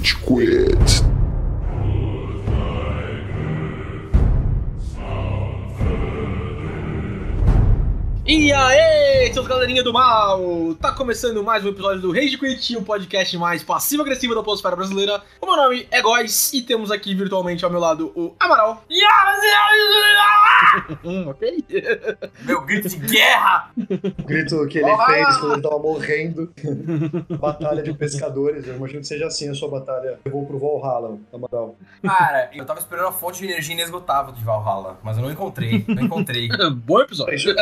[0.00, 1.04] Rage Quit.
[8.26, 8.89] E aí,
[9.32, 10.74] seus galerinha do mal!
[10.80, 15.22] Tá começando mais um episódio do Rage Quit, o podcast mais passivo-agressivo da Polosfera Brasileira.
[15.40, 18.84] O meu nome é Góis e temos aqui virtualmente ao meu lado o Amaral.
[21.04, 21.64] Hum, ok.
[22.42, 23.70] Meu grito de guerra!
[24.18, 25.06] O grito que ele Olá!
[25.06, 26.52] fez quando ele tava morrendo.
[27.38, 28.66] batalha de pescadores.
[28.66, 30.18] Eu imagino que seja assim a sua batalha.
[30.24, 31.76] Eu vou pro Valhalla, na moral.
[32.02, 35.84] Cara, eu tava esperando a fonte de energia inesgotável de Valhalla, mas eu não encontrei.
[35.86, 36.48] Não encontrei.
[36.84, 37.54] Bom episódio.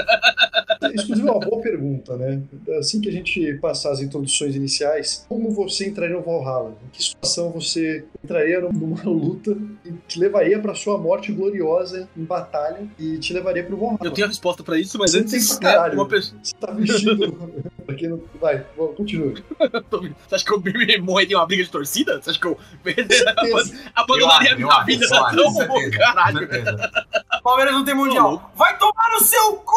[0.80, 2.42] É uma boa pergunta, né?
[2.78, 6.76] Assim que a gente passar as introduções iniciais, como você entraria no Valhalla?
[6.86, 12.24] Em que situação você entraria numa luta e te levaria pra sua morte gloriosa em
[12.24, 13.98] batalha e te levaria pro Valhalla?
[14.02, 15.94] Eu tenho a resposta pra isso, mas Você antes, tem pra né, caralho.
[15.94, 16.40] uma pessoa.
[16.42, 17.38] Você tá vestido.
[17.98, 18.20] quem não.
[18.40, 18.64] Vai,
[18.96, 19.34] continua.
[20.28, 22.20] Você acha que eu me morreria em uma briga de torcida?
[22.22, 22.56] Você acha que eu
[23.94, 25.06] abandonaria a Eu minha vida?
[25.06, 26.38] eu Não, certeza, caralho.
[26.38, 26.90] certeza.
[27.42, 28.52] Palmeiras não tem mundial.
[28.54, 29.74] Vai tomar no seu cu!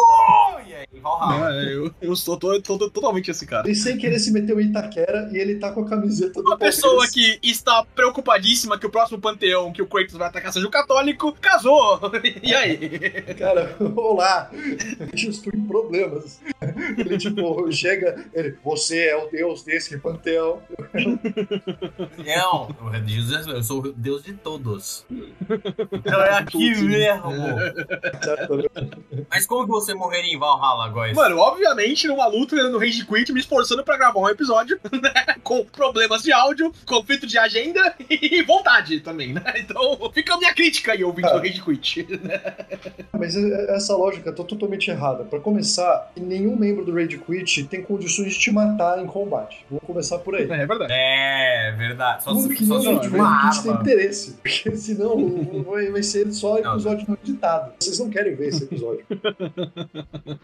[0.66, 1.50] E aí, Valhalla.
[1.72, 3.68] Eu, eu sou tô, tô- tô totalmente esse cara.
[3.70, 6.58] E sem querer se meteu em Itaquera e ele tá com a camiseta do Uma
[6.58, 10.70] pessoa que está preocupadíssima que o próximo panteão que o Kratos vai atacar seja o
[10.70, 12.00] católico, casou.
[12.42, 12.78] E aí?
[13.38, 14.50] Cara, olá!
[15.14, 16.40] Estou em problemas.
[16.98, 20.60] Ele, tipo, chega, ele, você é o deus desse panteão.
[22.24, 22.68] Não,
[23.06, 25.04] Jesus, eu sou o Deus de todos.
[26.04, 27.30] É aqui mesmo.
[28.22, 28.70] Certo?
[29.30, 31.14] Mas como que você morreria em Valhalla, Góis?
[31.14, 31.36] Mano,
[31.66, 35.12] obviamente, numa luta no Rage Quit, me esforçando pra gravar um episódio, né?
[35.42, 39.42] Com problemas de áudio, conflito de agenda e vontade também, né?
[39.58, 41.32] Então, fica a minha crítica aí, ouvinte Ah.
[41.32, 42.06] do Rage Quit.
[43.18, 45.24] Mas é- essa lógica tá totalmente errada.
[45.24, 49.64] Pra começar, nenhum membro do Raid Quit tem condições de te matar em combate.
[49.70, 50.44] Vamos começar por aí.
[50.50, 50.92] É verdade.
[50.92, 52.24] É, verdade.
[52.24, 53.80] Só Como se que só se do uma Quit tem arma.
[53.82, 54.32] interesse?
[54.42, 56.72] Porque senão vai, vai ser só Não.
[56.72, 57.72] episódio não editado.
[57.78, 59.04] Vocês não querem ver esse episódio.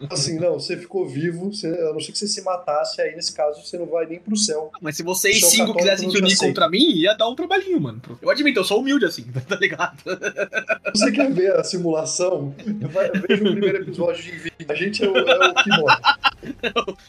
[0.09, 3.33] Assim, não, você ficou vivo, você, a não ser que você se matasse, aí nesse
[3.33, 4.71] caso você não vai nem pro céu.
[4.81, 8.01] Mas se vocês cinco quisessem se unir contra mim, ia dar um trabalhinho, mano.
[8.21, 9.97] Eu admito, eu sou humilde assim, tá ligado?
[10.93, 12.53] Você quer ver a simulação?
[12.91, 14.65] Vai, veja o primeiro episódio de vídeo.
[14.67, 15.97] A gente é o, é o que morre.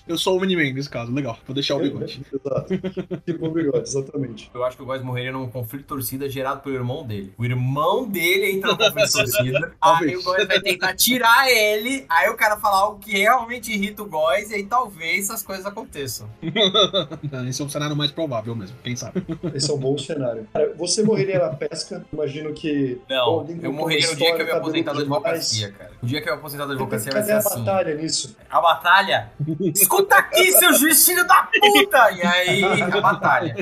[0.06, 1.39] Eu sou o Miniman nesse caso, legal.
[1.47, 2.22] Vou deixar o bigode.
[2.33, 2.78] Exato.
[3.25, 4.50] Que bom bigode, exatamente.
[4.55, 7.33] Eu acho que o Góis morreria num conflito de torcida gerado pelo irmão dele.
[7.37, 12.05] O irmão dele entra no conflito de torcida, aí o Góis vai tentar tirar ele,
[12.09, 15.67] aí o cara fala algo que realmente irrita o Góis, e aí talvez essas coisas
[15.67, 16.28] aconteçam.
[17.31, 19.25] Não, Esse é um cenário mais provável mesmo, quem sabe.
[19.55, 20.47] Esse é um bom cenário.
[20.53, 22.05] Cara, você morreria na pesca.
[22.12, 23.01] Imagino que.
[23.09, 25.91] Não, eu morreria no dia que eu me história, aposentar da advocacia, cara.
[26.03, 27.65] O dia que eu me aposentar da advocacia vai Cadê ser a assim.
[27.65, 28.37] batalha nisso?
[28.49, 29.31] A batalha?
[29.75, 32.11] Escuta aqui, seu juiz filho da puta!
[32.12, 33.55] E aí, a batalha.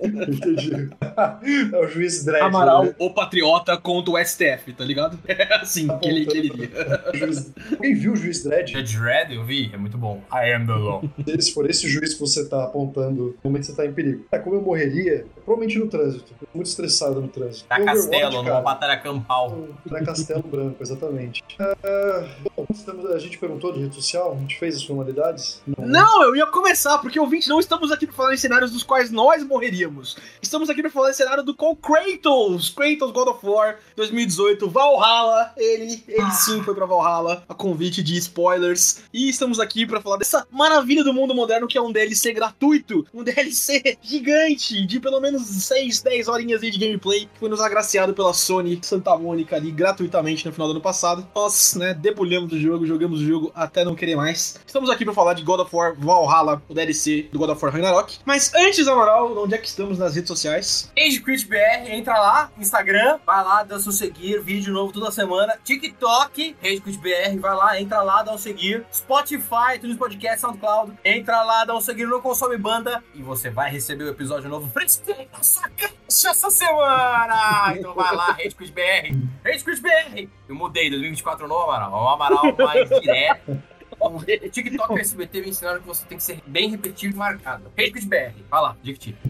[0.00, 0.88] Entendi.
[1.72, 2.42] é o juiz Dredd.
[2.44, 2.94] Amaral, né?
[2.98, 5.18] o patriota contra o STF, tá ligado?
[5.28, 6.70] É assim que ele, que ele iria.
[7.12, 8.72] O juiz- Alguém viu o juiz Dredd?
[8.72, 10.22] Judge Red, eu vi, é muito bom.
[10.32, 11.02] I am the law.
[11.40, 14.24] Se for esse juiz que você tá apontando no momento que você tá em perigo.
[14.32, 16.32] É, como eu morreria, provavelmente no trânsito.
[16.54, 17.66] Muito estressado no trânsito.
[17.70, 19.58] Na Overwatch, Castelo, numa batalha campal.
[19.86, 21.42] Na Castelo Branco, exatamente.
[21.58, 22.24] Ah,
[22.56, 25.62] bom, estamos- a gente perguntou de rede social, a gente fez as formalidades?
[25.78, 29.10] Não, eu ia começar, porque ouvinte, não estamos aqui pra falar em cenários dos quais
[29.10, 30.16] nós morreríamos.
[30.42, 35.52] Estamos aqui pra falar em cenário do qual Kratos, Kratos God of War 2018, Valhalla,
[35.56, 39.02] ele, ele sim foi pra Valhalla, a convite de spoilers.
[39.12, 43.06] E estamos aqui pra falar dessa maravilha do mundo moderno que é um DLC gratuito,
[43.14, 48.12] um DLC gigante de pelo menos 6, 10 horinhas de gameplay, que foi nos agraciado
[48.12, 51.26] pela Sony Santa Mônica ali gratuitamente no final do ano passado.
[51.34, 54.60] Nós, né, debulhamos o jogo, jogamos o jogo até não querer mais.
[54.66, 57.72] Estamos aqui pra falar de God of War Valhalla, o DLC do God of War
[57.72, 58.18] Ragnarok.
[58.24, 60.90] Mas antes, Amaral, onde é que estamos nas redes sociais?
[60.96, 65.54] Rage Quit BR, entra lá, Instagram, vai lá, dá seu seguir, vídeo novo toda semana.
[65.64, 68.84] TikTok, Rage Quit BR, vai lá, entra lá, dá um seguir.
[68.92, 69.37] Spotify,
[69.74, 74.04] iTunes Podcast, SoundCloud, entra lá, dá um seguir no Consome Banda e você vai receber
[74.04, 77.74] o episódio novo fresquinho na sua caixa essa semana.
[77.76, 80.28] Então vai lá, Rage Quit BR.
[80.48, 83.62] Eu mudei, 2024 novo Amaral, um Amaral mais direto.
[84.00, 87.64] O TikTok e SBT me ensinaram que você tem que ser bem repetitivo e marcado.
[87.76, 89.16] Rage Quit BR, vai lá, Dicti.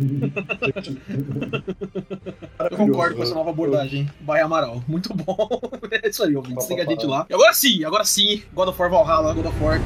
[2.71, 4.11] Eu concordo com essa nova abordagem.
[4.21, 4.83] Vai Amaral.
[4.87, 5.37] Muito bom.
[5.91, 6.63] É isso aí, ouvinte.
[6.65, 7.27] Siga a gente lá.
[7.29, 8.43] E agora sim, agora sim.
[8.55, 9.81] God of War Valhalla, God of War.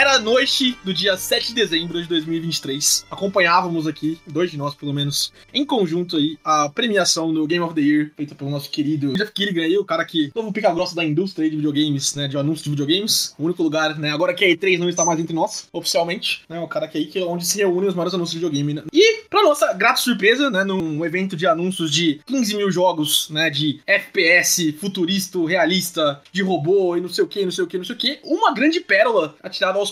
[0.00, 3.06] Era a noite do dia 7 de dezembro de 2023.
[3.10, 7.74] Acompanhávamos aqui, dois de nós pelo menos, em conjunto aí, a premiação do Game of
[7.74, 11.04] the Year, feita pelo nosso querido Jeff Killigan aí, o cara que, novo pica-grossa da
[11.04, 13.34] indústria de videogames, né, de anúncios de videogames.
[13.38, 16.60] O único lugar, né, agora que a E3 não está mais entre nós, oficialmente, né,
[16.60, 18.82] o cara que aí que é onde se reúnem os maiores anúncios de videogame, né.
[18.92, 23.48] E, pra nossa grata surpresa, né, num evento de anúncios de 15 mil jogos, né,
[23.48, 27.78] de FPS, futurista, realista, de robô e não sei o que, não sei o que,
[27.78, 29.90] não sei o que, uma grande pérola atirada aos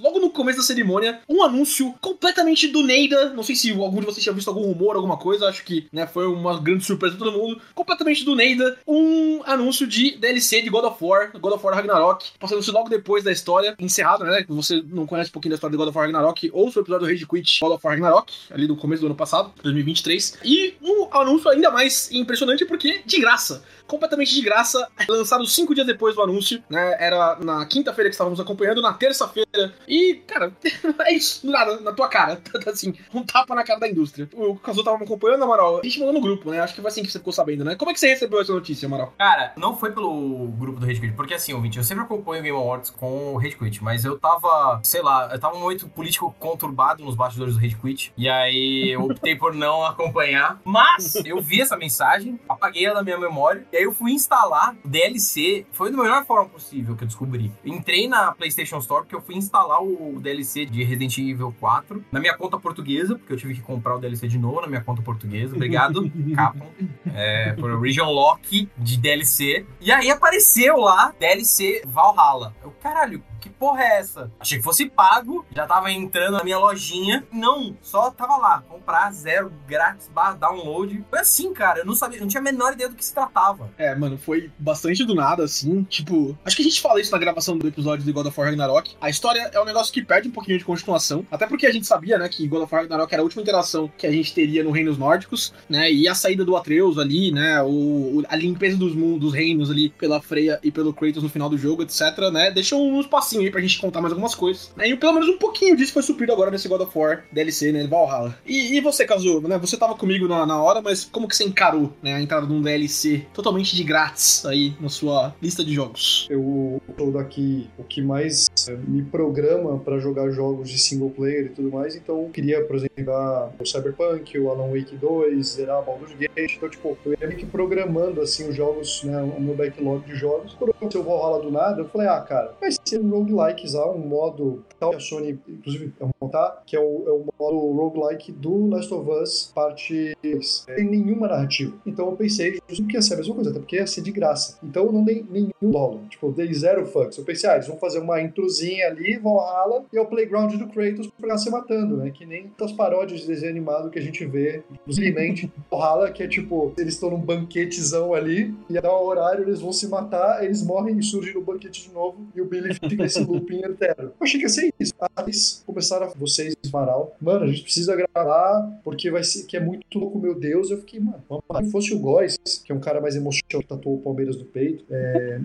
[0.00, 4.06] logo no começo da cerimônia, um anúncio completamente do Neida, não sei se algum de
[4.06, 7.26] vocês tinha visto algum rumor, alguma coisa, acho que, né, foi uma grande surpresa pra
[7.26, 11.64] todo mundo, completamente do Neida, um anúncio de DLC de God of War, God of
[11.64, 15.56] War Ragnarok, passando-se logo depois da história, encerrado, né, você não conhece um pouquinho da
[15.56, 17.94] história de God of War Ragnarok, ouça o episódio do Rage Quit God of War
[17.94, 23.02] Ragnarok, ali do começo do ano passado, 2023, e um anúncio ainda mais impressionante porque
[23.04, 23.62] de graça
[23.92, 26.96] completamente de graça, lançado cinco dias depois do anúncio, né?
[26.98, 29.74] Era na quinta-feira que estávamos acompanhando, na terça-feira.
[29.86, 30.50] E, cara,
[31.04, 32.40] é isso, nada, na tua cara.
[32.66, 34.28] Assim, um tapa na cara da indústria.
[34.32, 35.80] O Kazu tava me acompanhando, Amaral.
[35.80, 36.60] A gente mandou no grupo, né?
[36.60, 37.74] Acho que foi assim que você ficou sabendo, né?
[37.74, 39.12] Como é que você recebeu essa notícia, Amaral?
[39.18, 42.42] Cara, não foi pelo grupo do Rage Quit, porque assim, ouvinte, eu sempre acompanho o
[42.44, 46.34] Game Awards com o Rage Quit, mas eu tava, sei lá, eu tava momento político
[46.38, 51.40] conturbado nos bastidores do Rage Quit, e aí eu optei por não acompanhar, mas eu
[51.40, 55.66] vi essa mensagem, apaguei ela da minha memória, e eu fui instalar o DLC.
[55.72, 57.52] Foi da melhor forma possível que eu descobri.
[57.64, 62.20] Entrei na PlayStation Store porque eu fui instalar o DLC de Resident Evil 4 na
[62.20, 65.02] minha conta portuguesa, porque eu tive que comprar o DLC de novo na minha conta
[65.02, 65.54] portuguesa.
[65.54, 66.66] Obrigado, Capcom,
[67.14, 69.66] é, por Region Lock de DLC.
[69.80, 72.54] E aí apareceu lá DLC Valhalla.
[72.62, 74.30] Eu, caralho, que porra é essa?
[74.38, 77.26] Achei que fosse pago, já tava entrando na minha lojinha.
[77.32, 81.04] Não, só tava lá, comprar zero, grátis, barra download.
[81.10, 83.68] Foi assim, cara, eu não sabia, não tinha a menor ideia do que se tratava.
[83.76, 85.82] É, mano, foi bastante do nada, assim.
[85.84, 88.48] Tipo, acho que a gente fala isso na gravação do episódio de God of War
[88.48, 88.94] Ragnarok.
[89.00, 91.26] A história é um negócio que perde um pouquinho de continuação.
[91.30, 93.90] Até porque a gente sabia, né, que God of War Ragnarok era a última interação
[93.98, 95.92] que a gente teria no Reinos Nórdicos, né?
[95.92, 97.60] E a saída do Atreus ali, né?
[97.62, 101.48] O, a limpeza dos mundos, dos reinos ali pela Freya e pelo Kratos no final
[101.48, 102.50] do jogo, etc, né?
[102.50, 104.72] Deixa uns passinhos aí pra gente contar mais algumas coisas.
[104.76, 104.88] Né?
[104.88, 107.86] E pelo menos um pouquinho disso foi suprido agora nesse God of War DLC, né?
[107.86, 108.36] Valhalla.
[108.46, 109.58] E, e você, Kazu, né?
[109.58, 112.14] Você tava comigo na, na hora, mas como que você encarou, né?
[112.14, 116.26] A entrada de um DLC totalmente de grátis aí na sua lista de jogos?
[116.30, 121.46] Eu tô daqui o que mais eh, me programa para jogar jogos de single player
[121.46, 125.46] e tudo mais, então eu queria, por exemplo, jogar o Cyberpunk, o Alan Wake 2,
[125.46, 129.40] zerar Baldur's Gate, então tipo, eu ia meio que programando assim os jogos, né, o
[129.40, 130.54] meu backlog de jogos.
[130.54, 133.98] Quando eu vou rolar do nada, eu falei, ah, cara, vai ser um roguelike, um
[133.98, 138.32] modo tal que a Sony, inclusive, é montar, que é o, é o modo roguelike
[138.32, 140.66] do Last of Us parte 2.
[140.68, 141.72] Não tem nenhuma narrativa.
[141.86, 144.12] Então eu pensei, justo que ia ser a mesma coisa, até porque ia ser de
[144.12, 144.58] graça.
[144.62, 146.00] Então eu não dei nenhum dólar.
[146.08, 147.18] Tipo, eu dei zero fucks.
[147.18, 150.68] Eu pensei, ah, eles vão fazer uma introzinha ali, Valhalla, e é o playground do
[150.68, 152.10] Kratos pra se matando, né?
[152.10, 156.28] Que nem as paródias de desenho animado que a gente vê, inclusive Valhalla, que é
[156.28, 160.62] tipo, eles estão num banquetezão ali, e dar um horário, eles vão se matar, eles
[160.62, 164.04] morrem e surgem no banquete de novo, e o Billy fica nesse looping eterno.
[164.04, 164.94] Eu achei que ia ser isso.
[165.18, 169.60] Eles começaram a vocês, Maral, mano, a gente precisa gravar, porque vai ser que é
[169.60, 170.70] muito louco, meu Deus.
[170.70, 171.22] Eu fiquei, mano,
[171.62, 174.44] se fosse o Góis, que é um cara mais emocionado, que tatuou o Palmeiras no
[174.44, 175.40] peito, é,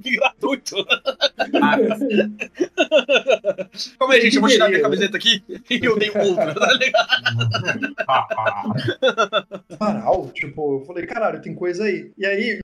[0.00, 0.76] que gratuito.
[3.98, 7.94] Calma aí, gente, eu vou tirar minha camiseta aqui e eu dei outra, tá ligado?
[9.78, 12.10] Paral, tipo, eu falei, caralho, tem coisa aí.
[12.18, 12.60] E aí,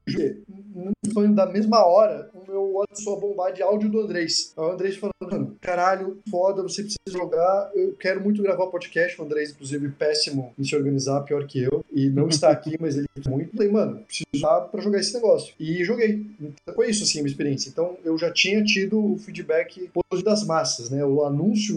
[1.35, 4.52] da mesma hora, o meu WhatsApp bombar de áudio do Andrés.
[4.57, 9.21] O Andrés falando, caralho, foda, você precisa jogar, eu quero muito gravar podcast.
[9.21, 12.97] O Andrés, inclusive, péssimo em se organizar, pior que eu, e não está aqui, mas
[12.97, 13.57] ele é muito.
[13.57, 15.55] Falei, mano, preciso usar pra jogar esse negócio.
[15.59, 16.26] E joguei.
[16.41, 17.69] Então, foi isso, assim, a minha experiência.
[17.69, 21.05] Então, eu já tinha tido o feedback positivo das massas, né?
[21.05, 21.76] O anúncio,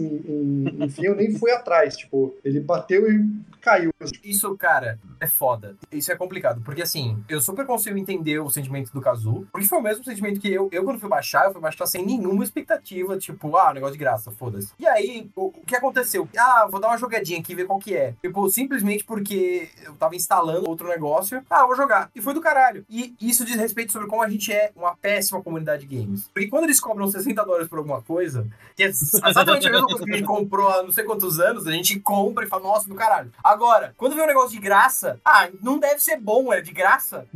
[0.80, 1.96] enfim, eu nem fui atrás.
[1.96, 3.24] Tipo, ele bateu e
[3.60, 3.90] caiu.
[4.22, 5.76] Isso, cara, é foda.
[5.90, 6.62] Isso é complicado.
[6.64, 9.46] Porque, assim, eu super consigo entender o sentimento do Kazu.
[9.52, 12.04] Porque foi o mesmo sentimento que eu, eu quando fui baixar, eu fui baixar sem
[12.04, 13.18] nenhuma expectativa.
[13.18, 14.72] Tipo, ah, negócio de graça, foda-se.
[14.78, 16.28] E aí, o, o, que aconteceu?
[16.36, 18.14] Ah, vou dar uma jogadinha aqui, ver qual que é.
[18.22, 21.42] Tipo, simplesmente porque eu tava instalando outro negócio.
[21.48, 22.10] Ah, vou jogar.
[22.14, 22.84] E foi do caralho.
[22.88, 26.28] E isso diz respeito sobre como a gente é uma péssima comunidade de games.
[26.32, 30.04] Porque quando eles cobram 60 dólares por alguma coisa, que é exatamente a mesma coisa
[30.04, 32.88] que a gente comprou há não sei quantos anos, a gente compra e fala, nossa,
[32.88, 33.32] do caralho.
[33.42, 37.26] Agora, quando vem um negócio de graça, ah, não deve ser bom, é de graça.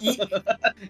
[0.00, 0.18] E,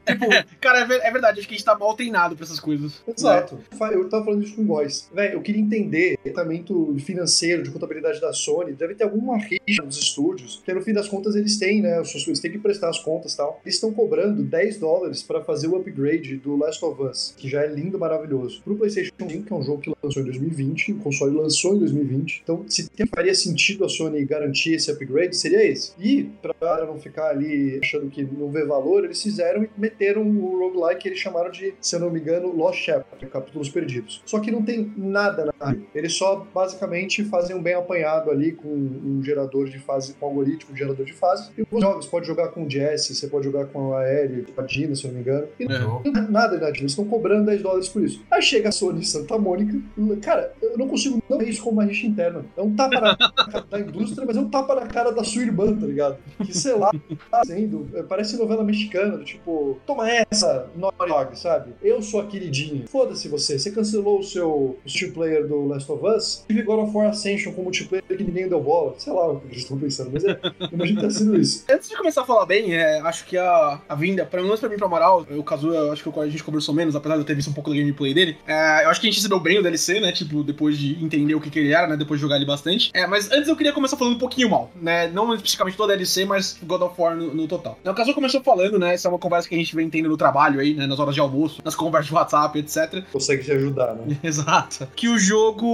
[0.07, 0.27] tipo,
[0.61, 3.03] Cara, é, é verdade, acho que a gente tá mal treinado pra essas coisas.
[3.07, 3.59] Exato.
[3.93, 5.09] Eu tava falando isso com o Góis.
[5.13, 8.73] Véi, eu queria entender o tratamento financeiro, de contabilidade da Sony.
[8.73, 12.01] Deve ter alguma rixa nos estúdios, porque no fim das contas eles têm, né?
[12.01, 13.61] os seus- Eles têm que prestar as contas e tal.
[13.65, 17.63] Eles estão cobrando 10 dólares pra fazer o upgrade do Last of Us, que já
[17.63, 18.61] é lindo, maravilhoso.
[18.63, 21.79] Pro PlayStation 5, que é um jogo que lançou em 2020, o console lançou em
[21.81, 22.41] 2020.
[22.43, 25.93] Então, se faria sentido a Sony garantir esse upgrade, seria esse.
[25.99, 30.59] E, pra não ficar ali achando que não vê valor, eles fizeram e meteram o
[30.59, 34.23] roguelike que eles chamaram de, se eu não me engano, Lost Chapter, capítulos perdidos.
[34.25, 35.81] Só que não tem nada na área.
[35.95, 40.29] Eles só basicamente fazem um bem apanhado ali com um gerador de fase, com um
[40.29, 41.51] algoritmo gerador de fases.
[41.59, 44.61] E os jogos, pode jogar com o Jesse, você pode jogar com a Aérea, com
[44.61, 45.47] a Dina, se eu não me engano.
[45.59, 46.03] E não É.
[46.03, 48.23] tem nada inativo, eles estão cobrando 10 dólares por isso.
[48.31, 49.79] Aí chega a Sony Santa Mônica,
[50.23, 52.45] cara, eu não consigo não ver isso como uma rixa interna.
[52.57, 55.43] É um tapa na cara da indústria, mas é um tapa na cara da sua
[55.43, 56.19] irmã, tá ligado?
[56.45, 56.91] Que, sei lá,
[57.31, 61.73] tá sendo, é, parece novela mexicana, do tipo, toma essa, Naughty Dog, sabe?
[61.83, 62.85] Eu sou a queridinha.
[62.87, 67.09] Foda-se você, você cancelou o seu multiplayer do Last of Us, tive God of War
[67.09, 68.95] Ascension com multiplayer que ninguém deu bola.
[68.99, 70.39] Sei lá o que eles estão pensando, mas é,
[70.73, 71.65] imagina que tá sendo isso.
[71.71, 74.69] Antes de começar a falar bem, é, acho que a, a vinda, pelo menos pra
[74.69, 77.25] mim pro Amaral, o Kazu, eu acho que a gente conversou menos, apesar de eu
[77.25, 78.37] ter visto um pouco da gameplay dele.
[78.47, 80.13] é, eu acho que a gente recebeu bem o DLC, né?
[80.13, 81.97] Tipo, depois de entender o que, que ele era, né?
[81.97, 82.91] Depois de jogar ele bastante.
[82.95, 85.09] É, mas antes eu queria começar falando um pouquinho mal, né?
[85.09, 87.79] Não especificamente toda a DLC, mas God of War no, no total.
[87.85, 88.95] O Kazu começou falando, né?
[88.95, 90.87] Essa é uma conversa que a gente vem tendo no trabalho aí, né?
[90.87, 93.03] Nas horas de almoço, nas conversas de WhatsApp, etc.
[93.13, 94.17] Consegue te ajudar, né?
[94.23, 94.87] Exato.
[94.97, 95.67] Que o jogo,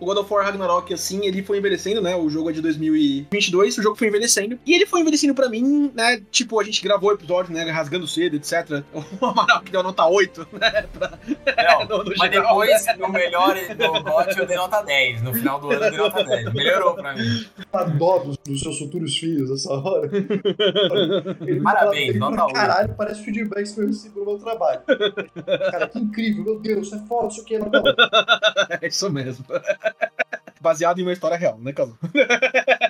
[0.00, 2.14] o God of War Ragnarok, assim, ele foi envelhecendo, né?
[2.16, 4.58] O jogo é de 2022, o jogo foi envelhecendo.
[4.66, 6.20] E ele foi envelhecendo pra mim, né?
[6.30, 7.68] Tipo, a gente gravou o episódio, né?
[7.70, 8.82] Rasgando cedo, etc.
[9.20, 10.84] O Amaral que deu nota 8, né?
[10.92, 11.18] Pra...
[11.64, 12.60] Não, no- no mas geral.
[12.60, 15.22] depois, no melhor, no GOT, eu dei nota 10.
[15.22, 16.52] No final do ano, eu dei nota 10.
[16.52, 17.46] Melhorou pra mim.
[17.72, 20.08] a dó dos, dos seus futuros filhos nessa hora.
[21.46, 22.54] Ele Parabéns, ele nota pra oito.
[22.54, 24.82] caralho, parece feedbacks que eu recebo no meu trabalho.
[25.70, 27.70] Cara, que incrível, meu Deus, é foda, isso aqui é oito.
[28.80, 29.44] É isso mesmo.
[30.60, 31.96] Baseado em uma história real, né, Caso?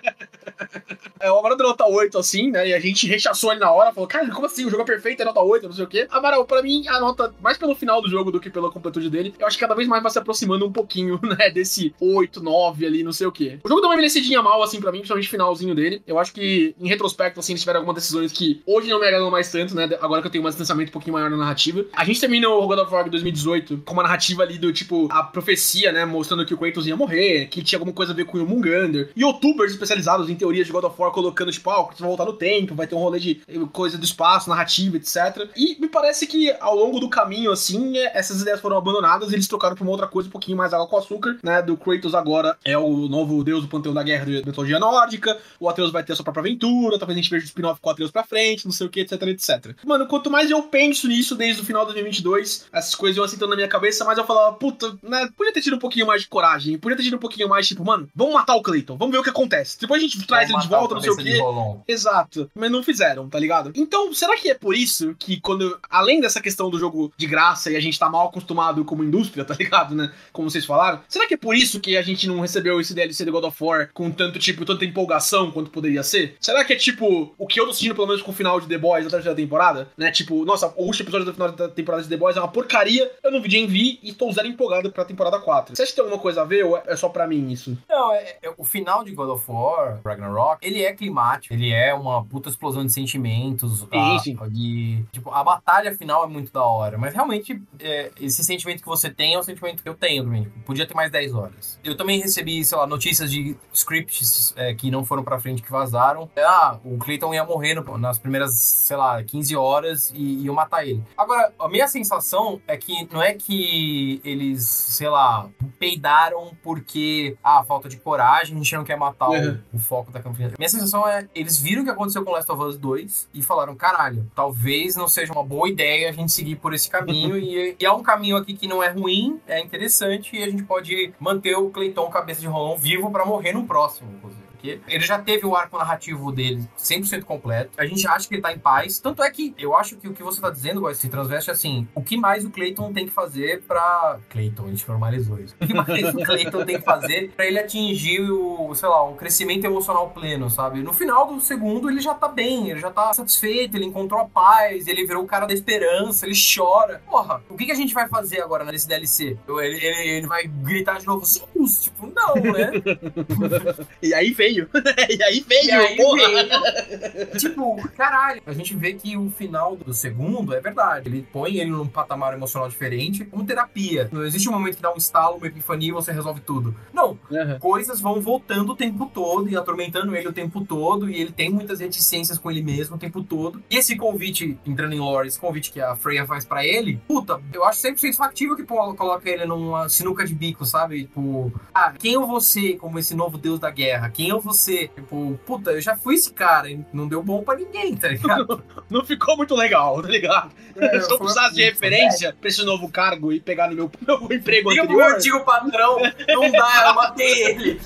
[1.20, 2.68] É, o Amaral deu nota 8, assim, né?
[2.68, 4.64] E a gente rechaçou ele na hora, falou, cara, como assim?
[4.64, 6.06] O jogo é perfeito, é nota 8, não sei o quê.
[6.10, 9.34] Amaral, pra mim, a nota, mais pelo final do jogo do que pela completude dele,
[9.38, 11.50] eu acho que cada vez mais vai se aproximando um pouquinho, né?
[11.50, 13.58] Desse 8, 9 ali, não sei o quê.
[13.64, 16.02] O jogo deu uma envelhecidinha mal, assim, pra mim, principalmente o finalzinho dele.
[16.06, 19.30] Eu acho que, em retrospecto, assim, eles tiveram algumas decisões que hoje não me agradam
[19.30, 19.88] mais tanto, né?
[20.00, 21.84] Agora que eu tenho um distanciamento um pouquinho maior na narrativa.
[21.92, 25.22] A gente termina o God of War 2018 com uma narrativa ali do tipo, a
[25.22, 26.04] profecia, né?
[26.04, 29.10] Mostrando que o Kratos ia morrer, que tinha alguma coisa a ver com o Mungander.
[29.16, 32.08] E youtubers especializados em teorias de God of War colocando, tipo, ah, o Kratos vai
[32.08, 35.48] voltar no tempo, vai ter um rolê de eh, coisa do espaço, narrativa, etc.
[35.56, 39.34] E me parece que ao longo do caminho, assim, eh, essas ideias foram abandonadas e
[39.34, 41.62] eles trocaram pra uma outra coisa um pouquinho mais água com açúcar, né?
[41.62, 45.68] Do Kratos agora é o novo deus do panteão da guerra da mitologia nórdica, o
[45.68, 47.92] Atreus vai ter a sua própria aventura, talvez a gente veja o spin-off com o
[47.92, 49.74] Atreus pra frente, não sei o que, etc, etc.
[49.84, 53.50] Mano, quanto mais eu penso nisso desde o final de 2022, essas coisas iam assentando
[53.50, 56.28] na minha cabeça, mas eu falava, puta, né, podia ter tido um pouquinho mais de
[56.28, 59.18] coragem, podia ter tido um pouquinho mais, tipo, mano, vamos matar o Clayton, vamos ver
[59.18, 59.78] o que acontece.
[59.80, 61.84] Depois a gente traz ele de volta, não sei o que.
[61.86, 61.92] que.
[61.92, 63.72] Exato, mas não fizeram, tá ligado?
[63.74, 67.70] Então, será que é por isso que quando, além dessa questão do jogo de graça
[67.70, 70.12] e a gente tá mal acostumado como indústria, tá ligado, né?
[70.32, 73.24] Como vocês falaram, será que é por isso que a gente não recebeu esse DLC
[73.24, 76.36] de God of War com tanto, tipo, tanta empolgação quanto poderia ser?
[76.40, 78.66] Será que é, tipo, o que eu tô sentindo, pelo menos com o final de
[78.66, 80.10] The Boys da terceira temporada, né?
[80.10, 83.10] Tipo, nossa, o último episódio do final da temporada de The Boys é uma porcaria,
[83.22, 85.74] eu não vi de envy e tô zero empolgado pra temporada 4.
[85.76, 87.76] Você acha que tem alguma coisa a ver ou é só pra mim isso?
[87.88, 91.92] Não, é, é- o final de God of War, Ragnarok, ele é climático, ele é
[91.94, 93.86] uma puta explosão de sentimentos.
[93.92, 94.36] a, sim.
[94.50, 98.88] De, tipo, a batalha final é muito da hora, mas realmente é, esse sentimento que
[98.88, 100.44] você tem é o sentimento que eu tenho também.
[100.44, 101.78] Tipo, podia ter mais 10 horas.
[101.84, 105.70] Eu também recebi, sei lá, notícias de scripts é, que não foram pra frente, que
[105.70, 106.30] vazaram.
[106.38, 110.86] Ah, o Clayton ia morrer no- nas primeiras, sei lá, 15 horas e iam matar
[110.86, 111.02] ele.
[111.16, 117.64] Agora, a minha sensação é que não é que eles, sei lá, peidaram porque, ah,
[117.64, 119.58] falta de coragem, a gente não quer matar o- Uhum.
[119.72, 120.52] o, foco da campanha.
[120.58, 123.74] Minha sensação é, eles viram o que aconteceu com Last of Us 2 e falaram,
[123.74, 127.84] caralho, talvez não seja uma boa ideia a gente seguir por esse caminho e, e
[127.84, 131.56] é um caminho aqui que não é ruim, é interessante e a gente pode manter
[131.56, 134.47] o Clayton cabeça de rolão vivo pra morrer no próximo, inclusive.
[134.58, 137.70] Porque ele já teve o arco narrativo dele 100% completo.
[137.78, 138.98] A gente acha que ele tá em paz.
[138.98, 141.86] Tanto é que eu acho que o que você tá dizendo, Góis, se transveste assim.
[141.94, 144.18] O que mais o Clayton tem que fazer pra.
[144.28, 145.54] Clayton, a gente normalizou isso.
[145.60, 149.14] O que mais o Clayton tem que fazer pra ele atingir o, sei lá, um
[149.14, 150.82] crescimento emocional pleno, sabe?
[150.82, 154.24] No final do segundo, ele já tá bem, ele já tá satisfeito, ele encontrou a
[154.24, 157.00] paz, ele virou o cara da esperança, ele chora.
[157.08, 159.38] Porra, o que, que a gente vai fazer agora nesse DLC?
[159.48, 161.84] Ele, ele, ele vai gritar de novo, Zeus?
[161.84, 162.72] Tipo, não, né?
[164.02, 164.68] E aí veio veio.
[165.08, 166.28] e aí veio, E aí porra.
[166.28, 167.26] veio.
[167.38, 168.42] tipo, caralho.
[168.46, 171.08] A gente vê que o final do segundo é verdade.
[171.08, 174.08] Ele põe ele num patamar emocional diferente, como terapia.
[174.12, 176.74] Não existe um momento que dá um estalo, uma epifania e você resolve tudo.
[176.92, 177.18] Não.
[177.30, 177.58] Aham.
[177.58, 181.08] Coisas vão voltando o tempo todo e atormentando ele o tempo todo.
[181.10, 183.62] E ele tem muitas reticências com ele mesmo o tempo todo.
[183.70, 187.40] E esse convite, entrando em lore, esse convite que a Freya faz pra ele, puta,
[187.52, 191.02] eu acho 100% factível que coloca ele numa sinuca de bico, sabe?
[191.02, 194.10] Tipo, ah, quem é você como esse novo deus da guerra?
[194.10, 194.88] Quem é você?
[194.88, 198.62] Tipo, puta, eu já fui esse cara e não deu bom pra ninguém, tá ligado?
[198.88, 200.50] Não ficou muito legal, tá ligado?
[200.76, 204.32] É, Se eu precisasse de referência pra esse novo cargo e pegar no meu, meu
[204.32, 207.80] emprego Liga pro meu anterior, antigo patrão, não dá, eu matei ele.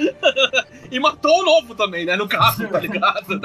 [0.90, 2.16] e matou o novo também, né?
[2.16, 3.40] No caso, tá ligado?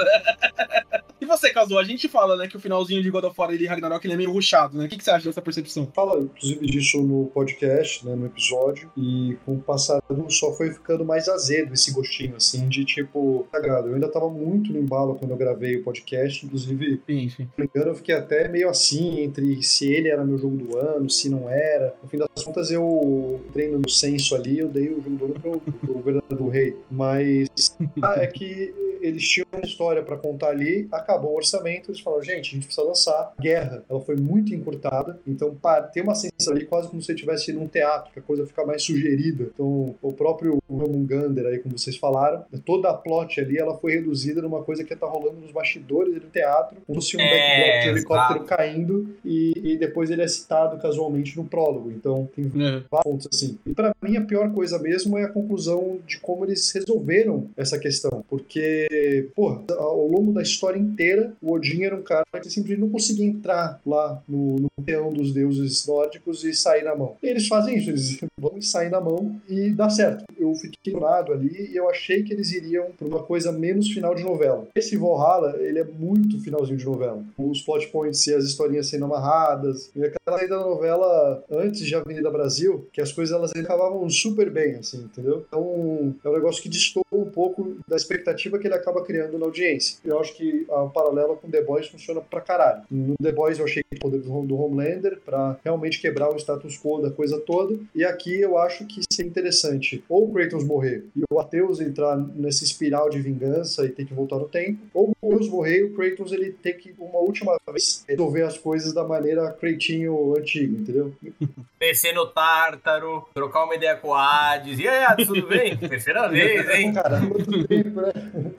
[1.20, 3.66] E você, Kazu, a gente fala, né, que o finalzinho de God of War e
[3.66, 4.84] Ragnarok ele é meio ruchado, né?
[4.84, 5.88] O que, que você acha dessa percepção?
[5.94, 11.04] Fala, inclusive, disso no podcast, né, no episódio, e com o passado só foi ficando
[11.04, 13.88] mais azedo esse gostinho, assim, de tipo, cagado.
[13.88, 17.30] Eu ainda tava muito no embalo quando eu gravei o podcast, inclusive, Sim, sim.
[17.30, 20.56] se não me engano, eu fiquei até meio assim, entre se ele era meu jogo
[20.56, 21.94] do ano, se não era.
[22.02, 25.34] No fim das contas, eu entrei no senso ali, eu dei o jogo do ano
[25.34, 26.76] pro, pro verdadeiro rei.
[26.90, 27.48] Mas
[28.02, 32.22] ah, é que eles tinham uma história pra contar ali, acabou o orçamento, eles falaram,
[32.22, 33.32] gente, a gente precisa lançar.
[33.40, 37.12] Guerra, ela foi muito encurtada, então pá, tem uma sensação ali quase como se você
[37.14, 39.50] estivesse num teatro, que a coisa fica mais sugerida.
[39.54, 44.42] Então, o próprio Ramungander aí, como vocês falaram, toda a plot ali, ela foi reduzida
[44.42, 47.88] numa coisa que tá rolando nos bastidores do teatro, como se um É, backdrop de
[47.88, 48.44] helicóptero exato.
[48.56, 51.90] caindo e, e depois ele é citado casualmente no prólogo.
[51.90, 52.82] Então, tem É.
[52.90, 53.58] vários pontos assim.
[53.66, 57.78] E pra mim a pior coisa mesmo é a conclusão de como eles resolveram essa
[57.78, 58.87] questão, porque,
[59.34, 63.26] porra, ao longo da história inteira, o Odin era um cara que simplesmente não conseguia
[63.26, 67.16] entrar lá no, no panteão dos deuses nórdicos e sair na mão.
[67.22, 70.24] E eles fazem isso, eles vão e saem na mão e dá certo.
[70.38, 74.14] Eu fiquei lado ali e eu achei que eles iriam pra uma coisa menos final
[74.14, 74.66] de novela.
[74.74, 77.22] Esse Valhalla, ele é muito finalzinho de novela.
[77.36, 81.94] Os plot points e as historinhas sendo amarradas, e aquela saída da novela antes de
[81.94, 85.44] Avenida Brasil, que as coisas elas acabavam super bem, assim, entendeu?
[85.46, 89.46] Então, é um negócio que distorce um pouco da expectativa que ele acaba criando na
[89.46, 89.98] audiência.
[90.04, 92.82] Eu acho que a paralela com The Boys funciona pra caralho.
[92.90, 97.00] No The Boys eu achei o poder do Homelander pra realmente quebrar o status quo
[97.00, 101.22] da coisa toda, e aqui eu acho que seria interessante ou o Kratos morrer e
[101.30, 105.28] o Atreus entrar nessa espiral de vingança e ter que voltar no tempo, ou o
[105.28, 109.04] Atreus morrer e o Kratos ele ter que uma última vez resolver as coisas da
[109.04, 111.12] maneira Kratinho antigo, entendeu?
[111.78, 114.78] Descer no Tártaro, trocar uma ideia com o Hades.
[114.78, 115.76] E aí, Hades, tudo bem?
[115.76, 116.92] Terceira vez, hein?
[116.92, 118.12] Caramba, quanto tempo, né?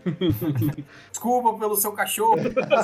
[1.11, 2.37] Desculpa pelo seu cachorro.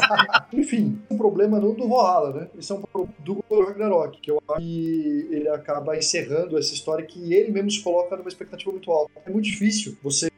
[0.53, 2.47] Enfim, o problema não do Valhalla, né?
[2.57, 7.05] Esse é um problema do Ragnarok, que eu acho que ele acaba encerrando essa história
[7.05, 9.11] que ele mesmo se coloca numa expectativa muito alta.
[9.25, 10.29] É muito difícil você.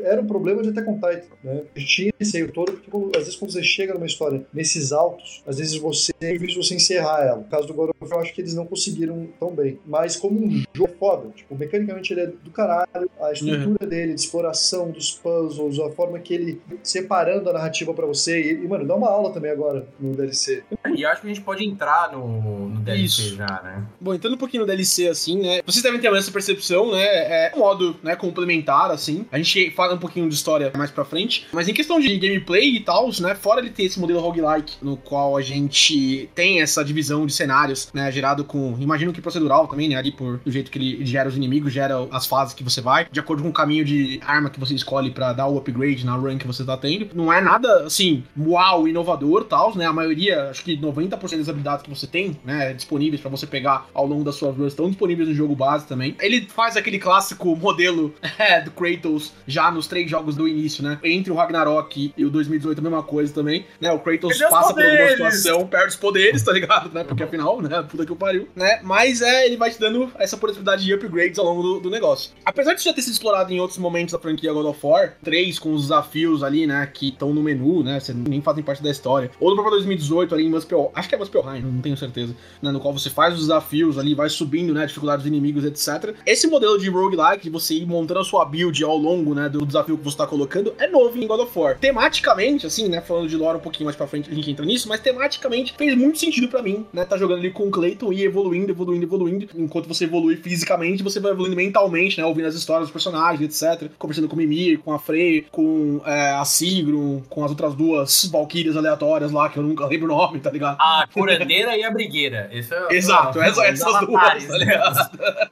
[0.00, 1.62] Era um problema de até com Titan, né?
[1.74, 5.42] Eu tinha esse receio todo, porque às vezes quando você chega numa história nesses altos,
[5.46, 7.38] às vezes você é difícil você encerrar ela.
[7.38, 9.78] No caso do God of eu acho que eles não conseguiram tão bem.
[9.86, 14.14] Mas como um jogo é foda, tipo, mecanicamente ele é do caralho, a estrutura dele,
[14.14, 18.40] de exploração dos puzzles, a forma que ele separando a narrativa pra você.
[18.40, 20.64] E, e, mano, dá uma aula também agora no DLC.
[20.96, 23.36] E acho que a gente pode entrar no, no DLC Isso.
[23.36, 23.84] já, né?
[24.00, 25.60] Bom, entrando um pouquinho no DLC, assim, né?
[25.66, 27.04] Vocês devem ter essa percepção, né?
[27.04, 29.26] É um modo, né, complementar, assim.
[29.30, 31.46] A gente fala um pouquinho de história mais pra frente.
[31.52, 33.34] Mas em questão de gameplay e tal, né?
[33.34, 37.90] Fora ele ter esse modelo roguelike, no qual a gente tem essa divisão de cenários,
[37.92, 38.10] né?
[38.10, 39.96] Gerado com, imagino que procedural também, né?
[39.96, 43.06] Ali por do jeito que ele gera os inimigos, gera as fases que você vai,
[43.10, 46.14] de acordo com o caminho de arma que você escolhe pra dar o upgrade na
[46.14, 47.08] run que você tá tendo.
[47.14, 49.86] Não é nada, assim, uau, inovador tal, né?
[49.86, 52.72] A maioria, acho que 90% das habilidades que você tem, né?
[52.72, 56.16] Disponíveis pra você pegar ao longo das suas runs, estão disponíveis no jogo base também.
[56.20, 60.98] Ele faz aquele clássico modelo é, do Kratos já nos três jogos do início, né?
[61.02, 63.92] Entre o Ragnarok e o 2018 a mesma coisa também, né?
[63.92, 66.92] O Kratos Perdeu passa por alguma situação, perde os poderes, tá ligado?
[66.92, 67.04] Né?
[67.04, 67.82] Porque afinal, né?
[67.82, 68.80] Puta que o pariu, né?
[68.82, 72.32] Mas é, ele vai te dando essa possibilidade de upgrades ao longo do, do negócio.
[72.44, 75.58] Apesar de já ter sido explorado em outros momentos da franquia God of War, três
[75.58, 76.86] com os desafios ali, né?
[76.86, 78.00] Que estão no menu, né?
[78.00, 79.30] Você nem fazem parte da história.
[79.40, 82.70] Ou no próprio 2018 ali em Muspel, acho que é Muspelheim, não tenho certeza, né?
[82.70, 84.82] No qual você faz os desafios ali, vai subindo, né?
[84.82, 86.14] A dificuldade dos inimigos, etc.
[86.26, 89.48] Esse modelo de roguelike, de você ir montando a sua build ao longo, né?
[89.48, 91.78] Do desafio que você tá colocando, é novo em God of War.
[91.78, 93.00] Tematicamente, assim, né?
[93.00, 95.96] Falando de lore um pouquinho mais pra frente, a gente entra nisso, mas tematicamente fez
[95.96, 97.04] muito sentido pra mim, né?
[97.04, 99.48] Tá jogando ali com o Clayton e evoluindo, evoluindo, evoluindo.
[99.56, 102.26] Enquanto você evolui fisicamente, você vai evoluindo mentalmente, né?
[102.26, 103.90] Ouvindo as histórias dos personagens, etc.
[103.98, 105.69] Conversando com o Mimir, com a Frey, com
[106.04, 110.16] é, a Sigrun, com as outras duas Valkyrias aleatórias lá, que eu nunca lembro o
[110.16, 110.76] nome, tá ligado?
[110.80, 112.48] A curandeira e a brigueira.
[112.52, 115.10] Esse é, Exato, é, essas, duas, tá ligado?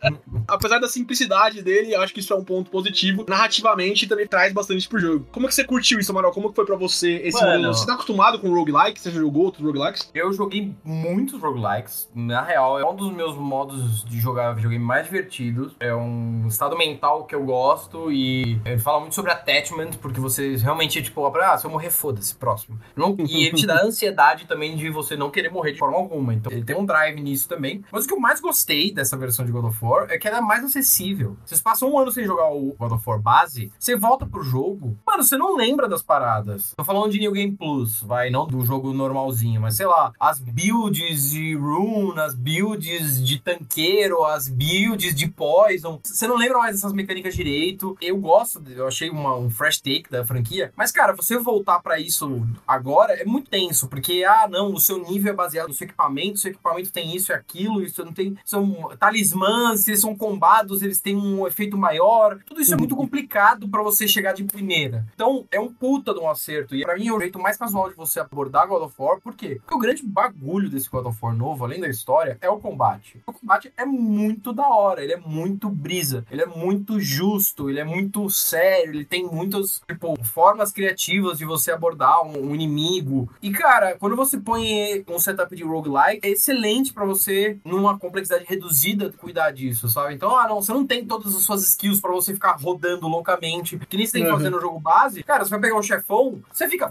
[0.48, 3.24] apesar da simplicidade dele, acho que isso é um ponto positivo.
[3.28, 5.26] Narrativamente também traz bastante pro jogo.
[5.30, 6.32] Como que você curtiu isso, Amaral?
[6.32, 7.56] Como que foi pra você esse Mano.
[7.56, 7.74] modelo?
[7.74, 9.00] Você tá acostumado com roguelike?
[9.00, 10.10] Você já jogou outros roguelikes?
[10.14, 12.08] Eu joguei muitos roguelikes.
[12.14, 15.74] Na real, é um dos meus modos de jogar videogame mais divertidos.
[15.78, 20.56] É um estado mental que eu gosto e ele fala muito sobre attachment, porque você
[20.56, 22.78] realmente, tipo, ah, se eu morrer, foda-se, próximo.
[22.96, 26.32] Não- e ele te dá ansiedade também de você não querer morrer de forma alguma.
[26.34, 27.84] Então, ele tem um drive nisso também.
[27.92, 30.38] Mas o que eu mais gostei dessa versão de God of War é que ela
[30.38, 31.36] é mais acessível.
[31.44, 34.96] Vocês passam um ano sem jogar o God of War base, você volta pro jogo,
[35.06, 36.72] mano, você não lembra das paradas.
[36.76, 40.38] Tô falando de New Game Plus, vai, não do jogo normalzinho, mas sei lá, as
[40.40, 46.00] builds de rune, as builds de tanqueiro, as builds de poison.
[46.02, 47.96] Você não lembra mais dessas mecânicas direito.
[48.00, 50.72] Eu gosto, eu achei uma- um fresh take da franquia.
[50.76, 54.98] Mas, cara, você voltar pra isso agora é muito tenso, porque, ah, não, o seu
[54.98, 58.36] nível é baseado no seu equipamento, seu equipamento tem isso e aquilo, isso não tem.
[58.44, 62.38] São talismãs, se eles são combados, eles têm um efeito maior.
[62.44, 65.06] Tudo isso é muito complicado pra você chegar de primeira.
[65.14, 66.74] Então, é um puta de um acerto.
[66.74, 69.20] E pra mim é o jeito mais casual de você abordar God of War.
[69.20, 69.56] Por quê?
[69.60, 73.20] Porque o grande bagulho desse God of War novo, além da história, é o combate.
[73.26, 77.80] O combate é muito da hora, ele é muito brisa, ele é muito justo, ele
[77.80, 83.30] é muito sério, ele tem muitas, tipo, formas criativas de você abordar um, um inimigo.
[83.40, 88.44] E, cara, quando você põe um setup de roguelike, é excelente pra você, numa complexidade
[88.46, 90.12] reduzida, cuidar disso, sabe?
[90.14, 93.78] Então, ah, não, você não tem todas as suas skills pra você ficar rodando loucamente,
[93.88, 94.36] que nem você tem que Uhum.
[94.36, 95.22] fazer no jogo base.
[95.22, 96.90] Cara, você vai pegar um chefão, você fica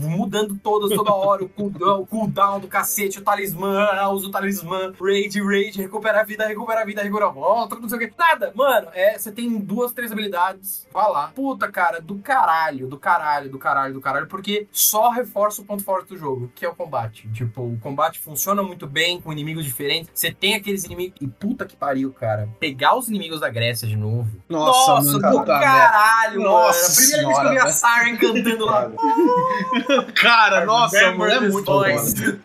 [0.00, 4.30] mudando todas, toda hora, o cooldown, o cooldown do cacete, o talismã, ah, usa o
[4.30, 8.00] talismã, rage, rage, recupera a vida, recupera a vida, recupera a volta, não sei o
[8.00, 8.12] que.
[8.18, 11.28] Nada, mano, é, você tem duas, três habilidades, vai lá.
[11.28, 15.82] Puta, cara, do caralho, do caralho, do caralho, do caralho, porque só reforça o ponto
[15.82, 17.28] forte do jogo, que é o combate.
[17.32, 21.64] Tipo, o combate funciona muito bem com inimigos diferentes, você tem aqueles inimigos, e puta
[21.64, 24.28] que pariu, cara, pegar os inimigos da Grécia de novo.
[24.48, 25.66] Nossa, Nossa mano, do puta merda.
[25.66, 26.92] caralho, Nossa mano.
[26.92, 28.90] A primeira vez que eu vi a senhora, Siren cantando lá.
[30.14, 32.16] Cara, nossa, mano, é muito voice.
[32.16, 32.40] foda.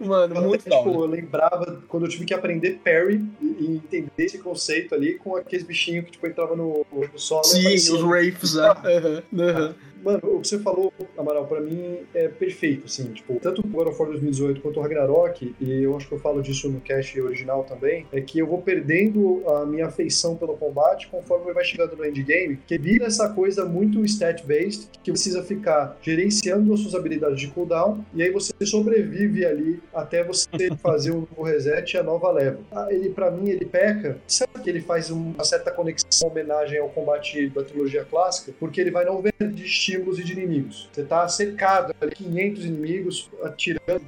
[0.00, 4.10] Mano, muito Até, da tipo, eu lembrava quando eu tive que aprender parry e entender
[4.18, 8.56] esse conceito ali com aqueles bichinhos que tipo, entravam no, no solo Sim, os Wraiths,
[8.56, 8.68] é.
[8.68, 9.74] Aham, aham.
[10.02, 13.88] Mano, o que você falou, Amaral, pra mim é perfeito, assim, tipo, tanto o God
[13.88, 17.18] of War 2018 quanto o Ragnarok, e eu acho que eu falo disso no cast
[17.20, 21.96] original também, é que eu vou perdendo a minha afeição pelo combate conforme vai chegando
[21.96, 27.40] no endgame, que vira essa coisa muito stat-based, que precisa ficar gerenciando as suas habilidades
[27.40, 30.48] de cooldown, e aí você sobrevive ali até você
[30.82, 32.58] fazer o reset e a nova leva.
[32.70, 36.88] Ah, Ele, pra mim, ele peca, sabe que ele faz uma certa conexão, homenagem ao
[36.88, 40.88] combate da trilogia clássica, porque ele vai overload de estímulos e de inimigos.
[40.92, 44.02] Você tá cercado ali, 500 inimigos atirando,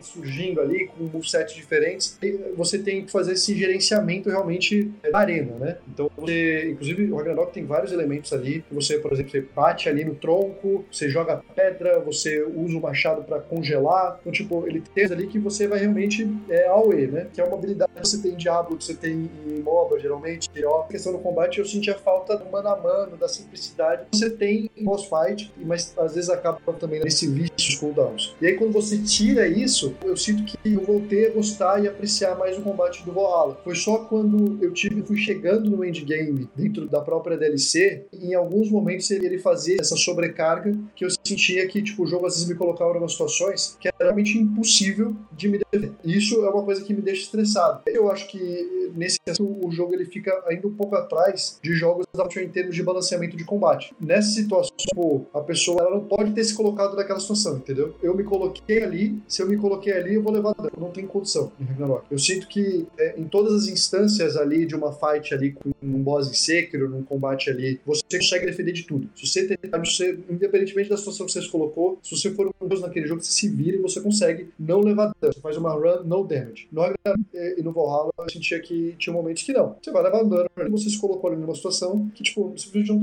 [0.00, 2.18] surgindo ali com movesets diferentes.
[2.22, 5.78] E você tem que fazer esse gerenciamento realmente da arena, né?
[5.92, 8.64] Então, você, inclusive, o Ragnarok tem vários elementos ali.
[8.72, 13.22] Você, por exemplo, você bate ali no tronco, você joga pedra, você usa o machado
[13.22, 14.18] para congelar.
[14.20, 17.26] Então, tipo, ele tem ali que você vai realmente é, AOE, né?
[17.32, 20.50] Que é uma habilidade que você tem em Diablo, que você tem em MOBA, geralmente.
[20.54, 24.06] E, ó, a questão do combate, eu sentia falta do mano a mano, da simplicidade.
[24.12, 28.34] Você tem em boss fight, mas às vezes acaba também nesse vício dos cooldowns.
[28.40, 32.36] E aí, quando você tira isso, eu sinto que eu voltei a gostar e apreciar
[32.38, 33.60] mais o combate do Valhalla.
[33.62, 38.70] Foi só quando eu tive, fui chegando no endgame, dentro da própria DLC, em alguns
[38.70, 42.54] momentos ele fazia essa sobrecarga que eu sentia que, tipo, o jogo às vezes me
[42.54, 45.92] colocava em algumas situações que era realmente impossível de me defender.
[46.04, 47.82] E isso é uma coisa que me deixa estressado.
[47.86, 52.06] Eu acho que nesse aspecto o jogo ele fica ainda um pouco atrás de jogos
[52.14, 53.94] da em termos de balanceamento de combate.
[54.00, 54.72] Nessa situação,
[55.02, 57.96] pô, a pessoa ela não pode ter se colocado naquela situação, entendeu?
[58.00, 60.70] Eu me coloquei ali, se eu me coloquei ali, eu vou levar dano.
[60.78, 62.04] Não tenho condição em Ragnarok.
[62.08, 66.00] Eu sinto que é, em todas as instâncias ali de uma fight ali com um
[66.00, 69.08] boss em Sekiro, num combate ali, você consegue defender de tudo.
[69.16, 72.68] Se você tentar, você, independentemente da situação que você se colocou, se você for um
[72.68, 75.34] deus naquele jogo, você se vira e você consegue não levar dano.
[75.34, 76.68] Você faz uma run, no damage.
[76.70, 77.20] No Ragnarok
[77.58, 79.74] e no Valhalla, eu sentia que tinha momentos que não.
[79.82, 82.54] Você vai levar dano, você se colocou ali numa situação que, tipo,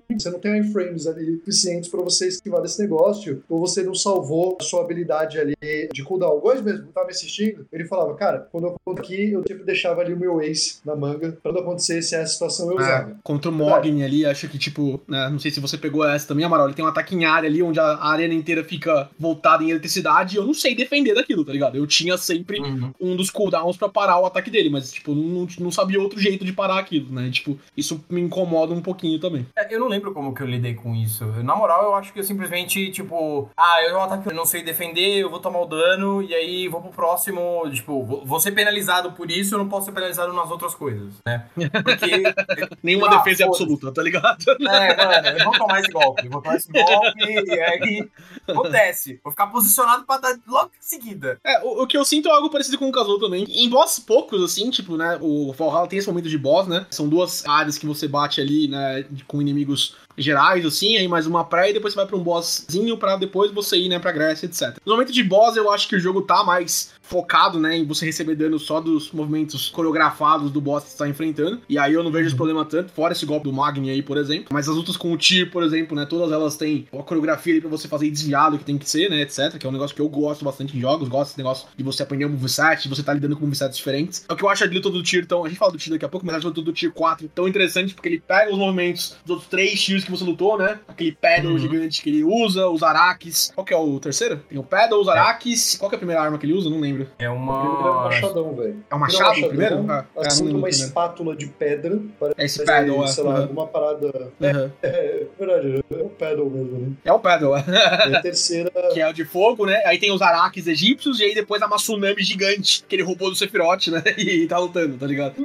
[0.07, 3.93] tem, você não tem iframes ali suficientes pra você esquivar desse negócio, ou você não
[3.95, 5.55] salvou a sua habilidade ali
[5.91, 6.37] de cooldown.
[6.37, 9.63] O Góis mesmo, tava me assistindo, ele falava, cara, quando eu conto aqui, eu sempre
[9.63, 13.11] deixava ali o meu ace na manga, pra quando acontecesse essa situação eu usava.
[13.11, 16.27] É, contra o Mogin ali, acho que, tipo, né, não sei se você pegou essa
[16.27, 19.63] também, Amaral, ele tem um ataque em área ali, onde a arena inteira fica voltada
[19.63, 21.75] em eletricidade, e eu não sei defender daquilo, tá ligado?
[21.75, 22.91] Eu tinha sempre Uhum.
[22.99, 26.43] um dos cooldowns pra parar o ataque dele, mas, tipo, não, não sabia outro jeito
[26.45, 27.29] de parar aquilo, né?
[27.31, 29.45] Tipo, isso me incomoda um pouquinho também.
[29.55, 31.23] É, Eu não lembro como que eu lidei com isso.
[31.23, 34.45] Eu, na moral, tal, eu acho que eu simplesmente, tipo, ah, eu ataque, eu não
[34.45, 38.51] sei defender, eu vou tomar o dano, e aí vou pro próximo, tipo, vou, ser
[38.51, 41.45] penalizado por isso, eu não posso ser penalizado nas outras coisas, né?
[41.83, 42.23] Porque.
[42.83, 44.43] Nenhuma Ah, defesa é absoluta, tá ligado?
[44.49, 48.09] É, mano, eu vou tomar esse golpe, eu vou tomar esse golpe, e aí
[48.47, 49.19] acontece.
[49.23, 51.39] Vou ficar posicionado pra dar logo em seguida.
[51.43, 53.45] É, o, o que eu sinto é algo parecido com o Kazuo também.
[53.49, 55.17] Em boss poucos, assim, tipo, né?
[55.21, 56.85] O Valhalla tem esse momento de boss, né?
[56.89, 59.05] São duas áreas que você bate ali, né?
[59.27, 62.97] Com inimigos gerais, assim, aí mais uma pré e depois você vai pra um bosszinho
[62.97, 64.77] pra depois você ir, né, pra Grécia, etc.
[64.85, 68.05] No momento de boss, eu acho que o jogo tá mais focado, né, em você
[68.05, 71.59] receber dano só dos movimentos coreografados do boss que você tá enfrentando.
[71.67, 74.17] E aí eu não vejo esse problema tanto, fora esse golpe do Magni aí, por
[74.17, 74.49] exemplo.
[74.51, 77.61] Mas as lutas com o Tyr, por exemplo, né, todas elas têm a coreografia ali
[77.61, 79.57] pra você fazer desviado que tem que ser, né, etc.
[79.57, 82.03] Que é um negócio que eu gosto bastante em jogos, gosto desse negócio de você
[82.03, 84.23] aprender um moveset, de você tá lidando com movesets diferentes.
[84.29, 85.43] É o que eu acho a luta do Tyr tão...
[85.43, 87.47] A gente fala do Tyr daqui a pouco, mas a luta do Tyr 4 tão
[87.47, 90.79] interessante, porque ele pega os movimentos dos outros três Tyrs que você lutou, né?
[90.87, 91.57] Aquele paddle Uhum.
[91.59, 93.51] gigante que ele usa, os araques.
[93.55, 94.37] Qual que é o terceiro?
[94.49, 95.77] Tem o paddle, os araques.
[95.77, 96.69] Qual que é a primeira arma que ele usa?
[96.69, 97.03] Não lembro.
[97.17, 98.03] É Primeiro é um uma.
[98.05, 98.83] machadão, velho.
[98.89, 99.85] É o Primeiro machado primeiro?
[99.89, 100.69] Ah, é, assim, uma primeiro.
[100.75, 101.99] espátula de pedra.
[102.19, 103.07] Parece, É esse paddle, é.
[103.07, 103.41] sei lá, Uhum.
[103.41, 104.07] alguma parada.
[104.07, 104.71] Uhum.
[104.81, 106.91] É, é verdade, é o paddle mesmo, né?
[107.05, 107.63] É o paddle, é.
[108.09, 108.71] E a terceira.
[108.93, 109.81] que é o de fogo, né?
[109.85, 113.35] Aí tem os araques egípcios e aí depois a Matsunami gigante que ele roubou do
[113.35, 114.03] Sephiroth, né?
[114.17, 115.35] E tá lutando, tá ligado?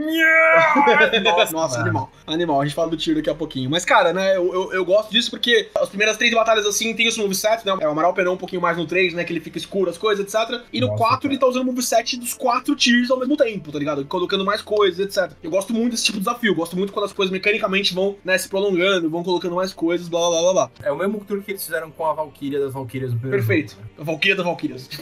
[1.53, 2.11] Nossa, animal.
[2.27, 3.70] Animal, a gente fala do tiro daqui a pouquinho.
[3.70, 7.07] Mas, cara, né, eu, eu, eu gosto disso porque as primeiras três batalhas, assim, tem
[7.09, 7.75] os moveset, né?
[7.81, 9.25] É, o Amaral penou um pouquinho mais no 3, né?
[9.25, 10.61] Que ele fica escuro, as coisas, etc.
[10.73, 11.33] E no Nossa, 4 cara.
[11.35, 14.05] ele tá usando o moveset dos quatro tiers ao mesmo tempo, tá ligado?
[14.07, 15.33] Colocando mais coisas, etc.
[15.43, 16.55] Eu gosto muito desse tipo de desafio.
[16.55, 20.21] Gosto muito quando as coisas mecanicamente vão, né, se prolongando, vão colocando mais coisas, blá
[20.31, 20.71] blá blá blá.
[20.83, 23.71] É o mesmo truque que eles fizeram com a Valkyria das Valkyrias no primeiro Perfeito.
[23.73, 23.88] jogo, né?
[23.99, 24.88] A Valkyria da Valkyrias.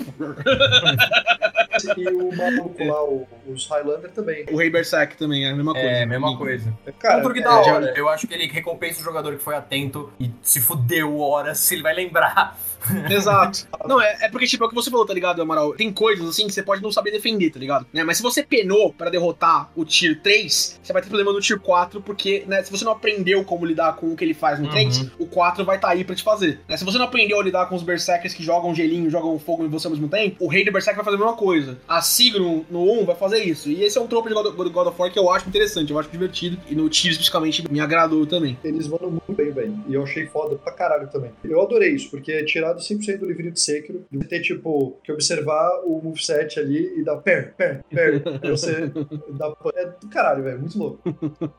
[1.96, 4.44] E o maluco lá, o- os Highlander também.
[4.52, 5.88] o Rei Berserk também é a mesma coisa.
[5.88, 6.72] É, mesma coisa.
[6.98, 7.94] Cara, um truque é, da já- hora.
[7.96, 11.74] Eu acho que ele recompensa o jogador que foi atento e se fudeu horas, se
[11.74, 12.58] ele vai lembrar.
[13.10, 13.66] Exato.
[13.86, 15.74] Não, é, é porque, tipo, é o que você falou, tá ligado, Amaral?
[15.74, 17.86] Tem coisas, assim, que você pode não saber defender, tá ligado?
[17.92, 18.04] Né?
[18.04, 21.58] Mas se você penou pra derrotar o Tier 3, você vai ter problema no Tier
[21.60, 24.66] 4, porque, né, se você não aprendeu como lidar com o que ele faz no
[24.66, 24.72] Uhum.
[24.72, 26.60] 3, o 4 vai estar tá aí pra te fazer.
[26.68, 26.76] Né?
[26.76, 29.68] Se você não aprendeu a lidar com os Berserkers que jogam gelinho, jogam fogo em
[29.68, 31.78] você ao mesmo tempo, o Rei do Berserk vai fazer a mesma coisa.
[31.88, 33.68] A Sigrun no 1 vai fazer isso.
[33.68, 35.90] E esse é um tropo de God of, God of War que eu acho interessante,
[35.90, 36.58] eu acho divertido.
[36.68, 38.58] E no Tier, especificamente, me agradou também.
[38.64, 39.78] Eles mandam muito bem, velho.
[39.88, 41.30] E eu achei foda pra caralho também.
[41.44, 42.44] Eu adorei isso, porque é
[42.80, 44.04] tirado 100% do livrinho de Sekiro.
[44.10, 48.22] De ter, tipo, que observar o moveset ali e dar per, per, per.
[48.50, 48.90] Você
[49.32, 49.52] dá.
[49.76, 50.60] É do caralho, velho.
[50.60, 51.00] Muito louco.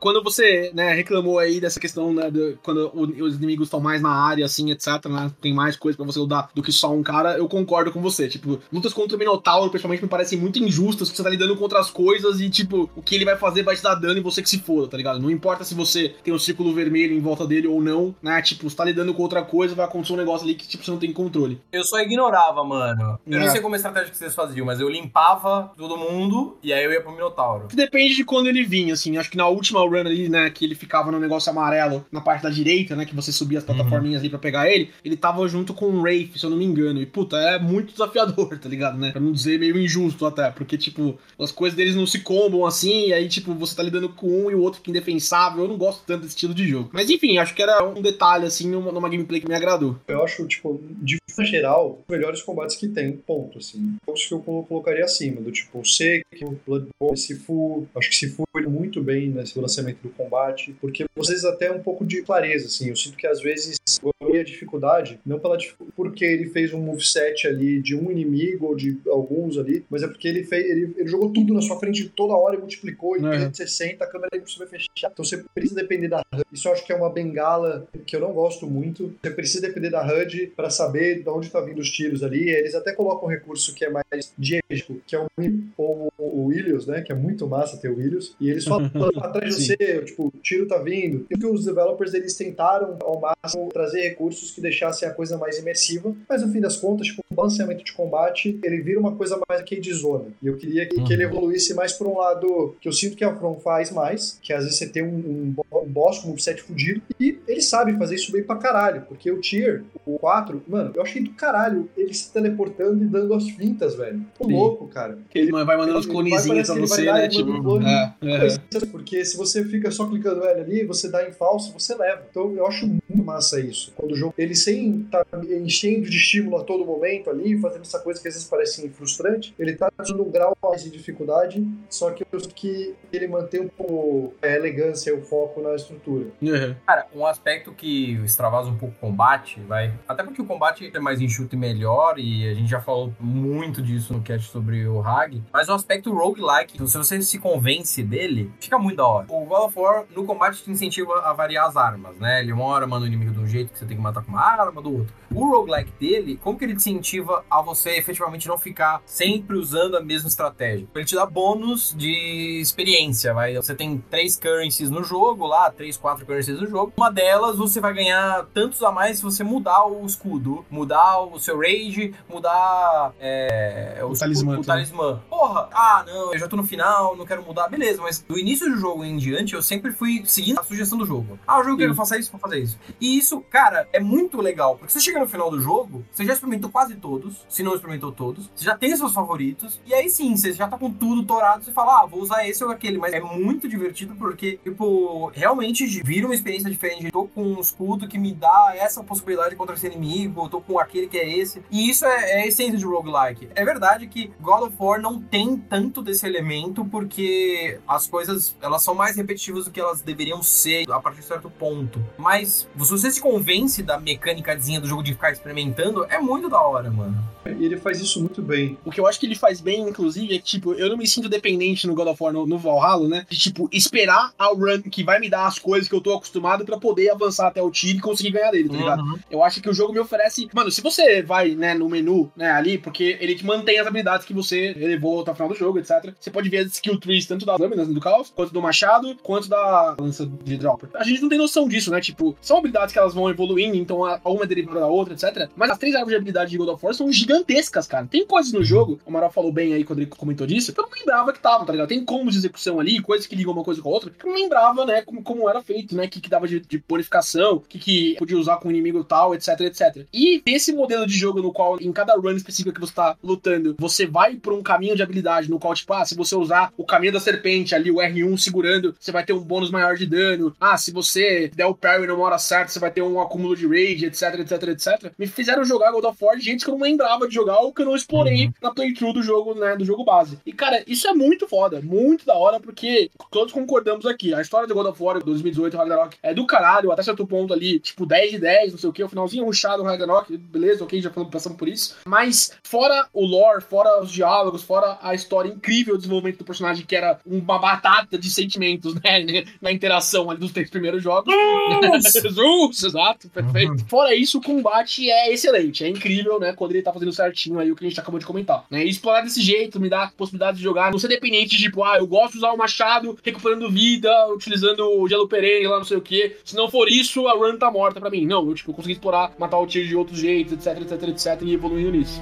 [0.00, 4.00] quando você, né, reclamou aí dessa questão, né, de, quando o- os inimigos estão mais
[4.00, 7.02] na área, assim, etc, né, tem mais coisa pra você lutar do que só um
[7.02, 8.28] cara, eu concordo com você.
[8.28, 11.78] Tipo, lutas contra o Minotauro, principalmente, me parecem muito injustas, porque você tá lidando contra
[11.78, 14.42] as coisas e, tipo, o que ele vai fazer vai te dar dano e você
[14.42, 15.20] que se foda, tá ligado?
[15.20, 18.68] Não importa se você tem um círculo vermelho em volta dele ou não, né, tipo,
[18.68, 20.98] você tá lidando com outra coisa, vai acontecer um negócio ali que, tipo, você não
[20.98, 21.60] tem controle.
[21.72, 23.18] Eu só ignorava, mano.
[23.26, 23.44] Eu É.
[23.44, 26.72] não sei como é a estratégia que vocês faziam, mas eu limpava todo mundo e
[26.72, 27.68] aí eu ia pro Minotauro.
[27.68, 29.16] Que depende de quando ele vinha, assim.
[29.16, 32.42] Acho que na última run ali, né, que ele ficava no negócio amarelo na parte
[32.42, 35.74] da direita, né, que você subia as plataforminhas ali pra pegar ele, ele tava junto
[35.74, 37.00] com o Wraith, se eu não me engano.
[37.00, 39.12] E, puta, é muito desafiador, tá ligado, né?
[39.12, 43.08] Pra não dizer meio injusto até, porque, tipo, as coisas deles não se combam assim,
[43.08, 45.62] e aí, tipo, você tá lidando com um e o outro fica indefensável.
[45.64, 46.90] Eu não gosto tanto desse estilo de jogo.
[46.92, 49.96] Mas, enfim, acho que era um detalhe, assim, numa, numa gameplay que me agradou.
[50.08, 53.96] Eu acho, tipo, de forma geral, os melhores combates que tem, ponto, assim.
[54.06, 57.86] Jogos que eu colo- colocaria acima, do tipo Sekiro, Bloodborne, Sifu.
[57.94, 62.04] Acho que Sifu foi muito bem nesse lançamento do combate, porque vocês até um pouco
[62.04, 62.88] de clareza, assim.
[62.88, 66.80] Eu sinto que às vezes eu a dificuldade, não pela dificu- porque ele fez um
[66.80, 70.92] moveset ali de um inimigo ou de alguns ali, mas é porque ele fez, ele,
[70.96, 73.30] ele jogou tudo na sua frente toda hora e multiplicou em Uhum.
[73.30, 74.88] 360, a câmera é impossível fechar.
[75.12, 76.42] Então você precisa depender da HUD.
[76.52, 79.14] Isso eu acho que é uma bengala que eu não gosto muito.
[79.22, 82.48] Você precisa depender da HUD para saber de onde tá vindo os tiros ali.
[82.50, 85.28] Eles até colocam um recurso que é mais diegético, que é o,
[85.76, 87.02] ou o Williams, né?
[87.02, 88.34] Que é muito massa ter o Williams.
[88.40, 91.26] E eles falam atrás de você, tipo, o tiro tá vindo.
[91.30, 96.14] E os developers eles tentaram ao máximo trazer recursos que deixassem a coisa mais imersiva,
[96.28, 99.60] mas no fim das contas, tipo, o balanceamento de combate, ele vira uma coisa mais
[99.60, 100.26] arcade zona.
[100.42, 103.24] E eu queria que, que ele evoluísse mais pra um lado que eu sinto que
[103.24, 106.38] a From faz mais, que às vezes você tem um, um, um boss com um
[106.38, 110.62] set fudido, e ele sabe fazer isso bem pra caralho, porque o Tier, o 4,
[110.66, 114.24] mano, eu achei do caralho ele se teleportando e dando as fintas, velho.
[114.38, 114.52] Tô Sim.
[114.52, 115.18] louco, cara.
[115.34, 117.28] Ele vai mandando os ele- clonezinho pra você, né?
[117.28, 118.86] Tipo, clone, é, é.
[118.90, 122.22] Porque se você fica só clicando L ali, você dá em falso, você leva.
[122.30, 123.92] Então eu acho muito massa isso.
[123.96, 125.24] Quando o jogo, ele sem tá
[125.60, 129.54] enchendo de estímulo a todo momento ali, fazendo essa coisa que às vezes parece frustrante,
[129.58, 133.68] ele tá dando um grau mais de dificuldade, só que eu que ele mantém um
[133.68, 136.26] pouco a elegância e o foco na estrutura.
[136.42, 136.74] Uhum.
[136.86, 139.92] Cara, um aspecto que extravasa um pouco o combate, vai.
[140.06, 143.82] Até porque o combate é mais enxuto e melhor, e a gente já falou muito
[143.82, 148.52] disso no cast sobre o Hag, mas o aspecto roguelike, se você se convence dele,
[148.60, 149.26] fica muito da hora.
[149.28, 152.40] O God of War, no combate, te incentiva a variar as armas, né?
[152.40, 154.30] Ele uma hora manda o inimigo de um jeito que você tem que matar com
[154.30, 155.12] uma arma, do outro.
[155.34, 159.96] O roguelike dele, como que ele te incentiva a você efetivamente não ficar sempre usando
[159.96, 160.86] a mesma estratégia?
[160.94, 163.56] Ele te dá bônus de experiência, vai.
[163.56, 166.92] Você tem três currencies no jogo lá, três, quatro currencies no jogo.
[166.96, 171.38] Uma delas você vai ganhar tantos a mais se você mudar o escudo, mudar o
[171.38, 175.22] seu rage, mudar é, o, o, talismã, o, o talismã.
[175.28, 177.68] Porra, ah, não, eu já tô no final, não quero mudar.
[177.68, 181.06] Beleza, mas do início do jogo em diante, eu sempre fui seguindo a sugestão do
[181.06, 181.38] jogo.
[181.46, 182.78] Ah, o jogo quer que eu faça isso, vou fazer isso.
[183.00, 186.32] E isso, cara, é muito legal, porque você chega no final do jogo, você já
[186.32, 190.36] experimentou quase todos, se não experimentou todos, você já tem seus favoritos, e aí sim,
[190.36, 193.12] você já tá com tudo torado, você fala, ah, vou usar esse ou aquele, mas
[193.12, 197.06] é muito divertido porque, tipo, realmente vira uma experiência diferente.
[197.06, 200.60] Eu tô com um escudo que me dá essa possibilidade contra esse inimigo, eu tô
[200.60, 201.62] com aquele que é esse.
[201.70, 203.48] E isso é, é a essência de roguelike.
[203.54, 208.82] É verdade que God of War não tem tanto desse elemento porque as coisas, elas
[208.82, 212.04] são mais repetitivas do que elas deveriam ser a partir de certo ponto.
[212.18, 216.60] Mas se você se convence da mecânicazinha do jogo de ficar experimentando, é muito da
[216.60, 217.34] hora, mano.
[217.46, 218.78] E ele faz isso muito bem.
[218.84, 221.06] O que eu acho que ele faz bem, inclusive, é que, tipo, eu não me
[221.06, 223.26] sinto dependente no God of War, no, no Valhalla, né?
[223.28, 226.64] De, tipo, esperar a run que vai me dar as coisas que eu tô acostumado
[226.64, 229.02] para poder avançar até o tiro e conseguir ganhar dele, tá ligado?
[229.02, 229.18] Uhum.
[229.30, 230.23] Eu acho que o jogo me oferece.
[230.52, 234.26] Mano, se você vai, né, no menu, né, ali, porque ele te mantém as habilidades
[234.26, 236.14] que você elevou até o final do jogo, etc.
[236.18, 239.48] Você pode ver as skill trees tanto das lâminas do caos, quanto do machado, quanto
[239.48, 240.90] da lança de dropper.
[240.94, 242.00] A gente não tem noção disso, né?
[242.00, 245.48] Tipo, são habilidades que elas vão evoluindo, então uma é derivada da outra, etc.
[245.56, 248.06] Mas as três árvores de habilidade de God of War são gigantescas, cara.
[248.06, 250.84] Tem coisas no jogo, o Amaral falou bem aí quando ele comentou disso, que eu
[250.84, 251.88] não lembrava que tava, tá ligado?
[251.88, 254.30] Tem combos de execução ali, coisas que ligam uma coisa com a outra, que eu
[254.30, 256.06] não lembrava, né, como, como era feito, né?
[256.06, 259.04] O que, que dava de, de purificação, o que, que podia usar com o inimigo
[259.04, 260.06] tal, etc, etc.
[260.14, 263.74] E esse modelo de jogo no qual, em cada run específica que você tá lutando,
[263.76, 266.84] você vai por um caminho de habilidade no qual, tipo, ah, se você usar o
[266.84, 270.54] caminho da serpente ali, o R1 segurando, você vai ter um bônus maior de dano.
[270.60, 273.66] Ah, se você der o parry numa hora certa, você vai ter um acúmulo de
[273.66, 275.12] rage, etc, etc, etc.
[275.18, 277.72] Me fizeram jogar God of War de gente que eu não lembrava de jogar ou
[277.72, 278.52] que eu não explorei uhum.
[278.62, 280.38] na playthrough do jogo, né, do jogo base.
[280.46, 284.68] E, cara, isso é muito foda, muito da hora, porque todos concordamos aqui, a história
[284.68, 288.30] do God of War 2018, Ragnarok, é do caralho, até certo ponto ali, tipo, 10
[288.30, 290.03] de 10, não sei o que, o finalzinho ruxado do Ragnarok,
[290.50, 291.96] beleza, ok, já passamos por isso.
[292.06, 296.84] Mas, fora o lore, fora os diálogos, fora a história incrível, o desenvolvimento do personagem,
[296.84, 301.34] que era uma batata de sentimentos, né, na interação ali dos três primeiros jogos.
[302.22, 303.72] Jesus, exato, perfeito.
[303.72, 303.88] Uhum.
[303.88, 307.70] Fora isso, o combate é excelente, é incrível, né, quando ele tá fazendo certinho aí
[307.70, 310.58] o que a gente acabou de comentar, né, e explorar desse jeito me dá possibilidade
[310.58, 313.70] de jogar, não ser dependente de, tipo, ah, eu gosto de usar o machado, recuperando
[313.70, 317.32] vida, utilizando o gelo perene lá, não sei o que, se não for isso, a
[317.32, 318.26] run tá morta pra mim.
[318.26, 321.42] Não, eu, tipo, eu consegui explorar, matar o tiro de outros jeitos, etc, etc, etc,
[321.42, 322.20] e evoluindo nisso.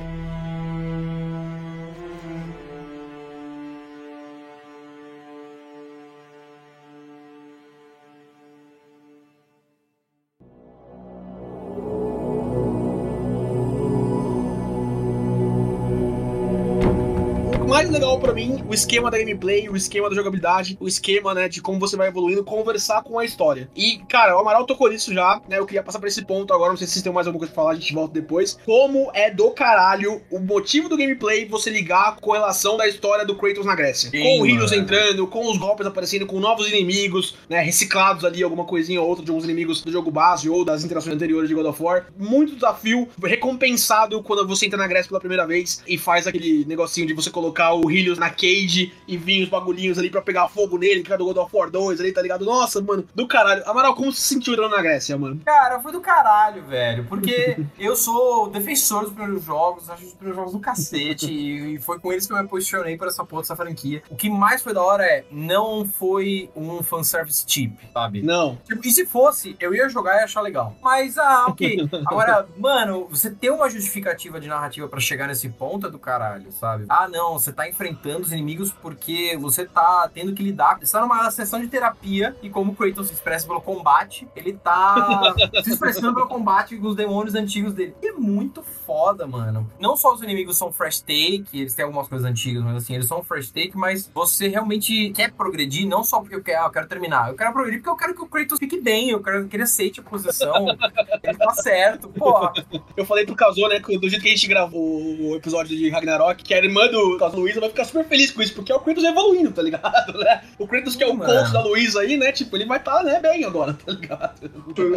[18.42, 21.96] Mim o esquema da gameplay, o esquema da jogabilidade, o esquema, né, de como você
[21.96, 23.70] vai evoluindo, conversar com a história.
[23.76, 25.59] E, cara, o Amaral tocou nisso já, né?
[25.59, 27.52] Eu queria passar por esse ponto agora, não sei se vocês têm mais alguma coisa
[27.52, 28.59] pra falar, a gente volta depois.
[28.64, 33.37] Como é do caralho o motivo do gameplay você ligar com relação da história do
[33.37, 34.11] Kratos na Grécia.
[34.11, 38.42] Sim, com o Heroes entrando, com os golpes aparecendo, com novos inimigos, né, reciclados ali,
[38.42, 41.55] alguma coisinha ou outra de alguns inimigos do jogo base ou das interações anteriores de
[41.55, 42.07] God of War.
[42.18, 47.07] Muito desafio, recompensado quando você entra na Grécia pela primeira vez e faz aquele negocinho
[47.07, 50.78] de você colocar o Helios na cage e vinha os bagulhinhos ali pra pegar fogo
[50.78, 52.44] nele, que era do God of War 2 ali, tá ligado?
[52.44, 53.62] Nossa, mano, do caralho.
[53.68, 55.40] Amaral, como se sentiu entrando na Grécia, mano?
[55.44, 57.04] Cara, foi do caralho, velho.
[57.04, 61.30] Porque eu sou defensor dos primeiros jogos, acho os primeiros jogos do cacete.
[61.30, 64.02] e foi com eles que eu me posicionei pra essa porra dessa franquia.
[64.10, 68.22] O que mais foi da hora é, não foi um fanservice cheap, sabe?
[68.22, 68.58] Não.
[68.64, 70.74] Tipo, e se fosse, eu ia jogar e achar legal.
[70.82, 71.88] Mas, ah, ok.
[72.06, 76.50] Agora, mano, você ter uma justificativa de narrativa pra chegar nesse ponto é do caralho,
[76.52, 76.86] sabe?
[76.88, 80.78] Ah, não, você tá enfrentando os inimigos porque você tá tendo que lidar.
[80.80, 84.52] Você tá numa sessão de terapia e como o Kratos se expressa pelo combate, ele
[84.54, 87.94] tá se expressando pelo combate com os demônios antigos dele.
[88.02, 89.70] E é muito foda, mano.
[89.80, 93.06] Não só os inimigos são fresh take, eles têm algumas coisas antigas, mas assim, eles
[93.06, 96.70] são fresh take, mas você realmente quer progredir, não só porque eu quero, ah, eu
[96.70, 97.28] quero terminar.
[97.28, 99.62] Eu quero progredir porque eu quero que o Kratos fique bem, eu quero que ele
[99.62, 100.66] aceite a posição.
[101.23, 102.52] ele tá certo, porra.
[102.96, 104.83] Eu falei pro Casou, né, do jeito que a gente gravou
[105.20, 108.54] o episódio de Ragnarok, que a irmã do Luísa vai ficar super feliz com isso,
[108.54, 110.13] porque é o Kratos evoluindo, tá ligado?
[110.23, 110.42] Né?
[110.58, 113.02] O Kratos que é o coach da Luísa aí, né, tipo, ele vai estar, tá,
[113.02, 114.50] né, bem agora, tá ligado?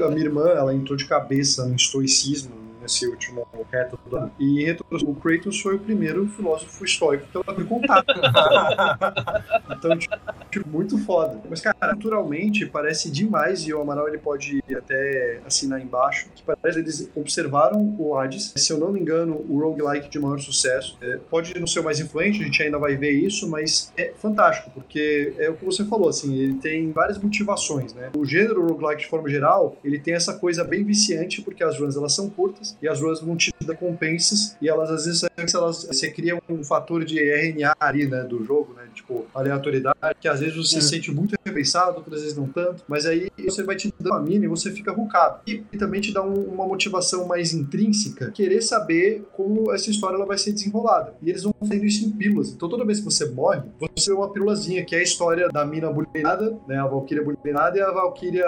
[0.05, 2.53] A minha irmã, ela entrou de cabeça no estoicismo,
[2.85, 4.31] nesse último reto do ano.
[4.39, 8.05] E em retrospectiva, o Kratos foi o primeiro filósofo estoico que ela teve contato.
[9.71, 11.41] então, tipo, muito foda.
[11.49, 16.79] Mas, cara, naturalmente parece demais, e o Amaral ele pode até assinar embaixo, que parece
[16.79, 20.97] que eles observaram o Hades, se eu não me engano, o roguelike de maior sucesso.
[21.01, 24.13] É, pode não ser o mais influente, a gente ainda vai ver isso, mas é
[24.15, 28.11] fantástico, porque é o que você falou, assim, ele tem várias motivações, né?
[28.15, 31.95] O gênero roguelike, de forma geral, ele tem essa coisa bem viciante, porque as runs
[31.95, 35.23] elas são curtas, e as ruas vão te dar recompensas e elas às vezes
[35.53, 40.27] elas, você cria um fator de RNA ali, né, do jogo, né, tipo aleatoriedade, que
[40.27, 40.81] às vezes você é.
[40.81, 44.21] se sente muito repensado, outras vezes não tanto, mas aí você vai te dar uma
[44.21, 45.41] mina e você fica rucado.
[45.45, 50.15] E, e também te dá um, uma motivação mais intrínseca, querer saber como essa história
[50.15, 51.13] ela vai ser desenrolada.
[51.21, 52.51] E eles vão fazendo isso em pílulas.
[52.51, 53.61] Então toda vez que você morre,
[53.95, 57.77] você vê uma pílulazinha, que é a história da mina bulinada, né, a Valkyria bulinada
[57.77, 58.45] e a Valkyria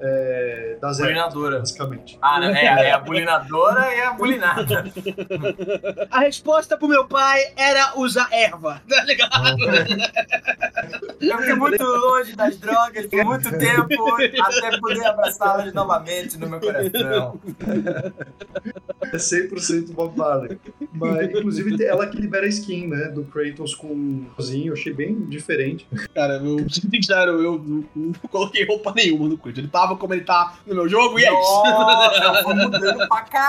[0.00, 1.04] é, da Zé.
[1.04, 1.58] Bulinadora.
[1.60, 2.18] Basicamente.
[2.20, 2.52] Ah, né?
[2.52, 3.55] É, é a bulinadora
[3.94, 4.84] e a bulinada.
[6.10, 9.56] A resposta pro meu pai era usar erva, tá ligado?
[11.20, 16.60] Eu fiquei muito longe das drogas por muito tempo até poder abraçá-las novamente no meu
[16.60, 17.40] coração.
[19.12, 20.58] É 100% Bob Marley.
[20.92, 23.08] Mas, inclusive, ela que libera a skin, né?
[23.08, 25.86] Do Kratos com cozinho, eu achei bem diferente.
[26.14, 29.58] Cara, eu, sincero, eu não, não coloquei roupa nenhuma no Kratos.
[29.58, 31.62] Ele tava como ele tá no meu jogo e é isso.
[31.64, 33.45] Nossa, foi mudando pra caralho,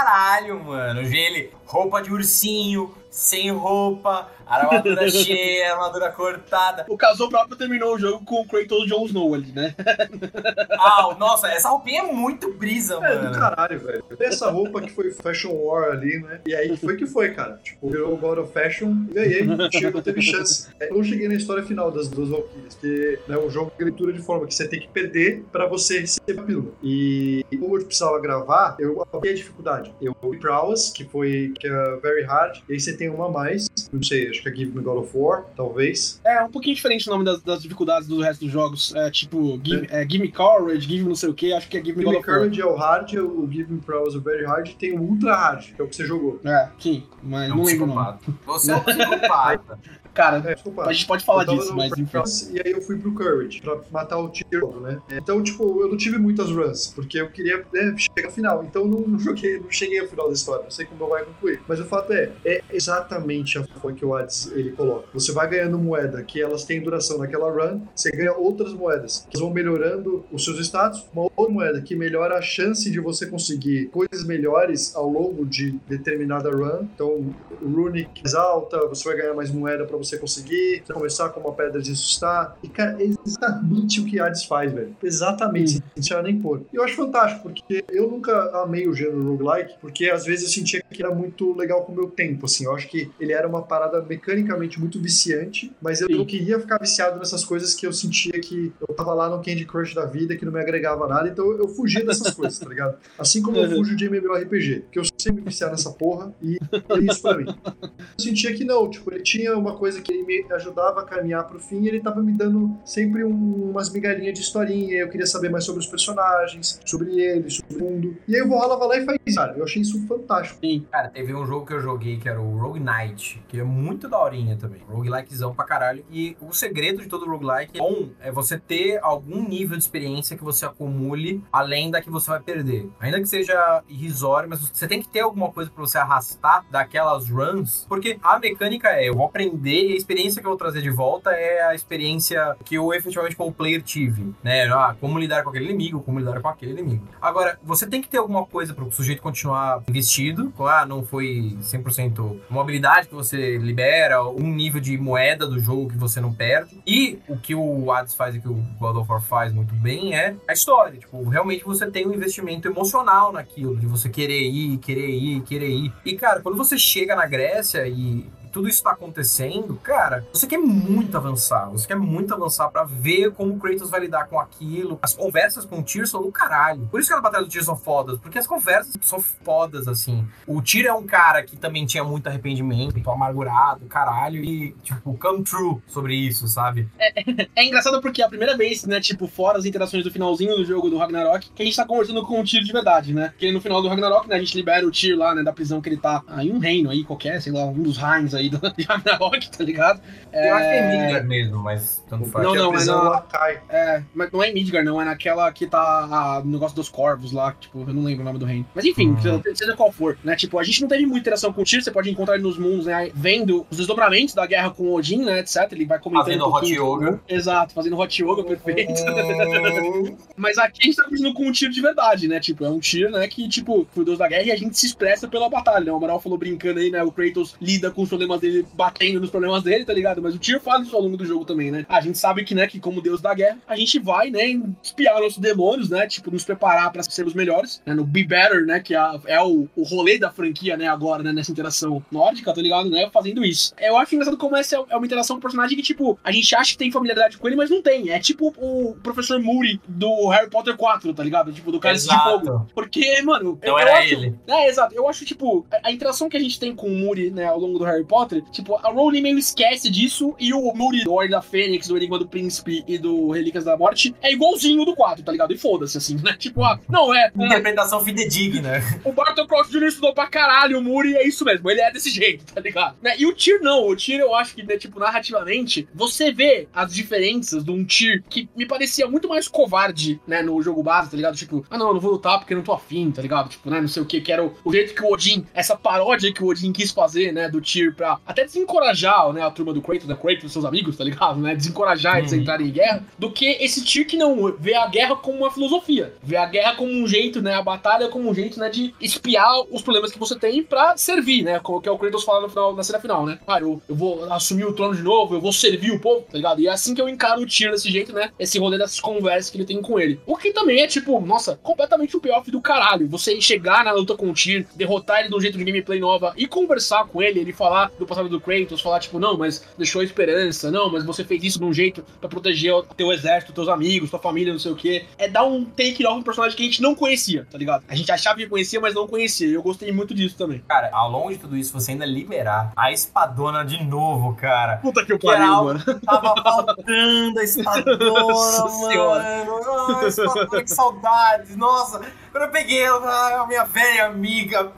[0.63, 1.01] mano.
[1.03, 6.85] Vi ele, roupa de ursinho, sem roupa, armadura cheia, armadura cortada.
[6.87, 9.75] O Casou próprio terminou o jogo com o Kratos Jon Snow ali, né?
[10.79, 13.27] ah, nossa, essa roupinha é muito brisa, é, mano.
[13.27, 14.03] É do caralho, velho.
[14.19, 16.41] Essa roupa que foi Fashion War ali, né?
[16.45, 17.59] E aí foi que foi, cara.
[17.63, 19.47] Tipo, virou o God of Fashion e ganhei.
[19.71, 20.67] Chegou, teve chance.
[20.79, 24.21] Eu cheguei na história final das duas Valkyrias, que né, o jogo é leitura de
[24.21, 26.71] forma que você tem que perder pra você receber a pílula.
[26.83, 29.93] E como eu precisava gravar, eu abri a dificuldade.
[30.01, 33.31] Eu fui Prowess, que foi que é Very Hard, e aí você tem uma a
[33.31, 33.67] mais.
[33.91, 36.21] Não sei, acho que é Give Me God of War, talvez.
[36.23, 38.93] É, um pouquinho diferente o nome das, das dificuldades do resto dos jogos.
[38.95, 40.03] É tipo, Give, é.
[40.03, 42.05] É, give Me Courage, Give Me não sei o que, acho que é Give Me
[42.05, 42.39] God of War.
[42.39, 44.97] Give Me Courage é o Hard, o Give Me Prowess é o Very Hard, tem
[44.97, 46.39] o Ultra Hard, que é o que você jogou.
[46.43, 48.19] É, sim, mas é um não lembro não.
[48.45, 49.79] Você é um psicopata.
[50.17, 52.17] Cara, é, a gente pode falar disso, mas enfim.
[52.51, 54.99] E aí eu fui pro Courage pra matar o tiro, né?
[55.11, 58.63] Então, tipo, eu não tive muitas runs, porque eu queria né, chegar ao final.
[58.63, 60.63] Então não, não joguei, não cheguei ao final da história.
[60.63, 61.61] Não sei como vai concluir.
[61.67, 65.07] Mas o fato é, é exatamente a forma que o Hades ele coloca.
[65.13, 69.39] Você vai ganhando moeda que elas têm duração naquela run, você ganha outras moedas que
[69.39, 73.87] vão melhorando os seus status, uma outra moeda que melhora a chance de você conseguir
[73.87, 76.87] coisas melhores ao longo de determinada run.
[76.93, 81.39] Então, Runic mais alta, você vai ganhar mais moeda para você conseguir, você começar com
[81.39, 82.57] uma pedra de assustar.
[82.61, 84.95] E, cara, é exatamente o que Hades faz, velho.
[85.01, 85.81] Exatamente, hum.
[85.95, 86.63] não tinha nem pôr.
[86.73, 90.49] E eu acho fantástico, porque eu nunca amei o gênero roguelike, porque às vezes eu
[90.49, 92.65] sentia que era muito legal com o meu tempo, assim.
[92.65, 96.17] Eu acho que ele era uma parada mecanicamente muito viciante, mas eu Sim.
[96.17, 99.65] não queria ficar viciado nessas coisas que eu sentia que eu tava lá no Candy
[99.65, 102.97] Crush da vida, que não me agregava nada, então eu fugia dessas coisas, tá ligado?
[103.17, 106.99] Assim como eu fujo de MMORPG, que eu sempre me viciar nessa porra, e é
[106.99, 107.45] isso pra mim.
[107.47, 107.89] Eu
[108.19, 111.45] sentia que não, tipo, ele tinha uma coisa coisa que ele me ajudava a caminhar
[111.45, 114.99] pro fim e ele tava me dando sempre um, umas migalhinhas de historinha.
[114.99, 118.17] Eu queria saber mais sobre os personagens, sobre eles, sobre o mundo.
[118.27, 119.57] E aí o Valhalla vai lá e faz isso, cara.
[119.57, 120.59] Eu achei isso fantástico.
[120.59, 120.85] Sim.
[120.91, 124.06] Cara, teve um jogo que eu joguei que era o Rogue Knight, que é muito
[124.07, 124.81] daorinha também.
[124.87, 126.05] Roguelikezão pra caralho.
[126.11, 130.37] E o segredo de todo roguelike é, bom, é você ter algum nível de experiência
[130.37, 132.89] que você acumule além da que você vai perder.
[132.99, 137.29] Ainda que seja irrisório, mas você tem que ter alguma coisa para você arrastar daquelas
[137.29, 140.81] runs, porque a mecânica é, eu vou aprender e a experiência que eu vou trazer
[140.81, 144.67] de volta é a experiência que eu efetivamente como player tive, né?
[144.67, 147.07] Ah, como lidar com aquele inimigo, como lidar com aquele inimigo.
[147.21, 150.53] Agora, você tem que ter alguma coisa para o sujeito continuar investido.
[150.59, 155.89] Ah, não foi 100% uma habilidade que você libera, um nível de moeda do jogo
[155.89, 156.77] que você não perde.
[156.85, 160.15] E o que o Hades faz e que o God of War faz muito bem
[160.15, 160.99] é a história.
[160.99, 165.69] Tipo, realmente você tem um investimento emocional naquilo, de você querer ir, querer ir, querer
[165.69, 165.93] ir.
[166.05, 170.57] E, cara, quando você chega na Grécia e tudo isso tá acontecendo, cara, você quer
[170.57, 171.69] muito avançar.
[171.69, 174.99] Você quer muito avançar para ver como o Kratos vai lidar com aquilo.
[175.01, 176.87] As conversas com o Tyr são do caralho.
[176.87, 180.27] Por isso que as batalhas do Tyr são fodas, porque as conversas são fodas, assim.
[180.45, 185.17] O Tyr é um cara que também tinha muito arrependimento, muito amargurado, caralho, e, tipo,
[185.17, 186.87] come true sobre isso, sabe?
[186.99, 187.13] É,
[187.55, 190.65] é engraçado porque é a primeira vez, né, tipo, fora as interações do finalzinho do
[190.65, 193.29] jogo do Ragnarok, que a gente tá conversando com o Tyr de verdade, né?
[193.29, 195.81] Porque no final do Ragnarok, né, a gente libera o Tyr lá, né, da prisão
[195.81, 198.57] que ele tá aí, um reino aí qualquer, sei lá, um dos Reins aí do
[198.73, 200.01] de Ragnarok, tá ligado?
[200.31, 202.45] Eu acho que é Midgard mesmo, mas tanto faz.
[202.45, 203.23] Não, não, mas não.
[203.69, 207.31] É, mas não é em Midgard, não, é naquela que tá no negócio dos corvos
[207.31, 208.65] lá, tipo, eu não lembro o nome do reino.
[208.75, 209.41] Mas enfim, Uhum.
[209.55, 210.35] seja qual for, né?
[210.35, 212.57] Tipo, a gente não teve muita interação com o Tyr, você pode encontrar ele nos
[212.57, 213.09] mundos, né?
[213.13, 215.67] Vendo os desdobramentos da guerra com o Odin, né, etc.
[215.71, 217.19] Ele vai comentando Fazendo um hot yoga.
[217.27, 218.91] Exato, fazendo hot yoga, perfeito.
[218.91, 222.39] Hum, Mas aqui a gente tá conversando com um tiro de verdade, né?
[222.39, 224.77] Tipo, é um tiro, né, que, tipo, foi o Deus da guerra e a gente
[224.77, 225.91] se expressa pela batalha, né?
[225.91, 227.03] O Amaral falou brincando aí, né?
[227.03, 230.21] O Kratos lida com os problemas dele, batendo nos problemas dele, tá ligado?
[230.21, 231.85] Mas o Tyr fala isso ao longo do jogo também, né?
[231.87, 235.19] A gente sabe que, né, que como Deus da guerra, a gente vai, né, espiar
[235.19, 236.07] nossos demônios, né?
[236.07, 237.93] Tipo, nos preparar pra sermos melhores, né?
[237.93, 238.79] No Be Better, né?
[238.79, 242.61] Que é, é o, o rolê da franquia, né, agora, né, nessa interação nórdica, tá
[242.61, 242.89] ligado?
[242.89, 243.09] Né?
[243.11, 243.73] Fazendo isso.
[243.79, 246.53] Eu acho engraçado como essa é uma interação com um personagem que, tipo, a gente
[246.55, 248.09] acha que tem familiaridade com ele, mas não tem.
[248.09, 251.51] É tipo o professor Moody do Harry Potter 4, tá ligado?
[251.51, 252.67] Tipo, do Cálice de Fogo.
[252.73, 253.57] Porque, mano.
[253.61, 254.35] Não eu era acho- ele.
[254.47, 254.93] É, exato.
[254.95, 257.59] Eu acho, tipo, a, a interação que a gente tem com o Moody, né, ao
[257.59, 258.16] longo do Harry Potter,
[258.51, 262.83] tipo, a Rowling meio esquece disso e o Ordem da Fênix, do Enigma do Príncipe
[262.87, 265.53] e do Relíquias da Morte é igualzinho do 4, tá ligado?
[265.53, 266.35] E foda-se, assim, né?
[266.37, 267.31] Tipo, ah, não, é.
[267.37, 268.81] é, Interpretação fidedigna.
[269.03, 269.83] o Barton Cross Jr.
[269.87, 272.95] estudou pra caralho o Moody, é isso mesmo, ele é desse jeito, tá ligado?
[273.01, 273.15] Né?
[273.17, 276.93] E o Tyr não, o Tyr eu acho que, né, tipo, narrativamente, você vê as
[276.93, 281.17] diferenças de um Tyr que me parecia muito mais covarde, né, no jogo base, tá
[281.17, 281.35] ligado?
[281.35, 283.49] Tipo, ah não, eu não vou lutar porque eu não tô afim, tá ligado?
[283.49, 285.75] Tipo, né, não sei o que, que era o, o jeito que o Odin, essa
[285.75, 289.73] paródia que o Odin quis fazer, né, do Tyr pra até desencorajar, né, a turma
[289.73, 291.39] do Kratos, da Kratos e seus amigos, tá ligado?
[291.39, 292.41] Né, desencorajar eles a Uhum.
[292.41, 296.13] entrarem em guerra, do que esse Tyr que não vê a guerra como uma filosofia,
[296.21, 299.61] vê a guerra como um jeito, né, a batalha como um jeito, né, de espiar
[299.71, 302.49] os problemas que você tem pra servir, né, como que é o Kratos fala no
[302.49, 305.41] final, na cena final, né, ah, eu, eu vou assumir o trono de novo, eu
[305.41, 306.61] vou servir o povo, tá ligado?
[306.61, 309.49] E é assim que eu encaro o Tyr desse jeito, né, esse rolê dessas conversas
[309.49, 310.19] que ele tem com ele.
[310.25, 314.15] O que também é, tipo, nossa, completamente um payoff do caralho, você chegar na luta
[314.15, 317.39] com o Tyr, derrotar ele de um jeito de gameplay nova e conversar com ele,
[317.39, 321.03] ele falar do passado do Kratos, falar, tipo, não, mas deixou a esperança, não, mas
[321.03, 324.51] você fez isso de um jeito pra proteger o teu exército, teus amigos, tua família,
[324.53, 325.05] não sei o que.
[325.17, 327.83] É dar um take off um personagem que a gente não conhecia, tá ligado?
[327.87, 329.47] A gente achava que conhecia, mas não conhecia.
[329.47, 330.63] E eu gostei muito disso também.
[330.67, 334.77] Cara, ao longo de tudo isso, você ainda liberar a espadona de novo, cara.
[334.77, 335.99] Puta que eu Que era pariu, algo- mano.
[336.05, 338.87] Tava faltando a espadona, Nossa mano.
[338.91, 339.23] Senhora.
[339.23, 341.55] Ah, espadona, que saudades.
[341.55, 344.71] Nossa, quando eu peguei ela, a minha velha amiga.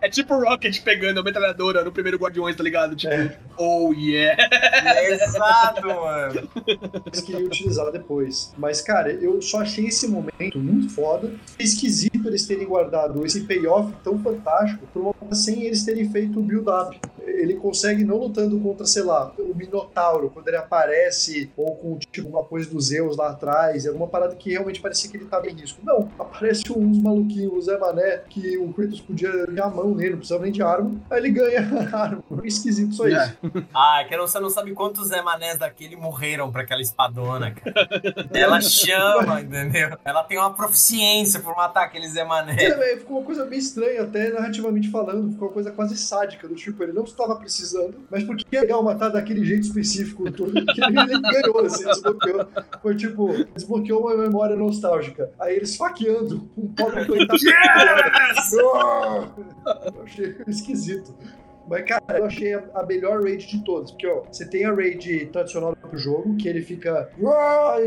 [0.00, 2.94] É tipo o Rocket pegando metralhadora no primeiro Guardiões, tá ligado?
[2.94, 3.36] Tipo, É.
[3.56, 4.36] oh yeah.
[5.10, 6.48] Exato, mano.
[7.06, 8.52] eles queriam utilizar depois.
[8.56, 11.32] Mas, cara, eu só achei esse momento muito foda.
[11.58, 16.08] É esquisito eles terem guardado esse payoff tão fantástico por uma coisa sem eles terem
[16.10, 16.98] feito o build-up.
[17.26, 22.28] Ele consegue, não lutando contra, sei lá, o Minotauro, quando ele aparece, ou com tipo
[22.28, 25.54] uma coisa dos Zeus lá atrás, alguma parada que realmente parecia que ele tava em
[25.54, 25.80] risco.
[25.82, 30.10] Não, aparece uns maluquinhos, o Zé Mané, que o Kratos podia dar a mão nele,
[30.10, 31.60] não precisava nem de arma, aí ele ganha
[31.92, 32.24] a arma.
[32.42, 33.16] Esquisito só isso.
[33.16, 33.34] É.
[33.72, 37.88] Ah, que não- você não sabe quantos Zé Manés daquele morreram pra aquela espadona, cara.
[38.34, 39.96] Ela chama, entendeu?
[40.04, 42.24] Ela tem uma proficiência por matar aquele Zé.
[42.24, 46.48] É, velho, ficou uma coisa meio estranha, até narrativamente falando, ficou uma coisa quase sádica,
[46.48, 50.42] do tipo, ele não estava precisando, mas porque é legal matar daquele jeito específico, que
[50.42, 52.46] ele, ele ganhou, assim, desbloqueou.
[52.80, 55.30] Foi tipo, desbloqueou uma memória nostálgica.
[55.38, 57.38] Aí eles faqueando um pobre coitado.
[58.74, 59.28] Ah!
[59.94, 61.03] Eu achei esquisito.
[61.10, 61.43] it.
[61.68, 63.90] Mas, cara, eu achei a, a melhor raid de todas.
[63.90, 67.10] Porque, ó, você tem a raid tradicional do jogo, que ele fica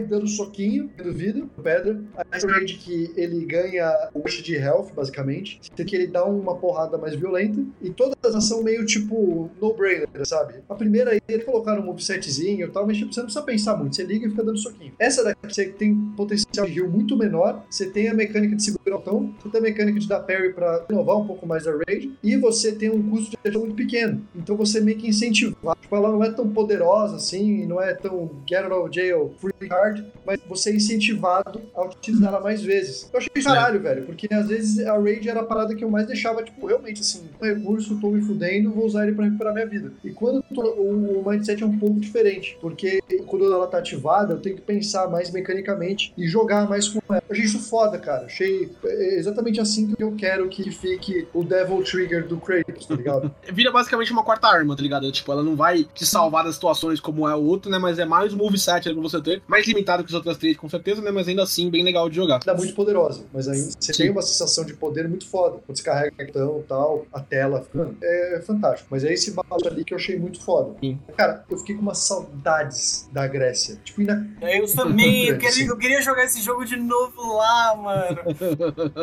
[0.07, 2.01] dando soquinho, dando vida, pedra.
[2.15, 5.59] Aí essa raid que ele ganha o wish de health, basicamente.
[5.61, 7.63] Você tem que ele dá uma porrada mais violenta.
[7.81, 10.55] E todas são meio, tipo, no-brainer, sabe?
[10.69, 13.75] A primeira aí, eles colocaram um movesetzinho e tal, mas, tipo, você não precisa pensar
[13.75, 13.95] muito.
[13.95, 14.93] Você liga e fica dando soquinho.
[14.99, 17.65] Essa daqui, você tem potencial de heal muito menor.
[17.69, 19.33] Você tem a mecânica de segurar o botão.
[19.41, 22.17] Você tem a mecânica de dar parry pra renovar um pouco mais da raid.
[22.23, 23.37] E você tem um custo de
[23.73, 24.21] pequeno.
[24.35, 25.55] Então você meio que incentiva.
[25.81, 29.69] Tipo, ela não é tão poderosa assim, não é tão get out of jail free
[29.69, 33.09] card, mas você é incentivado a utilizar ela mais vezes.
[33.13, 36.05] Eu achei caralho, velho, porque às vezes a raid era a parada que eu mais
[36.07, 39.65] deixava, tipo, realmente assim, um recurso, tô me fudendo, vou usar ele pra recuperar minha
[39.67, 39.93] vida.
[40.03, 44.33] E quando tô- o, o mindset é um pouco diferente, porque quando ela tá ativada,
[44.33, 47.21] eu tenho que pensar mais mecanicamente e jogar mais com ela.
[47.29, 48.25] Eu achei isso foda, cara.
[48.25, 52.95] Achei é, exatamente assim que eu quero que fique o Devil Trigger do Kratos, tá
[52.95, 53.33] ligado?
[53.57, 55.11] vira basicamente uma quarta arma, tá ligado?
[55.11, 57.79] Tipo, ela não vai te salvar das situações como é o outro, né?
[57.79, 59.41] Mas é mais um moveset pra você ter.
[59.47, 61.09] Mais limitado que as outras três, com certeza, né?
[61.09, 62.39] Mas ainda assim, bem legal de jogar.
[62.45, 64.03] Ela é muito poderosa, mas ainda você Sim.
[64.03, 65.57] tem uma sensação de poder muito foda.
[65.65, 68.87] Quando você carrega o cartão e tal, a tela, mano, é fantástico.
[68.91, 70.75] Mas é esse balanço ali que eu achei muito foda.
[70.79, 70.99] Sim.
[71.17, 73.79] Cara, eu fiquei com umas saudades da Grécia.
[73.83, 78.17] Tipo, ina- Eu também, eu queria, eu queria jogar esse jogo de novo lá, mano.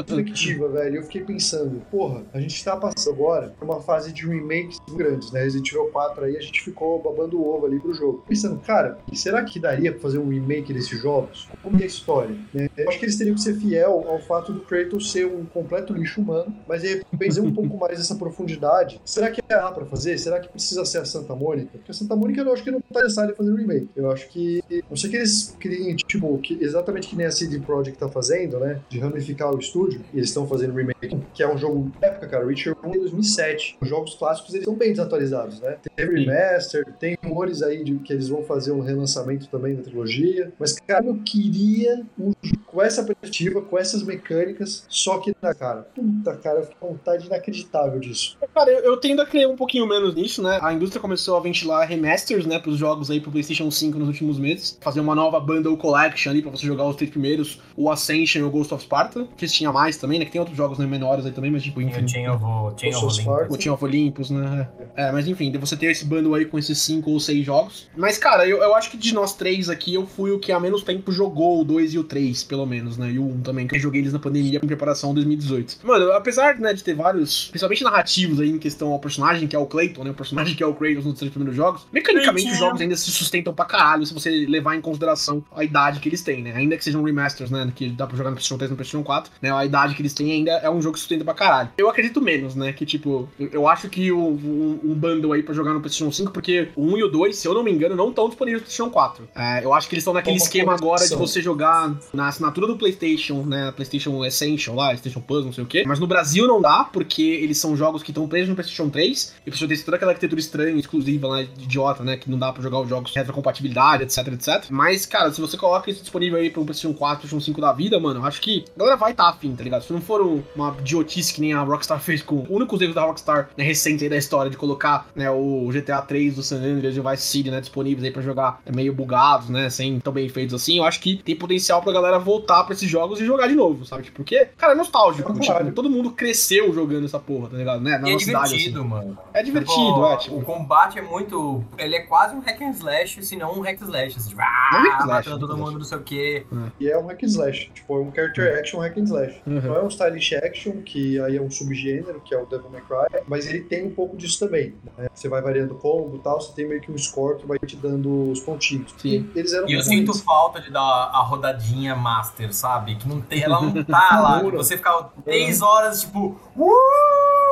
[0.05, 0.97] perspectiva, velho.
[0.99, 5.33] Eu fiquei pensando, porra, a gente tá passando agora por uma fase de remakes grandes,
[5.33, 5.43] né?
[5.43, 8.25] Resident Evil 4 aí, a gente ficou babando o ovo ali pro jogo.
[8.29, 11.49] Pensando, cara, será que daria pra fazer um remake desses jogos?
[11.63, 12.37] Como é a história?
[12.53, 12.69] né?
[12.77, 15.93] Eu acho que eles teriam que ser fiel ao fato do Kratos ser um completo
[15.93, 19.01] lixo humano, mas repente fazer um pouco mais dessa profundidade.
[19.05, 20.19] Será que é lá pra fazer?
[20.19, 21.71] Será que precisa ser a Santa Mônica?
[21.73, 23.89] Porque a Santa Mônica eu acho que não tá necessário em fazer um remake.
[23.97, 24.63] Eu acho que.
[24.89, 28.59] Não sei que eles criem, tipo, que, exatamente que nem a CD Projekt tá fazendo,
[28.59, 28.81] né?
[28.89, 30.01] De ramificar o estúdio.
[30.13, 32.47] Eles estão fazendo remake, que é um jogo época, cara.
[32.47, 33.79] Witcher 1 de 2007.
[33.81, 35.76] Os jogos clássicos eles são bem desatualizados, né?
[35.82, 36.07] Sim.
[36.07, 40.53] remaster, tem rumores aí de que eles vão fazer um relançamento também da trilogia.
[40.59, 45.55] Mas, cara, eu queria um jogo com essa perspectiva, com essas mecânicas, só que na
[45.55, 45.82] cara.
[45.95, 48.37] Puta, cara, eu fiquei com vontade inacreditável disso.
[48.53, 50.59] Cara, eu, eu tendo a crer um pouquinho menos nisso, né?
[50.61, 54.39] A indústria começou a ventilar remasters, né, pros jogos aí pro PlayStation 5 nos últimos
[54.39, 54.78] meses.
[54.80, 58.45] Fazer uma nova Bundle Collection ali pra você jogar os três primeiros, o Ascension e
[58.45, 59.26] o Ghost of Sparta.
[59.37, 60.24] Que tinha mais também, né?
[60.24, 62.01] Que tem outros jogos né, menores aí também, mas tipo, enfim.
[62.01, 63.76] Eu tinha o tinha o
[64.18, 64.68] Os né?
[64.97, 67.89] É, mas enfim, de você ter esse bundle aí com esses cinco ou seis jogos.
[67.97, 70.61] Mas, cara, eu, eu acho que de nós três aqui, eu fui o que há
[70.61, 73.11] menos tempo jogou o 2 e o 3, pelo menos, né?
[73.11, 75.79] E o 1 também, que eu joguei eles na pandemia em preparação a 2018.
[75.83, 79.59] Mano, apesar, né, de ter vários, principalmente narrativos aí em questão ao personagem, que é
[79.59, 80.11] o Clayton, né?
[80.11, 83.11] O personagem que é o Kratos nos três primeiros jogos, mecanicamente os jogos ainda se
[83.11, 86.53] sustentam pra caralho se você levar em consideração a idade que eles têm, né?
[86.55, 87.70] Ainda que sejam remasters, né?
[87.75, 89.53] Que dá pra jogar no PlayStation 3 e no PlayStation 4, né?
[89.53, 91.70] A idade que eles têm ainda é um jogo que sustenta pra caralho.
[91.77, 92.72] Eu acredito menos, né?
[92.72, 96.33] Que tipo, eu, eu acho que um, um bundle aí pra jogar no PlayStation 5,
[96.33, 98.67] porque o 1 e o 2, se eu não me engano, não estão disponíveis no
[98.67, 99.29] PlayStation 4.
[99.35, 102.67] É, eu acho que eles estão naquele Como esquema agora de você jogar na assinatura
[102.67, 103.73] do PlayStation, né?
[103.73, 105.85] PlayStation Essential lá, PlayStation Plus, não sei o quê.
[105.87, 109.35] Mas no Brasil não dá, porque eles são jogos que estão presos no PlayStation 3
[109.47, 112.17] e precisa ter toda aquela arquitetura estranha, exclusiva lá, idiota, né?
[112.17, 114.65] Que não dá pra jogar os jogos retrocompatibilidade, etc, etc.
[114.71, 117.73] Mas, cara, se você coloca isso disponível aí pra um PlayStation 4, PlayStation 5 da
[117.73, 119.83] vida, mano, eu acho que a galera vai estar tá afim, tá ligado?
[119.83, 122.95] Se não for um- uma idiotice que nem a Rockstar fez com o único erro
[122.95, 126.57] da Rockstar né, recente aí da história de colocar né, o GTA 3 do San
[126.57, 130.01] Andreas e o Vice City, né, disponíveis aí pra jogar é, meio bugados, né, sem
[130.01, 133.21] tão bem feitos assim, eu acho que tem potencial pra galera voltar pra esses jogos
[133.21, 134.05] e jogar de novo, sabe?
[134.05, 135.65] Tipo, porque, cara, é nostálgico, Claro.
[135.65, 137.81] tipo, todo mundo cresceu jogando essa porra, tá ligado?
[137.83, 137.99] Né?
[137.99, 138.89] Na E é nossa idade, divertido, assim.
[138.89, 139.19] mano.
[139.33, 140.37] É divertido, Tipo, é, tipo.
[140.37, 141.65] O combate é muito.
[141.77, 144.17] Ele é quase um hack and slash, se não um hack and slash.
[144.17, 146.47] Assim, tipo, É um ah, slash, matando hack todo mundo, não sei o quê.
[146.81, 147.71] E é um hack and slash.
[147.75, 149.41] Tipo, é um character action hack and slash.
[149.47, 149.61] Uhum.
[149.61, 152.81] Não é um stylish action, que aí é um subgênero, que é o Devil May
[152.83, 154.74] Cry, mas ele tem um pouco disso também.
[154.99, 155.07] né?
[155.14, 157.59] Você vai variando o combo e tal, você tem meio que um score que vai
[157.59, 158.93] te dando os pontinhos.
[158.99, 159.30] Sim.
[159.35, 160.22] E eles eram E eu sinto ruins.
[160.22, 162.97] falta de dar a rodadinha master, sabe?
[162.97, 164.39] Que não tem, ela não tá lá.
[164.41, 164.57] Dura.
[164.59, 167.44] Você ficar três horas, tipo, uh!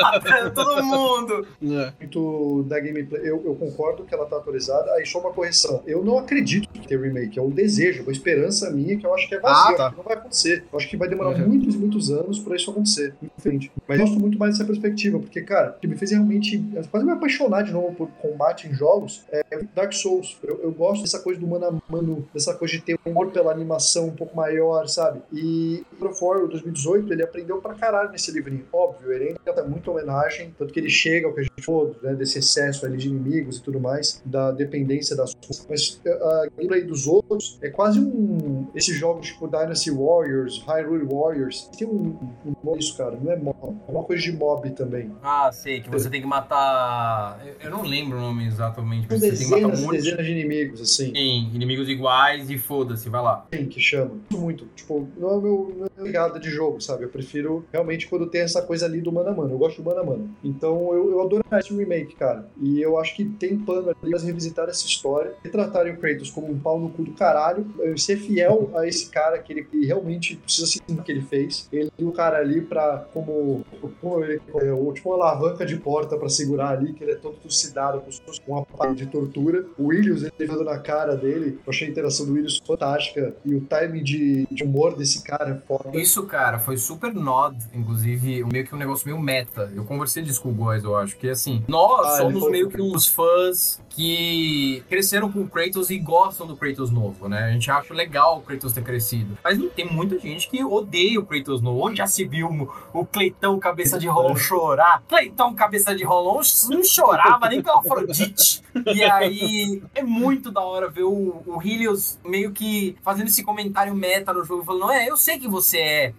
[0.00, 1.46] Matando todo mundo.
[1.62, 1.92] É.
[2.00, 3.20] muito da gameplay.
[3.22, 4.92] Eu, eu concordo que ela tá atualizada.
[4.92, 5.82] Aí só uma correção.
[5.86, 7.38] Eu não acredito que tem remake.
[7.38, 9.74] É um desejo, uma esperança minha que eu acho que é vazia.
[9.74, 9.90] Ah, tá.
[9.90, 10.64] que Não vai acontecer.
[10.72, 11.48] Eu acho que vai demorar Uhum.
[11.48, 13.14] muitos, muitos anos pra isso acontecer.
[13.22, 13.70] Infelizmente.
[13.86, 16.58] Mas eu gosto muito mais dessa perspectiva, porque, cara, o que me fez realmente
[16.90, 19.42] quase me apaixonar de novo por combate em jogos é
[19.74, 20.36] Dark Souls.
[20.42, 23.30] Eu, eu gosto dessa coisa do mano a mano, dessa coisa de ter um amor
[23.30, 25.20] pela animação um pouco maior, sabe?
[25.32, 28.64] E of War 2018, ele aprendeu pra caralho nesse livrinho.
[28.72, 31.94] Óbvio, ele ainda tá muita homenagem, tanto que ele chega ao que a gente falou,
[32.02, 35.66] né, desse excesso ali de inimigos e tudo mais, da dependência das coisas.
[35.68, 38.66] Mas eh, a gameplay dos outros é quase um.
[38.74, 42.16] Esses jogos tipo Dynasty Warriors, Hyrule Warriors, tem um.
[42.46, 45.10] um modo isso, cara, não é mob, é uma coisa de mob também.
[45.22, 47.40] Ah, sei, que você tem que matar.
[47.46, 50.02] eu- Eu não lembro o nome exatamente, mas você tem que matar um monte de
[50.04, 51.12] dezenas de inimigos, assim.
[51.14, 53.46] Sim, inimigos iguais e foda-se, vai lá.
[53.50, 54.16] Tem que chama.
[54.32, 54.66] Muito.
[54.74, 57.04] Tipo, não é meu não é de jogo, sabe?
[57.04, 59.50] Eu prefiro realmente quando tem essa coisa ali do mano a mano.
[59.54, 60.30] Eu gosto do mano a mano.
[60.44, 62.48] Então eu, eu adoro esse remake, cara.
[62.60, 66.50] E eu acho que tem pano ali pra revisitar essa história, retratarem o Kratos como
[66.50, 70.36] um pau no cu do caralho, ser fiel a esse cara que ele que realmente
[70.36, 71.68] precisa ser o que ele fez.
[71.72, 73.64] Ele o cara ali pra, como,
[74.00, 77.36] como ele- é, tipo uma alavanca de porta pra segurar ali, que ele é todo
[77.36, 78.02] trucidado
[78.44, 79.64] com um aparelho de tortura.
[79.78, 81.58] O Williams, ele levando na cara dele.
[81.66, 83.34] Eu achei a interação do Williams fantástica.
[83.44, 85.96] E o timing de, de humor desse cara é foda.
[85.98, 89.70] Isso, cara, foi super nod, inclusive, meio que um negócio meio meta.
[89.74, 92.80] Eu conversei disso com o Boys, eu acho, que assim, nós Ah, somos meio que
[92.80, 97.46] uns fãs que cresceram com o Kratos e gostam do Kratos novo, né?
[97.46, 99.36] A gente acha legal o Kratos ter crescido.
[99.42, 101.84] Mas não tem muita gente que odeia o Kratos novo.
[101.84, 105.02] Onde já se viu o Cleitão cabeça de rolão chorar?
[105.08, 106.40] Cleitão cabeça de rolão
[106.70, 108.62] não chorava nem pela Afrodite.
[108.86, 113.96] E aí é muito da hora ver o, o Helios meio que fazendo esse comentário
[113.96, 116.14] meta no jogo, falando: É, eu sei que você é.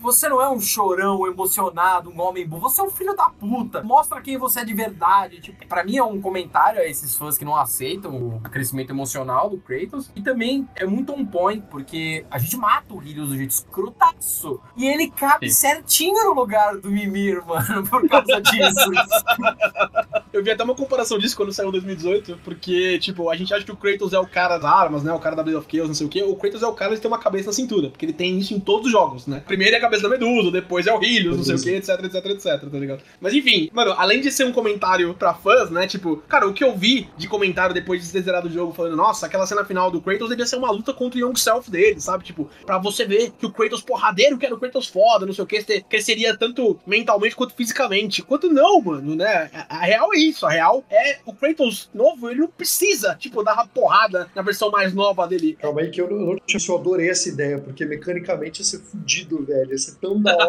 [0.00, 2.62] Você não é um chorão emocionado, um homem burro.
[2.62, 3.80] Você é um filho da puta.
[3.84, 5.40] Mostra quem você é de verdade.
[5.40, 9.50] Tipo, pra mim é um comentário a esses fãs que não aceitam o crescimento emocional
[9.50, 10.10] do Kratos.
[10.14, 14.60] E também é muito on point, porque a gente mata o Helios do jeito escrotaço.
[14.76, 15.68] E ele cabe Sim.
[15.68, 18.90] certinho no lugar do Mimir, mano, por causa disso.
[20.32, 23.64] Eu vi até uma comparação disso quando saiu em 2018, porque, tipo, a gente acha
[23.64, 25.12] que o Kratos é o cara das armas, né?
[25.12, 26.22] O cara da Blade of Chaos, não sei o quê.
[26.22, 28.54] O Kratos é o cara que tem uma cabeça na cintura, porque ele tem isso
[28.54, 29.42] em todos os jogos, né?
[29.46, 32.04] Primeiro é a cabeça da Medusa, depois é o Helios, não sei o quê, etc,
[32.04, 33.02] etc, etc, tá ligado?
[33.20, 35.86] Mas enfim, mano, além de ser um comentário pra fãs, né?
[35.86, 38.96] Tipo, cara, o que eu vi de comentário depois de ter zerado o jogo falando,
[38.96, 42.00] nossa, aquela cena final do Kratos devia ser uma luta contra o Young Self dele,
[42.00, 42.24] sabe?
[42.24, 45.44] Tipo, pra você ver que o Kratos porradeiro que era o Kratos foda, não sei
[45.44, 48.22] o você cresceria tanto mentalmente quanto fisicamente.
[48.22, 49.50] Quanto não, mano, né?
[49.52, 53.42] A, a real é isso, a real é o Kratos novo, ele não precisa, tipo,
[53.42, 55.56] dar uma porrada na versão mais nova dele.
[55.60, 58.78] Calma aí que eu não, eu tinha- eu adorei essa ideia, porque mecanicamente ia ser
[58.80, 59.70] fudido, velho.
[59.72, 60.48] Ia ser tão da hora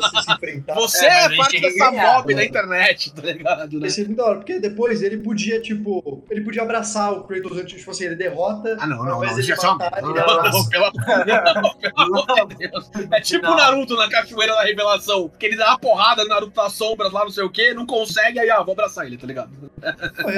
[0.00, 0.74] você se enfrentar.
[0.74, 2.48] Você É, é, parte dessa ganhar, mob da mano.
[2.48, 3.86] internet, tá ligado, né?
[3.86, 7.56] Ia ser muito da hora, porque depois ele podia, tipo, ele podia abraçar o Kratos
[7.58, 8.76] antes, tipo assim, ele derrota.
[8.80, 12.90] Ah, não, não, não, isso é só Não, não, pelo amor de Deus.
[13.10, 13.54] É tipo o.
[13.56, 17.22] Naruto na Cachoeira da Revelação, que ele dá uma porrada no Naruto das sombras lá,
[17.24, 19.50] não sei o que, não consegue, aí, ah, vou abraçar ele, tá ligado?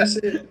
[0.07, 0.45] Ser-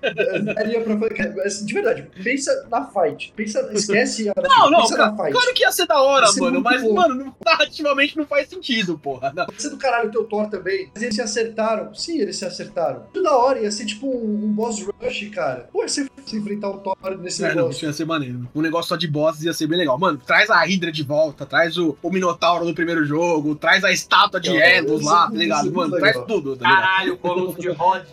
[0.54, 3.32] daria pra fazer- De verdade, pensa na fight.
[3.36, 5.32] Pensa, esquece a Não, não, pensa cara, na fight.
[5.32, 6.94] claro que ia ser da hora, ser mano, mas, bom.
[6.94, 9.32] mano, não- narrativamente não faz sentido, porra.
[9.34, 9.46] Não.
[9.58, 10.90] Ser do caralho o teu Thor também.
[10.94, 11.94] Mas eles se acertaram.
[11.94, 13.00] Sim, eles se acertaram.
[13.02, 15.68] Muito da hora, ia ser tipo um, um boss rush, cara.
[15.72, 17.76] Pô, ia ser se enfrentar o Thor nesse É, não, negócio.
[17.76, 18.48] isso ia ser maneiro.
[18.54, 19.98] Um negócio só de bosses ia ser bem legal.
[19.98, 23.92] Mano, traz a Hydra de volta, traz o, o Minotauro do primeiro jogo, traz a
[23.92, 25.68] estátua de Não, Edos lá, tá isso ligado?
[25.68, 26.82] é Mano, traz tudo, tá ligado?
[26.82, 28.08] Caralho, o Colosso de Rhodes.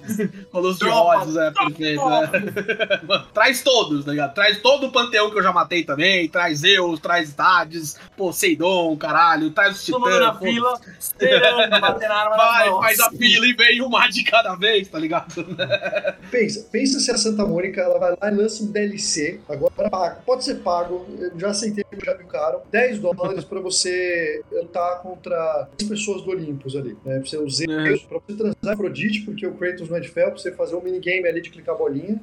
[0.52, 2.32] Colosso de Rhodes, é perfeito, né?
[3.08, 4.34] Mano, traz todos, tá ligado?
[4.34, 9.52] Traz todo o panteão que eu já matei também, traz Zeus, traz Hades, Poseidon, caralho,
[9.52, 13.54] traz os mundo na titãs, fila, esperando bater na arma Vai, faz a fila e
[13.54, 15.34] vem uma de cada vez, tá ligado?
[16.32, 20.22] Pensa, pensa se a Santa Mônica ela vai lá e lança um DLC, agora pago,
[20.26, 25.68] pode ser pago, eu já aceitei, já me caro, 10 dólares pra você lutar contra
[25.80, 27.20] as pessoas do Olympus ali, né?
[27.20, 27.98] Pra você usar É.
[27.98, 31.42] pra você transar Afrodite, porque o Kratos de ferro, pra você fazer um minigame ali
[31.42, 32.20] de clicar bolinha.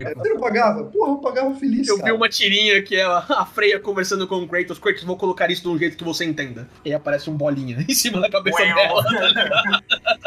[0.00, 0.84] É, Você não pagava?
[0.84, 2.14] Porra, eu pagava feliz, Eu vi cara.
[2.14, 4.78] uma tirinha que é a Freya conversando com o Kratos.
[4.78, 6.68] Kratos, vou colocar isso de um jeito que você entenda.
[6.84, 9.04] E aí aparece um bolinha em cima da cabeça dela.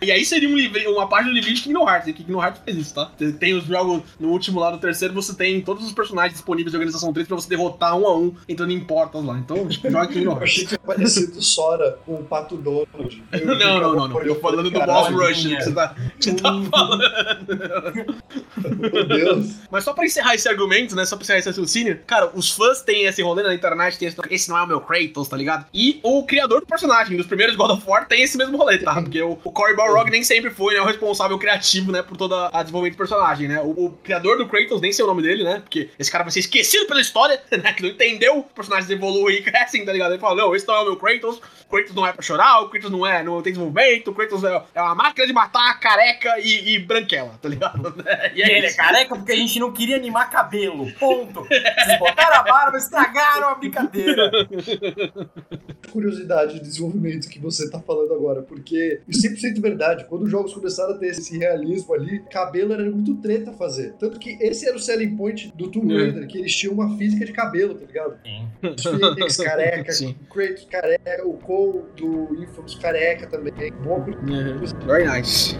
[0.00, 0.54] E aí seria um
[0.92, 2.08] uma página do livro de Kingdom Hearts.
[2.08, 3.10] E Kingdom Hearts fez isso, tá?
[3.16, 6.70] Você Tem os jogos, no último lá, no terceiro, você tem todos os personagens disponíveis
[6.70, 9.38] de Organização 3 pra você derrotar um a um, entrando em portas lá.
[9.38, 10.42] Então, joga Kingdom Eu Hearts.
[10.42, 13.22] achei que tinha parecido Sora com o Pato Donald.
[13.32, 14.22] Eu Não, não, não, não.
[14.22, 17.02] Eu falando do Boss Rush que você tá, você tá falando.
[18.92, 19.54] Meu Deus.
[19.70, 21.04] Mas só pra encerrar esse argumento, né?
[21.04, 24.16] Só pra encerrar esse raciocínio, cara, os fãs têm esse rolê na internet, tem esse,
[24.30, 25.66] esse não é o meu Kratos, tá ligado?
[25.72, 28.94] E o criador do personagem, dos primeiros God of War, tem esse mesmo rolê, tá?
[29.00, 32.50] Porque o, o Cory Balrog nem sempre foi né, o responsável criativo, né, por toda
[32.52, 33.60] a desenvolvimento do personagem, né?
[33.60, 35.60] O, o criador do Kratos, nem sei o nome dele, né?
[35.60, 37.72] Porque esse cara vai ser esquecido pela história, né?
[37.72, 40.12] Que não entendeu, os personagens evoluem e crescem, tá ligado?
[40.12, 42.60] Ele fala, não, esse não é o meu Kratos, o Kratos não é pra chorar,
[42.60, 45.78] o Kratos não é, não tem desenvolvimento, o Kratos é, é uma máquina de matar,
[45.80, 47.94] careca e, e branquela, tá ligado?
[48.34, 50.90] E E ele é careca porque a gente não queria animar cabelo.
[50.94, 51.44] Ponto.
[51.44, 54.30] Vocês botaram a barba, estragaram a brincadeira.
[55.90, 60.04] curiosidade de desenvolvimento que você tá falando agora, porque é 100% verdade.
[60.08, 63.94] Quando os jogos começaram a ter esse realismo ali, cabelo era muito treta fazer.
[63.98, 65.98] Tanto que esse era o selling point do Tomb É.
[66.04, 68.16] Raider, que eles tinham uma física de cabelo, tá ligado?
[68.62, 70.16] Os Phoenix careca, Sim.
[70.22, 73.52] o Kratos careca, o Cole do Infamous careca também.
[73.82, 74.04] Bom,
[74.86, 75.56] Very nice.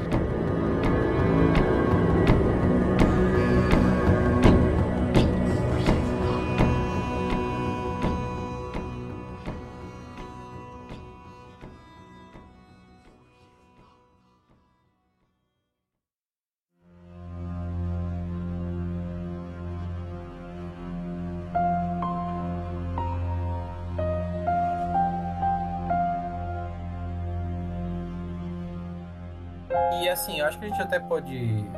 [30.74, 31.32] Gente até pode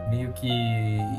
[0.09, 0.49] meio que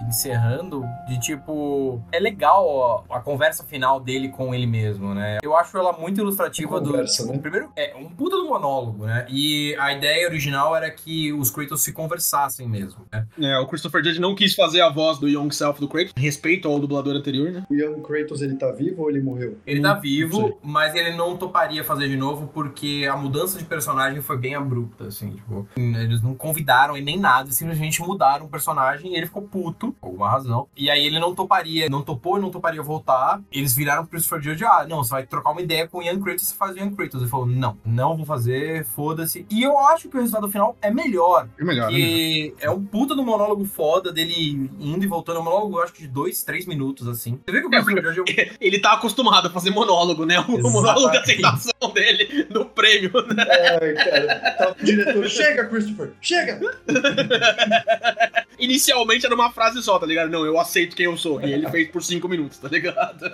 [0.07, 5.37] encerrando de tipo, é legal a, a conversa final dele com ele mesmo, né?
[5.43, 7.39] Eu acho ela muito ilustrativa Conversa, do né?
[7.39, 9.25] primeiro é um puta do monólogo, né?
[9.29, 13.27] E a ideia original era que os Kratos se conversassem mesmo, né?
[13.39, 16.67] É, o Christopher Judge não quis fazer a voz do Young Self do Kratos, respeito
[16.67, 17.63] ao dublador anterior, né?
[17.69, 19.57] O Young Kratos, ele tá vivo ou ele morreu?
[19.65, 24.21] Ele tá vivo, mas ele não toparia fazer de novo porque a mudança de personagem
[24.21, 29.11] foi bem abrupta, assim, tipo, eles não convidaram ele nem nada, simplesmente mudaram o personagem
[29.11, 30.67] e ele ficou puto, por alguma razão.
[30.75, 33.41] E aí ele não toparia, não topou e não toparia voltar.
[33.51, 36.19] Eles viraram pro Christopher Judge, ah, não, você vai trocar uma ideia com o Ian
[36.19, 37.21] Kratos, você faz o Ian Kratos.
[37.21, 39.45] Ele falou, não, não vou fazer, foda-se.
[39.49, 41.47] E eu acho que o resultado final é melhor.
[41.59, 41.97] É melhor, né?
[41.97, 45.37] Que é um puta do monólogo foda dele indo e voltando.
[45.37, 47.39] É um monólogo, eu acho que de dois, três minutos, assim.
[47.45, 50.37] Você vê que o Christopher Judge é um Ele tá acostumado a fazer monólogo, né?
[50.39, 50.71] O Exatamente.
[50.71, 53.45] monólogo de aceitação dele do prêmio, né?
[53.81, 54.55] Ai, cara.
[54.57, 55.27] Tá o diretor.
[55.27, 56.13] Chega, Christopher!
[56.21, 56.59] Chega!
[58.59, 60.29] Inicialmente era uma frase só, tá ligado?
[60.29, 61.41] Não, eu aceito quem eu sou.
[61.41, 63.25] E ele fez por cinco minutos, tá ligado?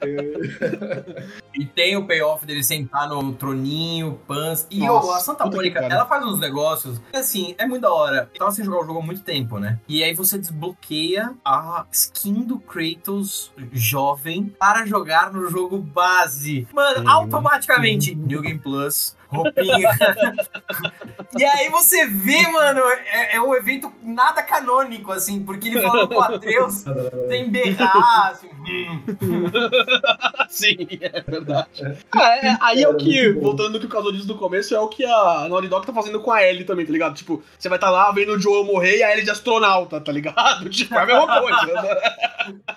[1.54, 4.66] E tem o payoff dele sentar no troninho, pans.
[4.70, 7.92] E Nossa, ô, a Santa Mônica, ela faz uns negócios que, assim, é muito da
[7.92, 8.28] hora.
[8.34, 9.78] Eu tava sem jogar o jogo há muito tempo, né?
[9.86, 16.66] E aí você desbloqueia a skin do Kratos jovem para jogar no jogo base.
[16.72, 19.16] Mano, automaticamente, New Game Plus.
[19.34, 19.90] Roupinha.
[21.38, 26.08] e aí você vê, mano, é, é um evento nada canônico, assim, porque ele falou
[26.08, 26.84] com o Atreus
[27.28, 28.48] sem berrar, assim,
[30.48, 31.96] Sim, é verdade.
[32.12, 34.80] Ah, é, aí é o que, voltando no que o Casal disse no começo, é
[34.80, 37.14] o que a Naughty Dog tá fazendo com a Ellie também, tá ligado?
[37.14, 40.00] Tipo, você vai estar tá lá vendo o Joel morrer e a Ellie de astronauta,
[40.00, 40.70] tá ligado?
[40.74, 41.82] Tipo, é a mesma coisa.
[41.82, 41.94] né?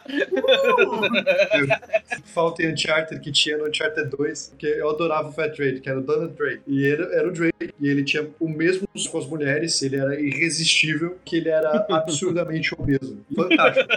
[2.25, 5.89] Falta em Uncharted que tinha no Uncharted 2, porque eu adorava o Fat Drake, que
[5.89, 6.61] era o Donald Drake.
[6.67, 10.19] E ele era o Drake, e ele tinha o mesmo com as mulheres, ele era
[10.19, 13.17] irresistível, que ele era absurdamente obeso.
[13.35, 13.87] Fantástico.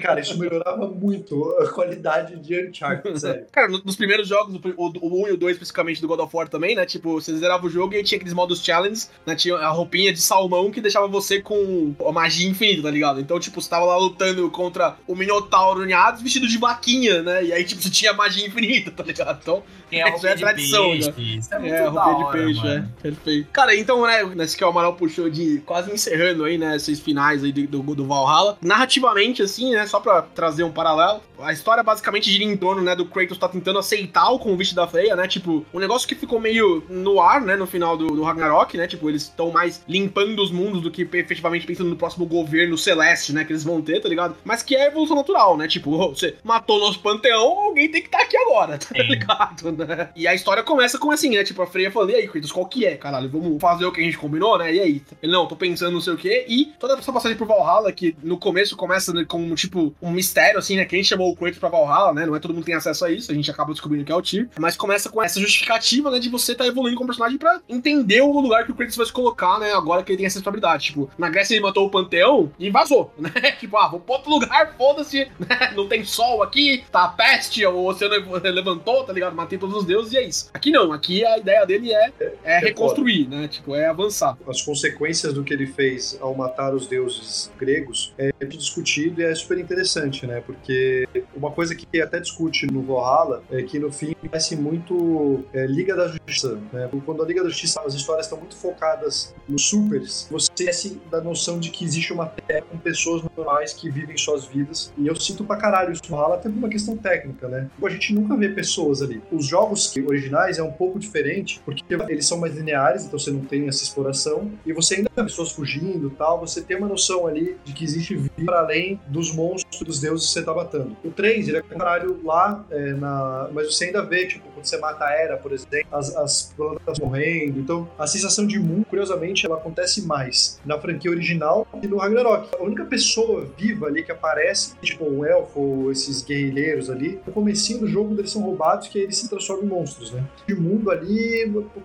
[0.00, 3.46] Cara, isso melhorava muito a qualidade de Uncharted, sério.
[3.52, 6.34] Cara, no- nos primeiros jogos, o, o 1 e o 2 especificamente do God of
[6.36, 6.84] War também, né?
[6.86, 9.34] Tipo, você zerava o jogo e aí tinha aqueles modos challenge, né?
[9.34, 13.20] Tinha a roupinha de salmão que deixava você com a magia infinita, tá ligado?
[13.20, 17.44] Então, tipo, você tava lá lutando contra o Minotauro em Hades vestido de vaquinha, né?
[17.44, 19.38] E aí, tipo, você tinha magia infinita, tá ligado?
[19.42, 21.14] Então, tem a é roupinha de tradição, peixe, né?
[21.38, 22.92] Isso é muito é, roupinha de hora, peixe, mano.
[22.98, 23.02] é.
[23.02, 23.48] Perfeito.
[23.52, 27.44] Cara, então, né, nesse que o Amaral puxou de quase encerrando aí, né, esses finais
[27.44, 28.58] aí do, do, Valhalla.
[28.60, 32.94] Narrativamente, assim, né, só pra trazer um paralelo, a história basicamente gira em torno, né,
[32.94, 36.40] do Kratos tá tentando aceitar o convite da Freya, né, tipo, um negócio que ficou
[36.40, 40.42] meio no ar, né, no final do, do Ragnarok, né, tipo, eles estão mais limpando
[40.42, 44.00] os mundos do que efetivamente pensando no próximo governo celeste, né, que eles vão ter,
[44.00, 44.36] tá ligado?
[44.44, 48.22] Mas que é evolução natural, né, tipo, você matou nosso panteão, alguém tem que estar
[48.22, 50.10] aqui agora, tá ligado, né?
[50.16, 52.66] E a história começa com assim, né, tipo, a Freya falando, e aí, Kratos, qual
[52.66, 55.02] que é, caralho, vamos fazer o que a gente combinou, né, e aí?
[55.22, 58.16] Ele, não, tô pensando não sei o quê, e toda essa passagem por Valhalla, que
[58.22, 61.68] no começo começa né, com, tipo, um mistério, assim, né, quem chamou o Kratos pra
[61.68, 64.04] Valhalla, né, não é todo mundo que tem acesso a isso, a gente acaba descobrindo
[64.04, 67.08] que é o Tyr, mas começa com essa justificativa, né, de você tá evoluindo como
[67.08, 70.18] personagem pra entender o lugar que o Kratos vai se colocar, né, agora que ele
[70.18, 73.88] tem essa responsabilidade, tipo, na Grécia ele matou o Panteão e vazou, né, tipo, ah,
[73.88, 79.04] vou pra outro lugar, foda-se, né, não tem sol aqui, tá peste, o oceano levantou,
[79.04, 80.50] tá ligado, matei todos os deuses e é isso.
[80.52, 82.12] Aqui não, aqui a ideia dele é,
[82.44, 84.36] é reconstruir, né, tipo, é avançar.
[84.46, 89.34] As consequências do que ele fez ao matar os deuses gregos é discutido e é
[89.34, 90.42] super interessante, né?
[90.44, 95.66] Porque uma coisa que até discute no Valhalla é que no fim parece muito é,
[95.66, 96.88] Liga da Justiça, né?
[97.04, 101.20] Quando a Liga da Justiça, as histórias estão muito focadas nos supers, você esquece da
[101.20, 104.92] noção de que existe uma terra com pessoas normais que vivem suas vidas.
[104.96, 107.68] E eu sinto pra caralho isso no Valhalla até por uma questão técnica, né?
[107.82, 109.22] A gente nunca vê pessoas ali.
[109.32, 113.40] Os jogos originais é um pouco diferente, porque eles são mais lineares, então você não
[113.40, 117.56] tem essa exploração, e você ainda vê pessoas fugindo tal, você tem uma noção ali
[117.64, 120.96] de que existe vida para além dos monstros dos deuses que você tá matando.
[121.04, 123.48] O 3, ele é contrário lá, é, na...
[123.52, 126.98] mas você ainda vê, tipo, quando você mata a Era, por exemplo, as, as plantas
[126.98, 131.98] morrendo, então a sensação de mundo, curiosamente, ela acontece mais na franquia original e no
[131.98, 132.54] Ragnarok.
[132.58, 137.32] A única pessoa viva ali que aparece, tipo um elfo ou esses guerrilheiros ali, no
[137.32, 140.24] comecinho do jogo eles são roubados que eles se transformam em monstros, né?
[140.50, 141.27] O mundo ali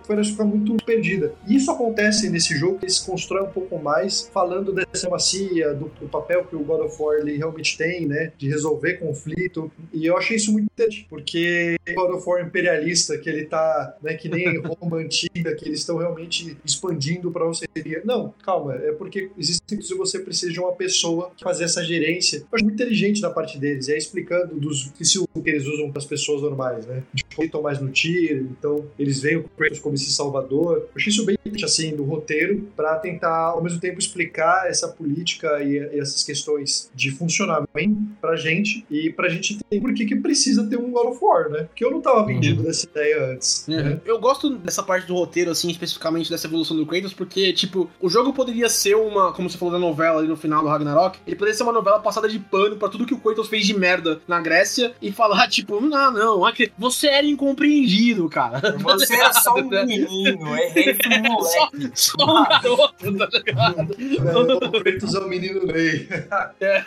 [0.06, 1.34] parece ficar muito perdida.
[1.46, 5.90] E isso acontece nesse jogo, que eles constroem um pouco mais, falando dessa macia, do,
[6.00, 8.32] do papel que o God of War realmente tem, né?
[8.36, 9.70] De resolver conflito.
[9.92, 14.14] E eu achei isso muito interessante, porque God of War imperialista, que ele tá, né,
[14.14, 18.02] que nem Roma antiga, que eles estão realmente expandindo para seria.
[18.04, 22.38] Não, calma, é porque existe se você precisa de uma pessoa que fazer essa gerência.
[22.38, 25.90] Eu acho muito inteligente da parte deles, é explicando dos que se que eles usam
[25.90, 27.02] para as pessoas normais, né?
[27.12, 27.24] De
[27.62, 30.78] mais no tiro, então eles veem o Kratos como esse salvador.
[30.78, 35.62] Eu achei isso bem assim do roteiro para tentar ao mesmo tempo explicar essa política
[35.62, 40.16] e, e essas questões de funcionamento pra gente e pra gente entender por que que
[40.16, 41.64] precisa ter um God of War, né?
[41.64, 42.66] Porque eu não tava vendido uhum.
[42.66, 43.66] dessa ideia antes.
[43.68, 43.76] Uhum.
[43.76, 44.00] Né?
[44.04, 48.08] Eu gosto dessa parte do roteiro, assim, especificamente dessa evolução do Kratos, porque, tipo, o
[48.08, 51.36] jogo poderia ser uma, como você falou da novela ali no final do Ragnarok, ele
[51.36, 54.20] poderia ser uma novela passada de pano para tudo que o Kratos fez de merda
[54.26, 56.42] na Grécia e falar, tipo, não, não,
[56.78, 58.60] você era incompreendido, cara.
[58.78, 61.90] Você era só um menino, errei pro moleque.
[61.94, 63.96] Só, só um garoto, tá ligado?
[63.98, 66.08] Não, o Kratos é o menino Clay.
[66.60, 66.84] É.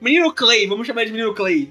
[0.00, 1.68] Menino Clay, vamos chamar de menino Clay.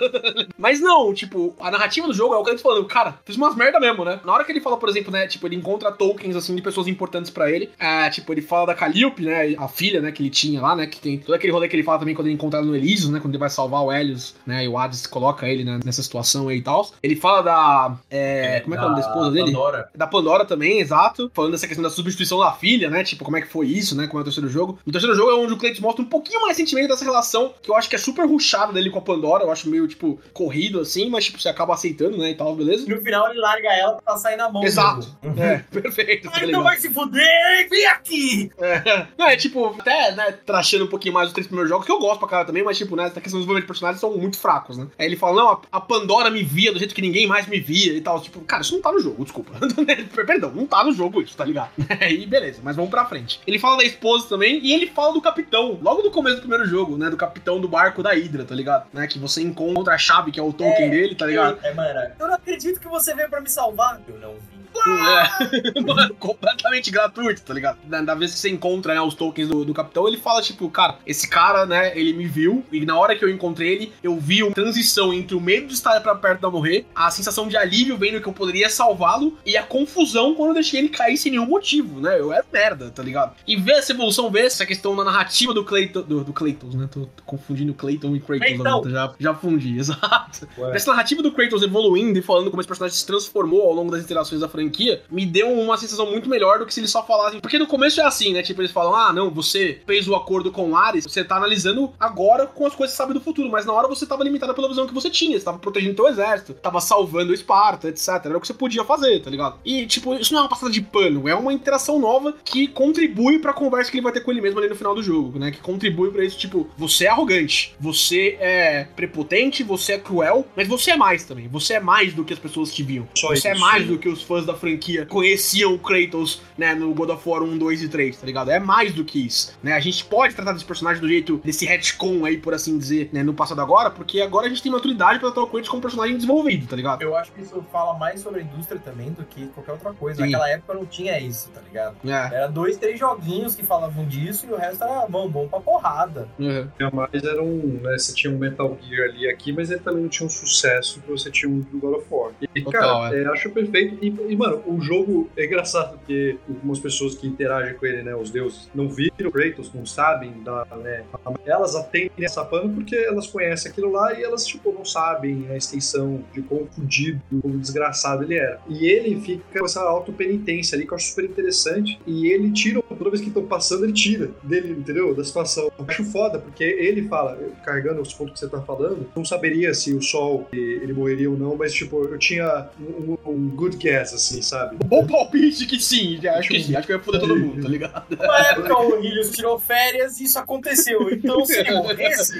[0.58, 3.54] Mas não, tipo, a narrativa do jogo é o que ele falando, cara, fiz umas
[3.54, 4.20] merda mesmo, né?
[4.24, 6.86] Na hora que ele fala, por exemplo, né, tipo, ele encontra tokens, assim, de pessoas
[6.86, 10.30] importantes pra ele, é, tipo, ele fala da Calliope, né, a filha, né, que ele
[10.30, 12.58] tinha lá, né, que tem todo aquele rolê que ele fala também quando ele encontra
[12.58, 15.48] ela no Elysium, né, quando ele vai salvar o Helios, né, e o Hades coloca
[15.48, 16.90] ele né, nessa situação aí e tal.
[17.02, 19.46] Ele fala da, é, como é que é o nome da esposa dele?
[19.46, 19.88] Pandora.
[19.94, 23.42] Da Pandora também, exato, falando dessa questão da substituição da filha, né, tipo, como é
[23.42, 24.78] que foi isso, né, como é o terceiro jogo.
[24.86, 27.70] O terceiro jogo é onde o Kratos mostra um pouquinho mais sentimento dessa relação, que
[27.70, 30.80] eu acho que é super ruchada dele com a Pandora, eu acho meio, tipo, corrido
[30.80, 32.86] assim, mas, tipo, você acaba aceitando, né, e tal, beleza?
[32.88, 34.64] No final ele larga ela pra sair na mão.
[34.64, 35.06] Exato.
[35.36, 36.30] É, perfeito.
[36.32, 38.50] Ah, então vai se fuder, vem aqui!
[38.58, 39.06] É.
[39.18, 41.98] Não, é tipo, até, né, trachando um pouquinho mais os três primeiros jogos, que eu
[41.98, 44.38] gosto pra cara também, mas, tipo, né, essa questão dos desenvolvimento de personagens são muito
[44.38, 44.86] fracos, né?
[44.98, 47.60] Aí ele fala, não, a, a, Pandora me via do jeito que ninguém mais me
[47.60, 48.20] via e tal.
[48.20, 49.52] Tipo, cara, isso não tá no jogo, desculpa.
[50.26, 51.70] Perdão, não tá no jogo isso, tá ligado?
[52.00, 53.40] Aí, beleza, mas vamos pra frente.
[53.46, 56.66] Ele fala da esposa também e ele fala do capitão, logo no começo do primeiro
[56.66, 58.86] jogo, né, do capitão do barco da Hydra, tá ligado?
[58.92, 61.58] Né, que você encontra a chave, que é o token é, dele, tá ligado?
[61.62, 64.00] É, é, mano, eu não acredito que você veio pra me salvar.
[64.08, 64.60] Eu não vi.
[64.86, 65.80] É.
[65.80, 67.78] Mano, completamente gratuito, tá ligado?
[67.86, 70.68] Na, na, vez que você encontra né, os tokens do, do capitão, ele fala, tipo,
[70.70, 74.18] cara, esse cara, né, ele me viu, e na hora que eu encontrei ele, eu
[74.18, 77.56] vi uma transição entre o medo de estar pra perto da morrer, a sensação de
[77.56, 81.32] alívio vendo que eu poderia salvá-lo, e a confusão quando eu deixei ele cair sem
[81.32, 82.18] nenhum motivo, né?
[82.18, 83.34] Eu era merda, tá ligado?
[83.46, 86.88] E ver essa evolução, ver essa questão na narrativa do Clayton, do, do Kratos, né?
[86.90, 88.88] Tô, tô confundindo Clayton e Kratos, então.
[88.88, 90.48] já, já fundi, exato.
[90.58, 90.76] Ué.
[90.76, 94.02] Essa narrativa do Kratos evoluindo e falando como esse personagem se transformou ao longo das
[94.02, 97.40] interações da franquia, me deu uma sensação muito melhor do que se eles só falassem.
[97.40, 98.42] Porque no começo é assim, né?
[98.42, 101.92] Tipo, eles falam: ah, não, você fez o acordo com o Ares, você tá analisando
[101.98, 104.68] agora com as coisas que sabe do futuro, mas na hora você tava limitado pela
[104.68, 108.08] visão que você tinha, você tava protegendo teu exército, tava salvando o Esparta, etc.
[108.24, 109.58] Era o que você podia fazer, tá ligado?
[109.64, 113.38] E, tipo, isso não é uma passada de pano, é uma interação nova que contribui
[113.38, 115.50] pra conversa que ele vai ter com ele mesmo ali no final do jogo, né?
[115.50, 120.68] Que contribui para isso, tipo, você é arrogante, você é prepotente, você é cruel, mas
[120.68, 121.48] você é mais também.
[121.48, 123.08] Você é mais do que as pessoas te viam.
[123.16, 123.88] Só você é isso, é mais sim.
[123.88, 127.56] do que os fãs da franquia conheciam o Kratos, né, no God of War 1,
[127.56, 128.50] 2 e 3, tá ligado?
[128.50, 129.72] É mais do que isso, né?
[129.72, 133.22] A gente pode tratar desse personagem do jeito, desse retcon aí, por assim dizer, né,
[133.22, 136.14] no passado agora, porque agora a gente tem maturidade pra tratar o Kratos como personagem
[136.14, 137.00] desenvolvido, tá ligado?
[137.00, 140.16] Eu acho que isso fala mais sobre indústria também do que qualquer outra coisa.
[140.16, 140.30] Sim.
[140.30, 141.96] Naquela época não tinha isso, tá ligado?
[142.04, 142.34] É.
[142.34, 146.28] Era dois, três joguinhos que falavam disso e o resto era bom, bom pra porrada.
[146.38, 146.68] Uhum.
[146.92, 150.08] Mas era um, né, você tinha um Metal Gear ali aqui, mas ele também não
[150.08, 152.32] tinha um sucesso que você tinha um do God of War.
[152.54, 153.22] E, Total, cara, é.
[153.22, 153.98] É, acho perfeito.
[154.02, 158.14] E, e, mano, o jogo é engraçado porque algumas pessoas que interagem com ele, né,
[158.14, 161.04] os deuses, não viram Kratos, não sabem, da, né,
[161.44, 165.56] elas atendem essa pano porque elas conhecem aquilo lá e elas, tipo, não sabem a
[165.56, 168.60] extensão de quão fudido, quão desgraçado ele era.
[168.68, 172.82] E ele fica com essa auto-penitência ali que eu acho super interessante e ele tira,
[172.82, 175.14] toda vez que estão passando, ele tira dele, entendeu?
[175.14, 175.70] Da situação.
[175.78, 179.74] Eu acho foda, porque ele fala, carregando os pontos que você tá falando, não saberia
[179.74, 184.14] se o sol ele morreria ou não, mas, tipo, eu tinha um, um good guess,
[184.14, 184.76] assim, sabe?
[184.86, 188.16] Bom palpite que sim, acho que sim, acho que vai foder todo mundo, tá ligado?
[188.16, 192.32] Na época o Ilios tirou férias e isso aconteceu, então se ele morresse.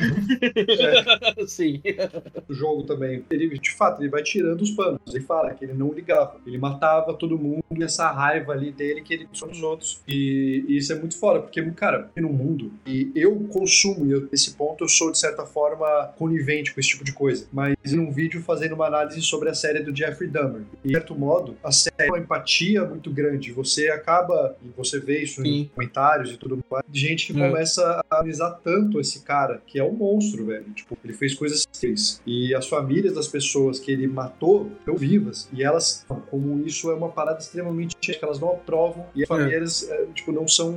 [1.47, 1.83] sim.
[2.49, 5.01] O jogo também, ele de fato, ele vai tirando os panos.
[5.09, 9.01] Ele fala que ele não ligava, ele matava todo mundo e essa raiva ali dele
[9.03, 10.01] que ele só nos outros.
[10.07, 14.29] E, e, isso é muito fora, porque, cara, no mundo, e eu consumo, e eu,
[14.31, 17.99] nesse ponto eu sou de certa forma conivente com esse tipo de coisa, mas em
[17.99, 20.63] um vídeo fazendo uma análise sobre a série do Jeffrey Dahmer.
[20.85, 23.53] E, de certo modo, a série, uma empatia muito grande.
[23.53, 25.49] Você acaba, e você vê isso Sim.
[25.49, 27.49] em comentários e tudo mais, de gente que É.
[27.49, 30.65] começa a analisar tanto esse cara, que é um monstro, velho.
[30.75, 32.21] Tipo, ele fez coisas fez.
[32.27, 35.49] E as famílias das pessoas que ele matou estão vivas.
[35.53, 35.80] E elas,
[36.31, 40.33] como isso é uma parada extremamente que elas não aprovam e as famílias, é, tipo,
[40.33, 40.75] não são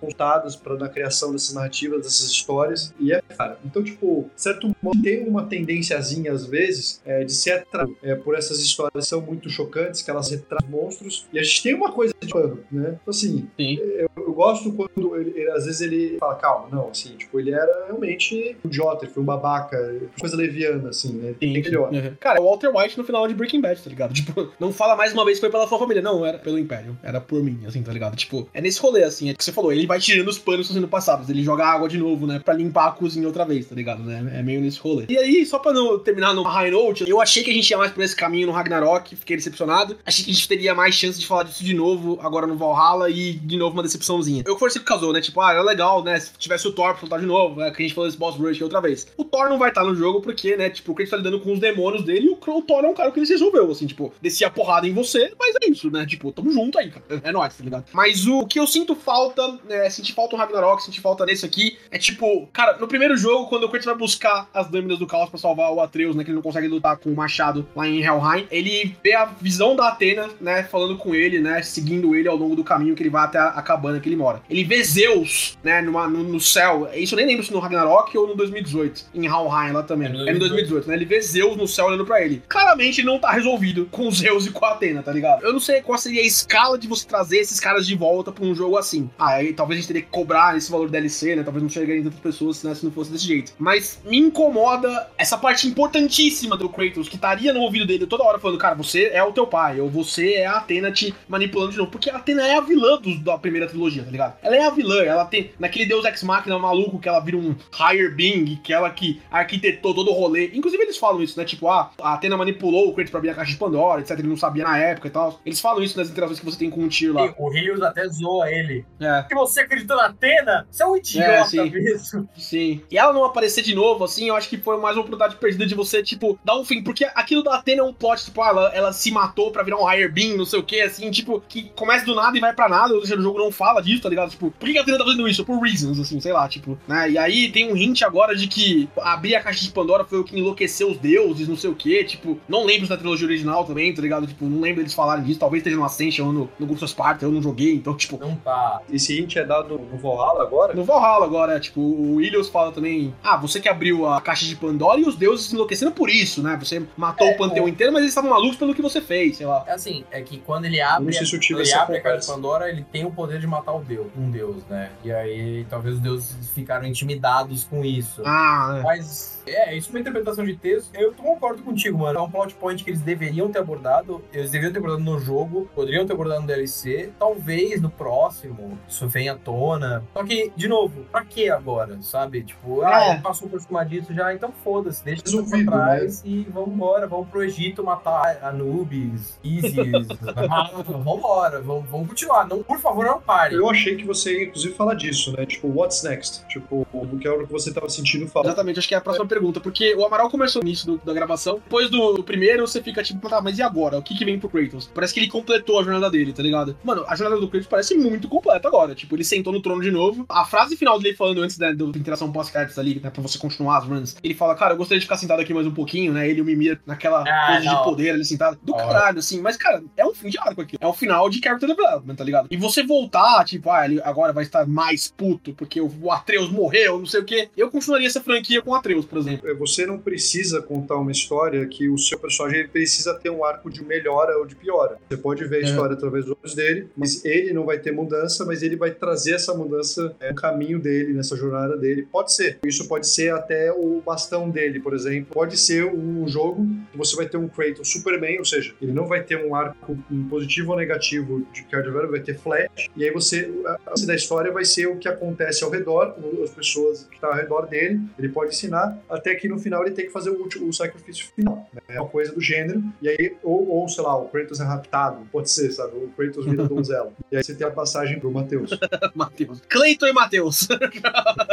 [0.00, 2.92] contadas para na criação dessas narrativas, dessas histórias.
[2.98, 3.58] E é, cara.
[3.64, 8.34] Então, tipo, certo modo, tem uma tendênciazinha às vezes é, de ser atraído é, por
[8.36, 11.26] essas histórias são muito chocantes, que elas retratam monstros.
[11.32, 12.98] E a gente tem uma coisa de pano, né?
[13.00, 13.78] Então, assim, Sim.
[13.78, 17.52] eu, eu gosto quando ele, ele- às vezes ele fala, calma, não, assim, tipo, ele
[17.52, 19.76] era realmente um idiota, ele foi um babaca,
[20.18, 21.28] coisa leviana, assim, né?
[21.32, 21.92] Sim, Tem melhor.
[21.92, 22.14] Uhum.
[22.18, 24.12] Cara, o Walter White no final de Breaking Bad, tá ligado?
[24.24, 26.02] Tipo, não fala mais uma vez que foi pela sua família.
[26.02, 26.96] Não, era pelo Império.
[27.02, 28.16] Era por mim, assim, tá ligado?
[28.16, 29.30] Tipo, é nesse rolê, assim.
[29.30, 29.72] É que você falou.
[29.72, 31.28] Ele vai tirando os panos sendo passados.
[31.28, 32.40] Ele joga água de novo, né?
[32.44, 34.02] Pra limpar a cozinha outra vez, tá ligado?
[34.02, 34.38] Né?
[34.38, 35.06] É meio nesse rolê.
[35.08, 37.78] E aí, só pra não terminar no high note, eu achei que a gente ia
[37.78, 39.14] mais por esse caminho no Ragnarok.
[39.16, 39.96] Fiquei decepcionado.
[40.04, 43.10] Achei que a gente teria mais chance de falar disso de novo agora no Valhalla
[43.10, 44.42] e de novo uma decepçãozinha.
[44.46, 45.20] Eu forcei com o Casou, né?
[45.20, 46.18] Tipo, ah, era legal, né?
[46.18, 47.70] Se tivesse o Thor pra soltar de novo, né?
[47.70, 49.06] Que a gente falou desse boss rush outra vez.
[49.16, 50.70] O Thor não vai estar no jogo porque, né?
[50.70, 53.10] Tipo, o Kratos tá lidando com os demônios dele e o Thor é um cara
[53.10, 56.04] que ele se resolveu, assim, tipo, descia a porrada em você, mas é isso, né?
[56.06, 57.22] Tipo, tamo junto aí, cara.
[57.22, 57.84] É nóis, tá ligado?
[57.92, 61.78] Mas o que eu sinto falta, é, senti falta um Ragnarok, senti falta nesse aqui,
[61.90, 65.28] é tipo, cara, no primeiro jogo, quando o Kratos vai buscar as lâminas do caos
[65.28, 66.24] pra salvar o Atreus, né?
[66.24, 69.76] Que ele não consegue lutar com o machado lá em Helheim, ele vê a visão
[69.76, 70.64] da Atena, né?
[70.64, 71.62] Falando com ele, né?
[71.62, 74.16] Seguindo ele ao longo do caminho que ele vai até a, a cabana que ele
[74.16, 74.42] mora.
[74.48, 75.82] Ele vê Zeus, né?
[75.82, 76.88] Numa, no, no céu.
[76.94, 79.06] Isso eu nem lembro se no Ragnarok ou no 2018.
[79.14, 80.08] Em Helheim lá também.
[80.08, 80.94] É no É no 2018, né?
[80.94, 82.42] Ele vê Zeus no céu olhando pra ele.
[82.48, 85.42] Claramente não tá resolvido com Zeus e com a Atena, tá ligado?
[85.44, 88.44] Eu não sei qual seria a escala de você trazer esses caras de volta pra
[88.44, 89.08] um jogo assim.
[89.18, 91.42] Ah, aí talvez a gente teria que cobrar esse valor DLC, né?
[91.42, 93.52] Talvez não chegaria em tantas pessoas né, se não fosse desse jeito.
[93.58, 98.38] Mas me incomoda essa parte importantíssima do Kratos, que estaria no ouvido dele toda hora
[98.38, 101.78] falando, cara, você é o teu pai, ou você é a Atena te manipulando de
[101.78, 101.90] novo.
[101.90, 104.36] Porque a Atena é a vilã do- da primeira trilogia, tá ligado?
[104.42, 105.50] Ela é a vilã, ela tem.
[105.58, 109.94] Naquele Deus Ex Machina maluco que ela vira um higher being, que ela que arquitetou
[109.94, 110.50] todo o rolê.
[110.54, 111.44] Inclusive, eles falam isso, né?
[111.44, 114.18] Tipo, ah, a Atena manipulou o Kratos pra abrir a caixa de Pandora, etc.
[114.18, 115.40] Ele não sabia na época e tal.
[115.44, 117.32] Eles falam isso nas interações que você tem com o Tyr lá.
[117.38, 118.84] O Rios até zoa ele.
[119.00, 119.24] É.
[119.28, 120.66] Que você acreditou na Atena?
[120.70, 121.70] Você é um É, idiota sim.
[121.70, 122.28] mesmo.
[122.36, 122.82] Sim.
[122.90, 125.66] E ela não aparecer de novo, assim, eu acho que foi mais uma oportunidade perdida
[125.66, 126.82] de você, tipo, dar um fim.
[126.82, 129.78] Porque aquilo da Atena é um plot, tipo, ah, ela, ela se matou pra virar
[129.78, 132.52] um higher being, não sei o que, assim, tipo, que começa do nada e vai
[132.52, 132.94] pra nada.
[132.96, 134.30] O jogo não fala disso, tá ligado?
[134.30, 135.44] Tipo, por que a Atena tá fazendo isso?
[135.44, 137.10] Por reasons, assim, sei lá, tipo, né?
[137.10, 140.24] E aí tem um hint agora de que abrir a caixa de Pandora foi o
[140.24, 143.64] que enlouqueceu os deuses, não sei o que, tipo, não lembro se na trilogia original
[143.74, 144.26] também, tá ligado?
[144.26, 146.92] Tipo, não lembro eles falarem disso, talvez esteja no Ascension ou no, no Ghost of
[146.92, 148.80] Sparta, eu não joguei, então, tipo, Não tá.
[148.90, 150.72] Esse hint é dado no Valhalla agora?
[150.74, 154.46] no Valhalla agora, é, tipo, o Ilios fala também, ah, você que abriu a caixa
[154.46, 156.56] de Pandora e os deuses se enlouquecendo por isso, né?
[156.62, 159.36] Você matou É, o panteão o- inteiro, mas eles estavam malucos pelo que você fez,
[159.38, 159.64] sei lá.
[159.66, 161.96] É assim, é que quando ele abre, não sei se eu tive quando ele abre
[161.96, 162.26] a caixa de.
[162.26, 164.90] Pandora, ele tem o poder de matar o deus, um deus, né?
[165.04, 168.22] E aí talvez os deuses ficaram intimidados com isso.
[168.24, 170.90] Ah, Mas é, isso é uma interpretação de texto.
[170.94, 172.18] Eu concordo contigo, mano.
[172.18, 174.22] É um plot point que eles deveriam ter abordado.
[174.32, 177.10] Eles deveriam ter abordado no jogo, poderiam ter abordado no DLC.
[177.18, 180.04] Talvez no próximo isso venha à tona.
[180.12, 182.00] Só que, de novo, pra que agora?
[182.02, 182.42] Sabe?
[182.42, 183.10] Tipo, ah, É.
[183.12, 186.74] ele passou por cima disso já, então foda-se, deixa isso pra Resolvido, trás e vamos
[186.74, 187.06] embora.
[187.06, 189.74] Vamos pro Egito matar Anubis, Isis.
[191.04, 192.46] vambora, vamos, vamos continuar.
[192.48, 193.54] Não, por favor, não pare.
[193.54, 195.46] Eu achei que você ia, inclusive, falar disso, né?
[195.46, 196.44] Tipo, what's next?
[196.46, 198.48] Tipo, o que era o que você tava sentindo falta.
[198.48, 201.12] exatamente, acho que é a próxima pergunta, porque o Amaral começou no início do- da
[201.12, 203.98] gravação, depois do primeiro você fica tipo, tá, mas e agora?
[203.98, 204.88] O que que vem pro Kratos?
[204.94, 206.76] Parece que ele completou a jornada dele, tá ligado?
[206.84, 209.90] Mano, a jornada do Kratos parece muito completa agora, tipo, ele sentou no trono de
[209.90, 213.38] novo, a frase final dele falando antes né, da interação pós-créditos ali, né, pra você
[213.38, 216.12] continuar as runs, ele fala, cara, eu gostaria de ficar sentado aqui mais um pouquinho,
[216.12, 218.76] né, ele e o Mimir naquela Ah, pose de poder ali sentado, do Ó.
[218.76, 221.68] caralho, assim, mas, cara, é um fim de arco aqui, é o final de character
[221.68, 222.48] development, tá ligado?
[222.50, 226.98] E você voltar, tipo, ah, ele agora vai estar mais puto, porque o Atreus morreu,
[226.98, 229.23] não sei o quê, eu continuaria essa franquia com o Atreus, por exemplo.
[229.44, 233.70] É, Você não precisa contar uma história que o seu personagem precisa ter um arco
[233.70, 234.98] de melhora ou de piora.
[235.08, 235.62] Você pode ver a É.
[235.62, 239.34] história através dos olhos dele, mas ele não vai ter mudança, mas ele vai trazer
[239.34, 242.06] essa mudança é, no caminho dele, nessa jornada dele.
[242.10, 242.58] Pode ser.
[242.64, 245.32] Isso pode ser até o bastão dele, por exemplo.
[245.32, 249.06] Pode ser um jogo que você vai ter um Kratos Superman, ou seja, ele não
[249.06, 249.96] vai ter um arco
[250.28, 254.50] positivo ou negativo de card development, vai ter flash, e aí você, a da história
[254.52, 258.28] vai ser o que acontece ao redor, as pessoas que estão ao redor dele, ele
[258.28, 261.68] pode ensinar, até que no final ele tem que fazer o, último, o sacrifício final.
[261.72, 261.80] né?
[261.88, 265.26] É uma coisa do gênero, e aí, ou, ou sei lá, o Kratos é raptado,
[265.30, 265.96] pode ser, sabe?
[265.96, 267.12] O Kratos vira donzela.
[267.30, 268.70] E aí você tem a passagem pro Matheus.
[269.14, 269.60] Matheus.
[269.68, 270.68] Cleiton e Matheus.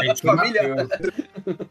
[0.03, 0.87] Gente, Família.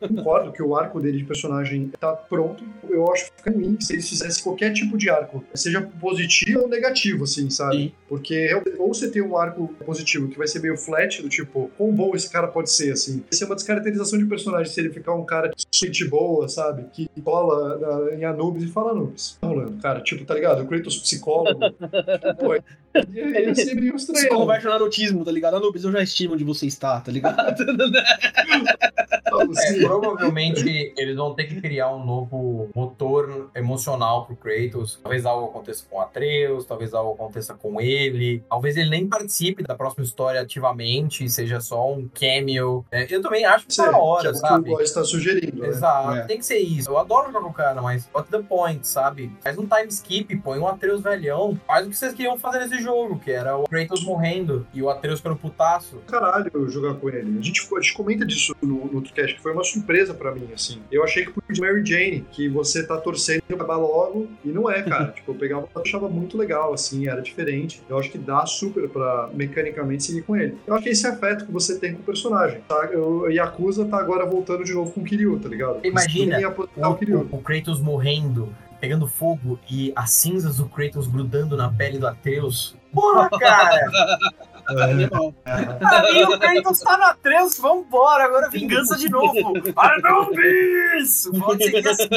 [0.00, 2.64] Concordo que o arco dele de personagem tá pronto.
[2.88, 6.68] Eu acho que fica ruim se eles fizessem qualquer tipo de arco, seja positivo ou
[6.68, 7.76] negativo, assim, sabe?
[7.76, 7.92] Sim.
[8.08, 11.92] Porque ou você tem um arco positivo que vai ser meio flat, do tipo, quão
[11.92, 13.22] bom esse cara pode ser, assim.
[13.30, 15.50] Isso é uma descaracterização de personagem, se ele ficar um cara
[15.88, 16.84] de boa, sabe?
[16.92, 19.38] Que cola na, em Anubis e fala Anubis.
[19.40, 20.00] Tá rolando, cara.
[20.00, 20.62] Tipo, tá ligado?
[20.62, 21.60] O Kratos psicólogo.
[21.70, 22.54] tipo, pô,
[22.94, 24.20] ia ser meio estranho.
[24.20, 25.56] Você conversa no autismo, tá ligado?
[25.56, 27.40] Anubis, eu já estimo onde você está, tá ligado?
[29.30, 34.98] É, provavelmente eles vão ter que criar um novo motor emocional pro Kratos.
[35.02, 38.42] Talvez algo aconteça com Atreus, talvez algo aconteça com ele.
[38.48, 42.84] Talvez ele nem participe da próxima história ativamente, seja só um cameo.
[42.90, 44.64] É, eu também acho que tá hora, que sabe?
[44.64, 45.62] Que o está sugerindo.
[45.62, 45.68] Né?
[45.68, 46.22] Exato, né?
[46.22, 46.90] tem que ser isso.
[46.90, 49.32] Eu adoro jogar com o cara, mas what the point, sabe?
[49.42, 51.58] Faz um time skip, põe um Atreus velhão.
[51.66, 54.88] Faz o que vocês queriam fazer nesse jogo, que era o Kratos morrendo e o
[54.88, 55.98] Atreus pelo putaço.
[56.06, 57.38] Caralho, jogar com ele.
[57.38, 60.80] A gente, a gente comenta disso no, no que foi uma surpresa pra mim, assim.
[60.90, 64.70] Eu achei que podia Mary Jane, que você tá torcendo pra acabar logo, e não
[64.70, 65.12] é, cara.
[65.14, 67.82] tipo, eu pegava, eu achava muito legal, assim, era diferente.
[67.88, 70.56] Eu acho que dá super pra mecanicamente seguir com ele.
[70.66, 72.90] Eu acho que esse afeto que você tem com o personagem, tá?
[72.96, 75.80] O Yakuza tá agora voltando de novo com o Kiryu, tá ligado?
[75.84, 78.48] Imagina o, o, o Kratos morrendo
[78.80, 82.76] pegando fogo e as cinzas do Kratos grudando na pele do Atreus.
[82.92, 83.80] Porra, cara!
[84.76, 89.54] Aí o Kratos tá na 3, vambora, agora vingança de novo.
[89.76, 91.28] Anubis!
[91.38, 92.08] Pode seguir assim.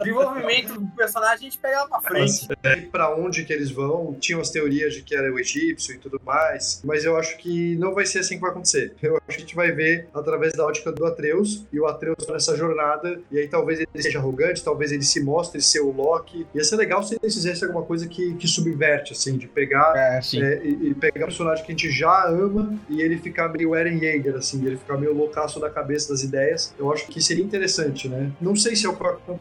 [0.00, 2.48] Desenvolvimento do personagem a gente pega lá pra frente.
[2.62, 5.98] É, pra onde que eles vão, tinham as teorias de que era o egípcio e
[5.98, 8.94] tudo mais, mas eu acho que não vai ser assim que vai acontecer.
[9.02, 12.26] Eu acho que a gente vai ver através da ótica do Atreus, e o Atreus
[12.28, 16.46] nessa jornada, e aí talvez ele seja arrogante, talvez ele se mostre ser o Loki.
[16.54, 20.18] Ia ser legal se eles fizessem alguma coisa que, que subverte, assim, de pegar é,
[20.18, 23.74] é, e, e pegar um personagem que a gente já ama e ele ficar meio
[23.74, 26.74] Eren Yeager, assim, ele ficar meio loucaço da cabeça das ideias.
[26.78, 28.30] Eu acho que seria interessante, né?
[28.40, 28.96] Não sei se é o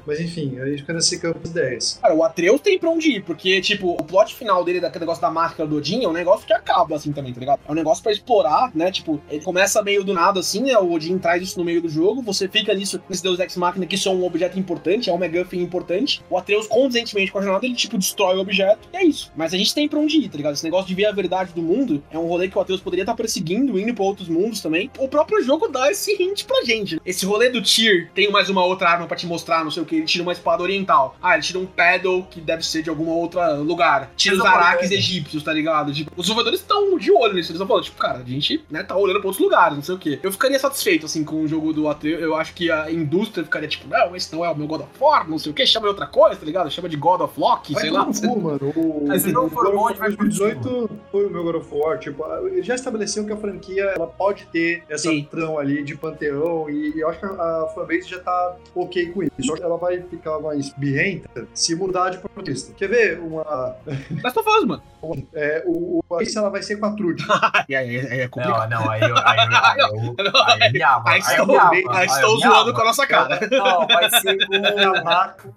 [0.05, 1.99] mas enfim, aí fica nesse campo de ideias.
[2.01, 5.21] Cara, o Atreus tem pra onde ir, porque, tipo, o plot final dele, daquele negócio
[5.21, 7.59] da máscara do Odin, é um negócio que acaba, assim, também, tá ligado?
[7.67, 8.91] É um negócio pra explorar, né?
[8.91, 10.77] Tipo, ele começa meio do nada, assim, né?
[10.77, 13.85] O Odin traz isso no meio do jogo, você fica nisso, nesse Deus Ex Machina,
[13.85, 16.23] que isso é um objeto importante, é um McGuffin importante.
[16.29, 19.31] O Atreus, condensentemente com a jornada, ele, tipo, destrói o objeto, e é isso.
[19.35, 20.53] Mas a gente tem pra onde ir, tá ligado?
[20.53, 23.03] Esse negócio de ver a verdade do mundo é um rolê que o Atreus poderia
[23.03, 24.89] estar perseguindo, indo pra outros mundos também.
[24.97, 26.99] O próprio jogo dá esse hint pra gente.
[27.05, 29.85] Esse rolê do Tyr tem mais uma outra arma para te mostrar, não sei o
[29.85, 29.95] que.
[29.95, 31.15] Ele tira uma espada oriental.
[31.21, 34.11] Ah, ele tira um paddle que deve ser de algum outro lugar.
[34.15, 35.93] Tira os araques egípcios, tá ligado?
[35.93, 37.51] Tipo, os desenvolvedores estão de olho nisso.
[37.51, 39.95] Eles estão falando, tipo, cara, a gente né, tá olhando pra outros lugares, não sei
[39.95, 40.19] o que.
[40.21, 42.21] Eu ficaria satisfeito, assim, com o jogo do Atreus.
[42.21, 44.89] Eu acho que a indústria ficaria tipo, não, esse não é o meu God of
[44.99, 45.65] War, não sei o que.
[45.65, 46.71] Chama de outra coisa, tá ligado?
[46.71, 48.05] Chama de God of vai sei lá.
[48.05, 48.73] Bom, mano.
[48.75, 51.99] O, Mas se não for bom, 2018 foi o meu God of War.
[51.99, 55.27] Tipo, ele já estabeleceu que a franquia ela pode ter essa Sim.
[55.29, 59.23] trão ali de panteão e, eu acho que a, a fanbase já tá ok com
[59.23, 59.31] isso.
[59.41, 62.73] Só que ela vai ficar mais birrenta se mudar de protagonista.
[62.73, 63.75] Quer ver uma...
[64.23, 64.83] Mas tô falando, mano.
[65.35, 67.23] É, o, o, aí se ela vai ser com a Trude.
[67.53, 68.69] aí, aí, aí é complicado.
[68.71, 69.15] Não, não, aí eu...
[69.17, 69.79] Aí, eu, aí,
[70.17, 71.59] eu, aí, aí, aí, estou,
[71.91, 73.39] aí estou zoando com a nossa cara.
[73.51, 75.53] Não, vai ser com a Marco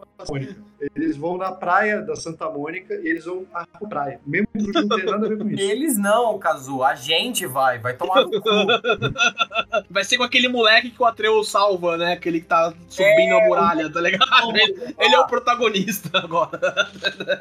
[0.94, 4.20] eles vão na praia da Santa Mônica e eles vão à praia.
[4.26, 5.62] Mesmo que não tem nada a ver com isso.
[5.69, 6.82] Eles não, Kazu.
[6.82, 7.78] A gente vai.
[7.78, 8.49] Vai tomar no cu.
[9.90, 12.12] Vai ser com aquele moleque que o Atreus salva, né?
[12.12, 14.57] Aquele que tá subindo é, a muralha, tá ligado?
[14.57, 16.90] Ele, ele, é o protagonista agora.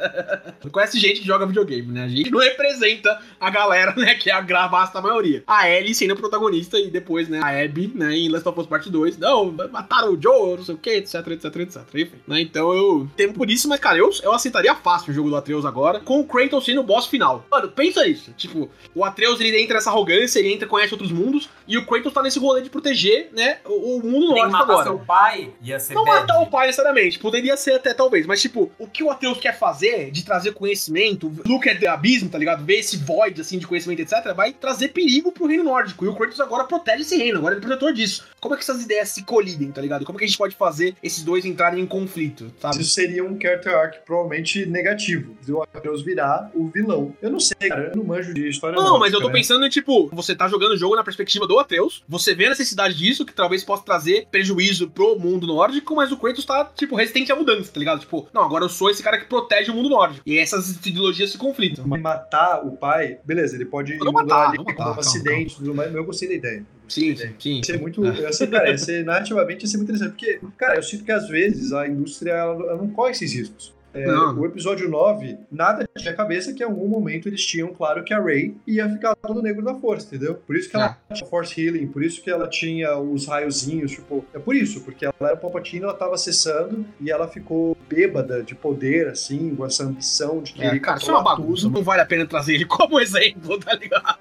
[0.72, 2.04] Conhece gente que joga videogame, né?
[2.04, 4.16] A gente não representa a galera, né?
[4.16, 5.44] Que é a vasta maioria.
[5.48, 7.40] A Ellie sendo protagonista e depois, né?
[7.44, 8.16] A Abby, né?
[8.16, 9.18] Em Last of Us Part 2.
[9.18, 11.82] Não, mataram o Joe, não sei o que, etc, etc, etc.
[11.96, 12.42] Enfim, né?
[12.42, 15.66] Então eu temo por isso, mas, cara, eu, eu aceitaria fácil o jogo do Atreus
[15.66, 17.46] agora, com o Kratos sendo o boss final.
[17.52, 18.34] Mano, pensa isso.
[18.34, 22.14] Tipo, o Atreus ele entra nessa arrogância, ele entra, conhece outros mundos, e o Kratos
[22.14, 24.84] tá nesse rolê de proteger, né, o, o mundo nórdico agora.
[24.84, 26.22] seu pai ia ser Não bad.
[26.22, 29.58] matar o pai necessariamente, poderia ser até talvez, mas tipo, o que o Atreus quer
[29.58, 32.66] fazer de trazer conhecimento, look at the abismo, tá ligado?
[32.66, 36.06] Ver esse void assim de conhecimento, etc, vai trazer perigo pro reino nórdico.
[36.06, 38.26] E o Kratos agora protege esse reino, agora ele é protetor disso.
[38.48, 40.06] Como é que essas ideias se colidem, tá ligado?
[40.06, 42.80] Como é que a gente pode fazer esses dois entrarem em conflito, sabe?
[42.80, 47.14] Isso seria um character arc provavelmente negativo, do Atreus virar o vilão.
[47.22, 49.66] Eu não sei, cara, eu não manjo de história Não, nórdica, mas eu tô pensando
[49.66, 52.96] em, tipo, você tá jogando o jogo na perspectiva do Atreus, você vê a necessidade
[52.96, 57.30] disso, que talvez possa trazer prejuízo pro mundo nórdico, mas o Kratos tá, tipo, resistente
[57.30, 58.00] à mudança, tá ligado?
[58.00, 60.24] Tipo, não, agora eu sou esse cara que protege o mundo nórdico.
[60.26, 61.86] E essas ideologias se conflitam.
[61.86, 65.66] Matar o pai, beleza, ele pode não matar, ali não matar, um calma, acidente, calma.
[65.66, 66.66] tudo mais, mas eu gostei da ideia.
[66.88, 67.58] Sim, sim, sim.
[67.58, 68.02] Ia ser muito.
[68.34, 70.12] Ser, cara, ser, narrativamente ia ser muito interessante.
[70.12, 73.77] Porque, cara, eu sinto que às vezes a indústria ela, ela não corre esses riscos.
[73.94, 78.14] É, o episódio 9, nada tinha cabeça que em algum momento eles tinham claro que
[78.14, 80.36] a Rey ia ficar todo negro da força, entendeu?
[80.36, 84.24] Por isso que ela tinha Force Healing, por isso que ela tinha os raiozinhos, tipo,
[84.34, 88.54] é por isso, porque ela era Palpatine, ela tava acessando e ela ficou bêbada de
[88.54, 91.64] poder, assim, com essa ambição de querer É, cara, isso é uma bagunça.
[91.64, 91.74] tudo.
[91.76, 94.18] Não vale a pena trazer ele como exemplo, tá ligado?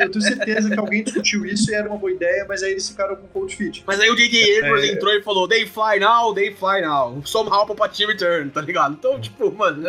[0.00, 2.88] Eu tenho certeza que alguém discutiu isso e era uma boa ideia, mas aí eles
[2.88, 3.82] ficaram com cold feet.
[3.86, 4.58] Mas aí o J.J.
[4.60, 4.92] Abrams É.
[4.92, 7.20] entrou e falou: They fly now, they fly now.
[7.24, 8.94] Somehow Palpatine return, tá ligado?
[8.94, 9.82] Então, tipo, mano,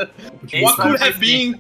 [0.62, 1.56] what could have been?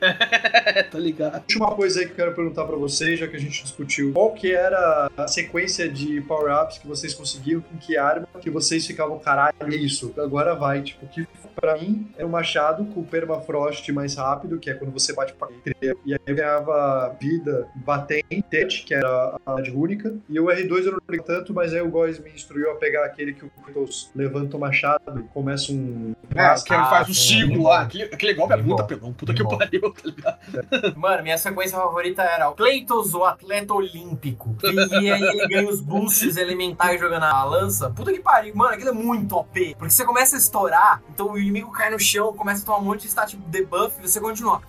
[0.00, 1.40] É, tá ligado?
[1.40, 4.32] Última coisa aí que eu quero perguntar pra vocês, já que a gente discutiu, qual
[4.32, 9.18] que era a sequência de power-ups que vocês conseguiam, com que arma, que vocês ficavam,
[9.18, 13.90] caralho, é isso, agora vai, tipo, que pra mim era o machado com o permafrost
[13.92, 15.48] mais rápido, que é quando você bate pra
[15.80, 19.08] e aí eu ganhava vida batente, que era
[19.44, 22.30] a habilidade única, e o R2 eu não lembro tanto, mas aí o Góis me
[22.30, 26.09] instruiu a pegar aquele que o Kratos levanta o machado e começa um...
[26.34, 27.82] É, que ele faz o sim, ciclo lá.
[27.82, 28.80] Aquele, aquele golpe é bom.
[28.80, 29.12] apelão.
[29.12, 30.38] Puta que pariu, tá ligado?
[30.96, 34.56] Mano, minha sequência favorita era o Cleitos, o atleta olímpico.
[34.62, 37.90] E, e aí ele ganha os boosts elementais jogando a lança.
[37.90, 38.54] Puta que pariu.
[38.54, 39.74] Mano, aquilo é muito OP.
[39.76, 42.84] Porque você começa a estourar, então o inimigo cai no chão, começa a tomar um
[42.84, 44.62] monte de stat debuff e você continua.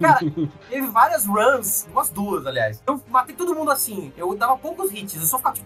[0.00, 0.20] Cara,
[0.68, 2.82] teve várias runs, umas duas, aliás.
[2.86, 4.12] Eu matei todo mundo assim.
[4.16, 5.56] Eu dava poucos hits, eu só ficava.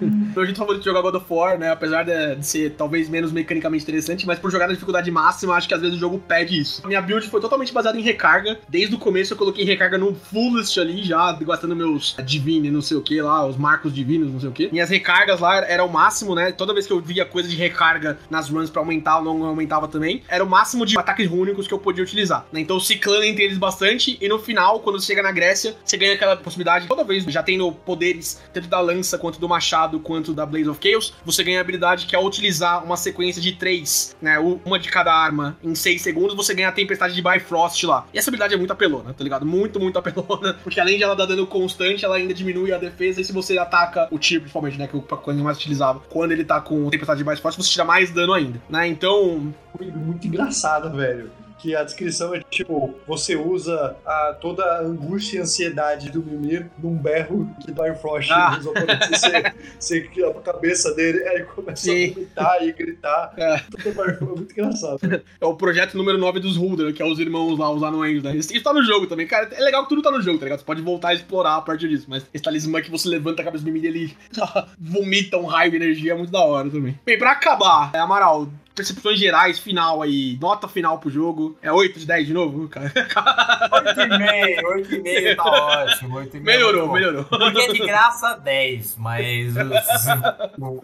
[0.00, 1.70] Meu jeito favorito de jogar God of War, né?
[1.70, 5.74] Apesar de, ser talvez menos mecanicamente interessante, mas por jogar na dificuldade máxima, acho que
[5.74, 6.86] às vezes o jogo pede isso.
[6.86, 8.58] Minha build foi totalmente baseada em recarga.
[8.68, 12.96] Desde o começo eu coloquei recarga no fullest ali, já gastando meus divine, não sei
[12.96, 14.70] o que lá, os marcos divinos, não sei o que.
[14.72, 16.52] Minhas recargas lá era o máximo, né?
[16.52, 19.88] Toda vez que eu via coisa de recarga nas runs pra aumentar ou não aumentava
[19.88, 22.46] também, era o máximo de ataques únicos que eu podia utilizar.
[22.52, 22.60] né?
[22.60, 26.14] Então ciclando entre eles bastante, e no final, quando você chega na Grécia, você ganha
[26.14, 30.46] aquela possibilidade, toda vez já tendo poderes tanto da lança, quanto do machado, quanto da
[30.46, 34.38] Blaze of Chaos, você ganha a habilidade que é utilizar uma sequência de três, né?
[34.38, 38.06] Uma de cada arma em seis segundos, você ganha a tempestade de Bifrost lá.
[38.12, 39.44] E essa habilidade é muito apelona, tá ligado?
[39.46, 43.20] Muito, muito apelona, porque além de ela dar dano constante, ela ainda diminui a defesa,
[43.20, 44.86] e se você ataca o tiro, principalmente, né?
[44.86, 47.84] Que é a coisa mais utilizava, quando ele tá com tempestade de Bifrost, você tira
[47.84, 48.86] mais dano ainda, né?
[48.86, 51.30] Então, muito, muito engraçado, velho.
[51.58, 56.70] Que a descrição é tipo, você usa a, toda a angústia e ansiedade do Mimir
[56.82, 58.56] num berro que dá Frost Ah.
[58.56, 59.10] nos oponentes.
[59.20, 60.00] Você, você
[60.38, 62.12] a cabeça dele, aí começa Sim.
[62.12, 63.34] a vomitar e gritar.
[63.36, 63.58] É.
[63.58, 65.00] Tudo Bifrost, é muito engraçado.
[65.38, 68.34] É o projeto número 9 dos Hulder, que é os irmãos lá, os anões, né?
[68.34, 69.50] Isso, tá no jogo também, cara.
[69.52, 70.60] É legal que tudo tá no jogo, tá ligado?
[70.60, 73.44] Você pode voltar a explorar a partir disso, mas esse talismã que você levanta a
[73.44, 74.16] cabeça do e ele
[74.80, 76.98] vomita um raio de energia é muito da hora também.
[77.04, 78.48] Bem, pra acabar, é, Amaral,
[78.80, 81.56] percepções gerais, final aí, nota final pro jogo.
[81.62, 82.90] É 8 de 10 de novo, cara?
[82.90, 86.16] 8,5, 8,5 tá ótimo.
[86.16, 86.92] 8,5 melhorou, tá bom.
[86.94, 87.24] melhorou.
[87.24, 89.54] Porque é de graça 10, mas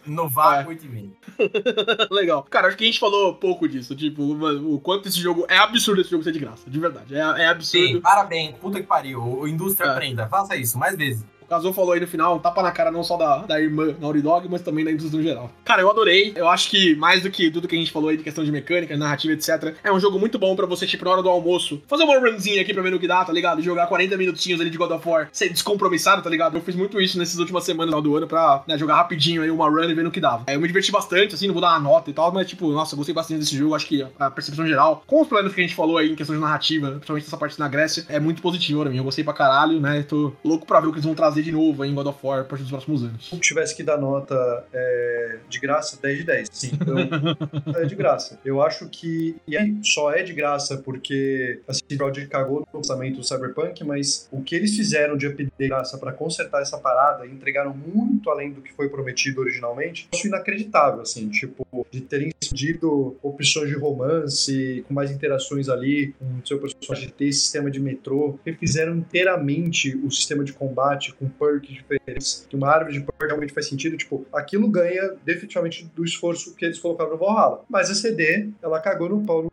[0.06, 2.09] no, vácuo 8,5.
[2.10, 2.43] Legal.
[2.44, 5.47] Cara, acho que a gente falou pouco disso, tipo, o quanto esse jogo.
[5.48, 7.14] É absurdo esse jogo ser de graça, de verdade.
[7.14, 7.86] É, é absurdo.
[7.86, 9.23] Sim, parabéns, puta que pariu.
[9.23, 9.90] O indústria É.
[9.90, 11.24] aprenda, faça isso mais vezes.
[11.47, 13.94] O Kazu falou aí no final, um tapa na cara não só da, da irmã
[14.01, 15.51] Naughty Dog, mas também da indústria no geral.
[15.64, 16.32] Cara, eu adorei.
[16.35, 18.51] Eu acho que mais do que tudo que a gente falou aí de questão de
[18.51, 19.74] mecânica, narrativa, etc.
[19.85, 22.60] É um jogo muito bom pra você, tipo, na hora do almoço, fazer uma runzinha
[22.60, 23.62] aqui pra ver no que dá, tá ligado?
[23.62, 26.56] Jogar 40 minutinhos ali de God of War, ser descompromissado, tá ligado?
[26.56, 29.68] Eu fiz muito isso nessas últimas semanas do ano pra né, jogar rapidinho aí uma
[29.68, 30.44] run e ver no que dava.
[30.48, 32.70] É, Eu me diverti bastante, assim, não vou dar uma nota e tal, mas, tipo,
[32.73, 33.74] nossa, eu gostei bastante desse jogo.
[33.74, 36.35] Acho que a percepção geral, com os problemas que a gente falou aí em questão
[36.35, 38.98] de narrativa, principalmente essa parte na Grécia, é muito positiva pra mim.
[38.98, 40.02] Eu gostei pra caralho, né?
[40.02, 42.40] Tô louco pra ver o que eles vão trazer de novo em God of War
[42.40, 43.28] a partir dos próximos anos.
[43.28, 46.48] Se tivesse que dar nota é, de graça, 10 de 10.
[46.52, 48.38] Sim, então, é de graça.
[48.44, 49.36] Eu acho que.
[49.46, 53.82] E aí, só é de graça porque a CD Projekt cagou no lançamento do Cyberpunk,
[53.84, 57.74] mas o que eles fizeram de update de graça pra consertar essa parada e entregaram
[57.74, 63.16] muito além do que foi prometido originalmente, eu acho inacreditável, assim, tipo, de terem escondido
[63.22, 68.38] opções de romance, com mais interações ali, com o seu personagem ter sistema de metrô,
[68.44, 73.52] refizeram inteiramente o sistema de combate com perks diferentes, que uma árvore de perk realmente
[73.52, 77.64] faz sentido, tipo, aquilo ganha definitivamente do esforço que eles colocaram no Valhalla.
[77.68, 79.50] Mas a CD, ela cagou no pau,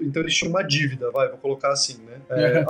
[0.00, 2.20] então eles tinham uma dívida, vai, vou colocar assim, né?
[2.30, 2.64] É,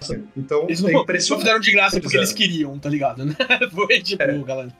[0.00, 1.42] assim, então, Eles é não, não impressionante.
[1.44, 3.24] fizeram de graça porque eles queriam, tá ligado?
[3.24, 3.34] né?
[3.72, 4.38] Foi tipo, É.
[4.38, 4.70] galera.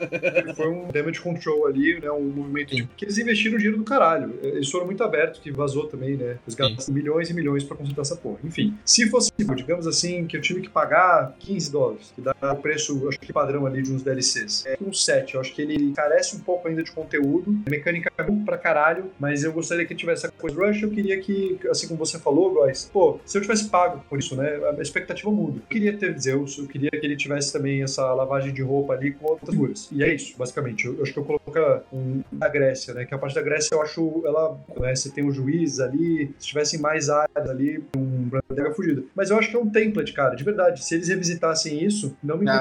[0.54, 2.10] foi um damage control ali, né?
[2.10, 4.38] Um movimento tipo, que eles investiram dinheiro do caralho.
[4.42, 6.38] Eles foram muito abertos, que vazou também, né?
[6.46, 8.38] Eles gastaram milhões e milhões pra consertar essa porra.
[8.44, 12.56] Enfim, se fosse, digamos assim, que eu tive que pagar 15 dólares, que dá o
[12.56, 14.64] preço preço, acho que padrão ali de uns DLCs.
[14.66, 18.22] É um 7, eu acho que ele carece um pouco ainda de conteúdo, mecânica é
[18.44, 21.98] pra caralho, mas eu gostaria que tivesse a coisa Rush, eu queria que, assim como
[21.98, 25.58] você falou, Góis, pô, se eu tivesse pago por isso, né, a expectativa muda.
[25.58, 29.12] Eu queria ter Zeus, eu queria que ele tivesse também essa lavagem de roupa ali
[29.12, 29.88] com outras figuras.
[29.90, 30.86] E é isso, basicamente.
[30.86, 31.50] Eu, eu acho que eu coloco
[31.92, 35.24] um, da Grécia, né, que a parte da Grécia eu acho, ela, né, você tem
[35.24, 39.02] o juiz ali, se tivessem mais áreas ali, um Brandega fugida.
[39.14, 40.84] Mas eu acho que é um template, cara, de verdade.
[40.84, 42.52] Se eles revisitassem isso, não me é.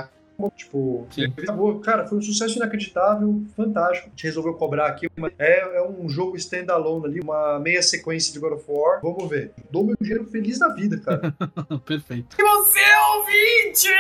[0.56, 1.08] Tipo,
[1.38, 1.80] acabou.
[1.80, 4.08] Cara, foi um sucesso inacreditável, fantástico.
[4.08, 5.08] A gente resolveu cobrar aqui.
[5.38, 9.02] É, é um jogo standalone ali, uma meia sequência de God of War.
[9.02, 9.52] Vamos ver.
[9.70, 11.34] Dou meu dinheiro feliz da vida, cara.
[11.86, 12.36] Perfeito.
[12.40, 12.80] E você,
[13.16, 13.90] ouvinte!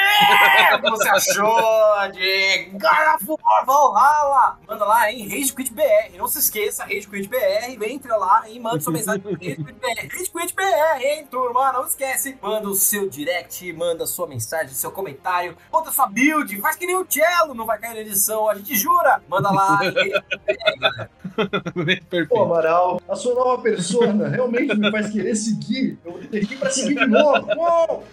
[0.69, 4.59] O que você achou de God of War Valhalla?
[4.67, 5.27] Manda lá, hein?
[5.27, 6.17] Rage Quit BR.
[6.17, 7.83] Não se esqueça, Rage Quit BR.
[7.89, 10.07] Entra lá e manda sua mensagem pro Rage Quit BR.
[10.11, 11.73] Rage Quit BR, hein, turma?
[11.73, 12.37] Não esquece.
[12.41, 16.85] Manda o seu direct, manda sua mensagem, seu comentário, conta sua bio build, faz que
[16.85, 19.21] nem o cello, não vai cair na edição, a gente jura.
[19.27, 19.79] Manda lá.
[22.27, 25.97] Pô, Amaral, a sua nova persona realmente me faz querer seguir.
[26.03, 27.47] Eu vou ter que ir pra seguir de novo.
[27.55, 28.03] Uou!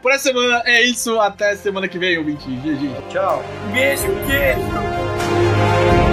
[0.00, 1.18] Por essa semana é isso.
[1.20, 2.48] Até semana que vem, ouvinte.
[2.48, 3.08] GG.
[3.10, 3.42] Tchau.
[3.72, 6.05] Beijo, queijo.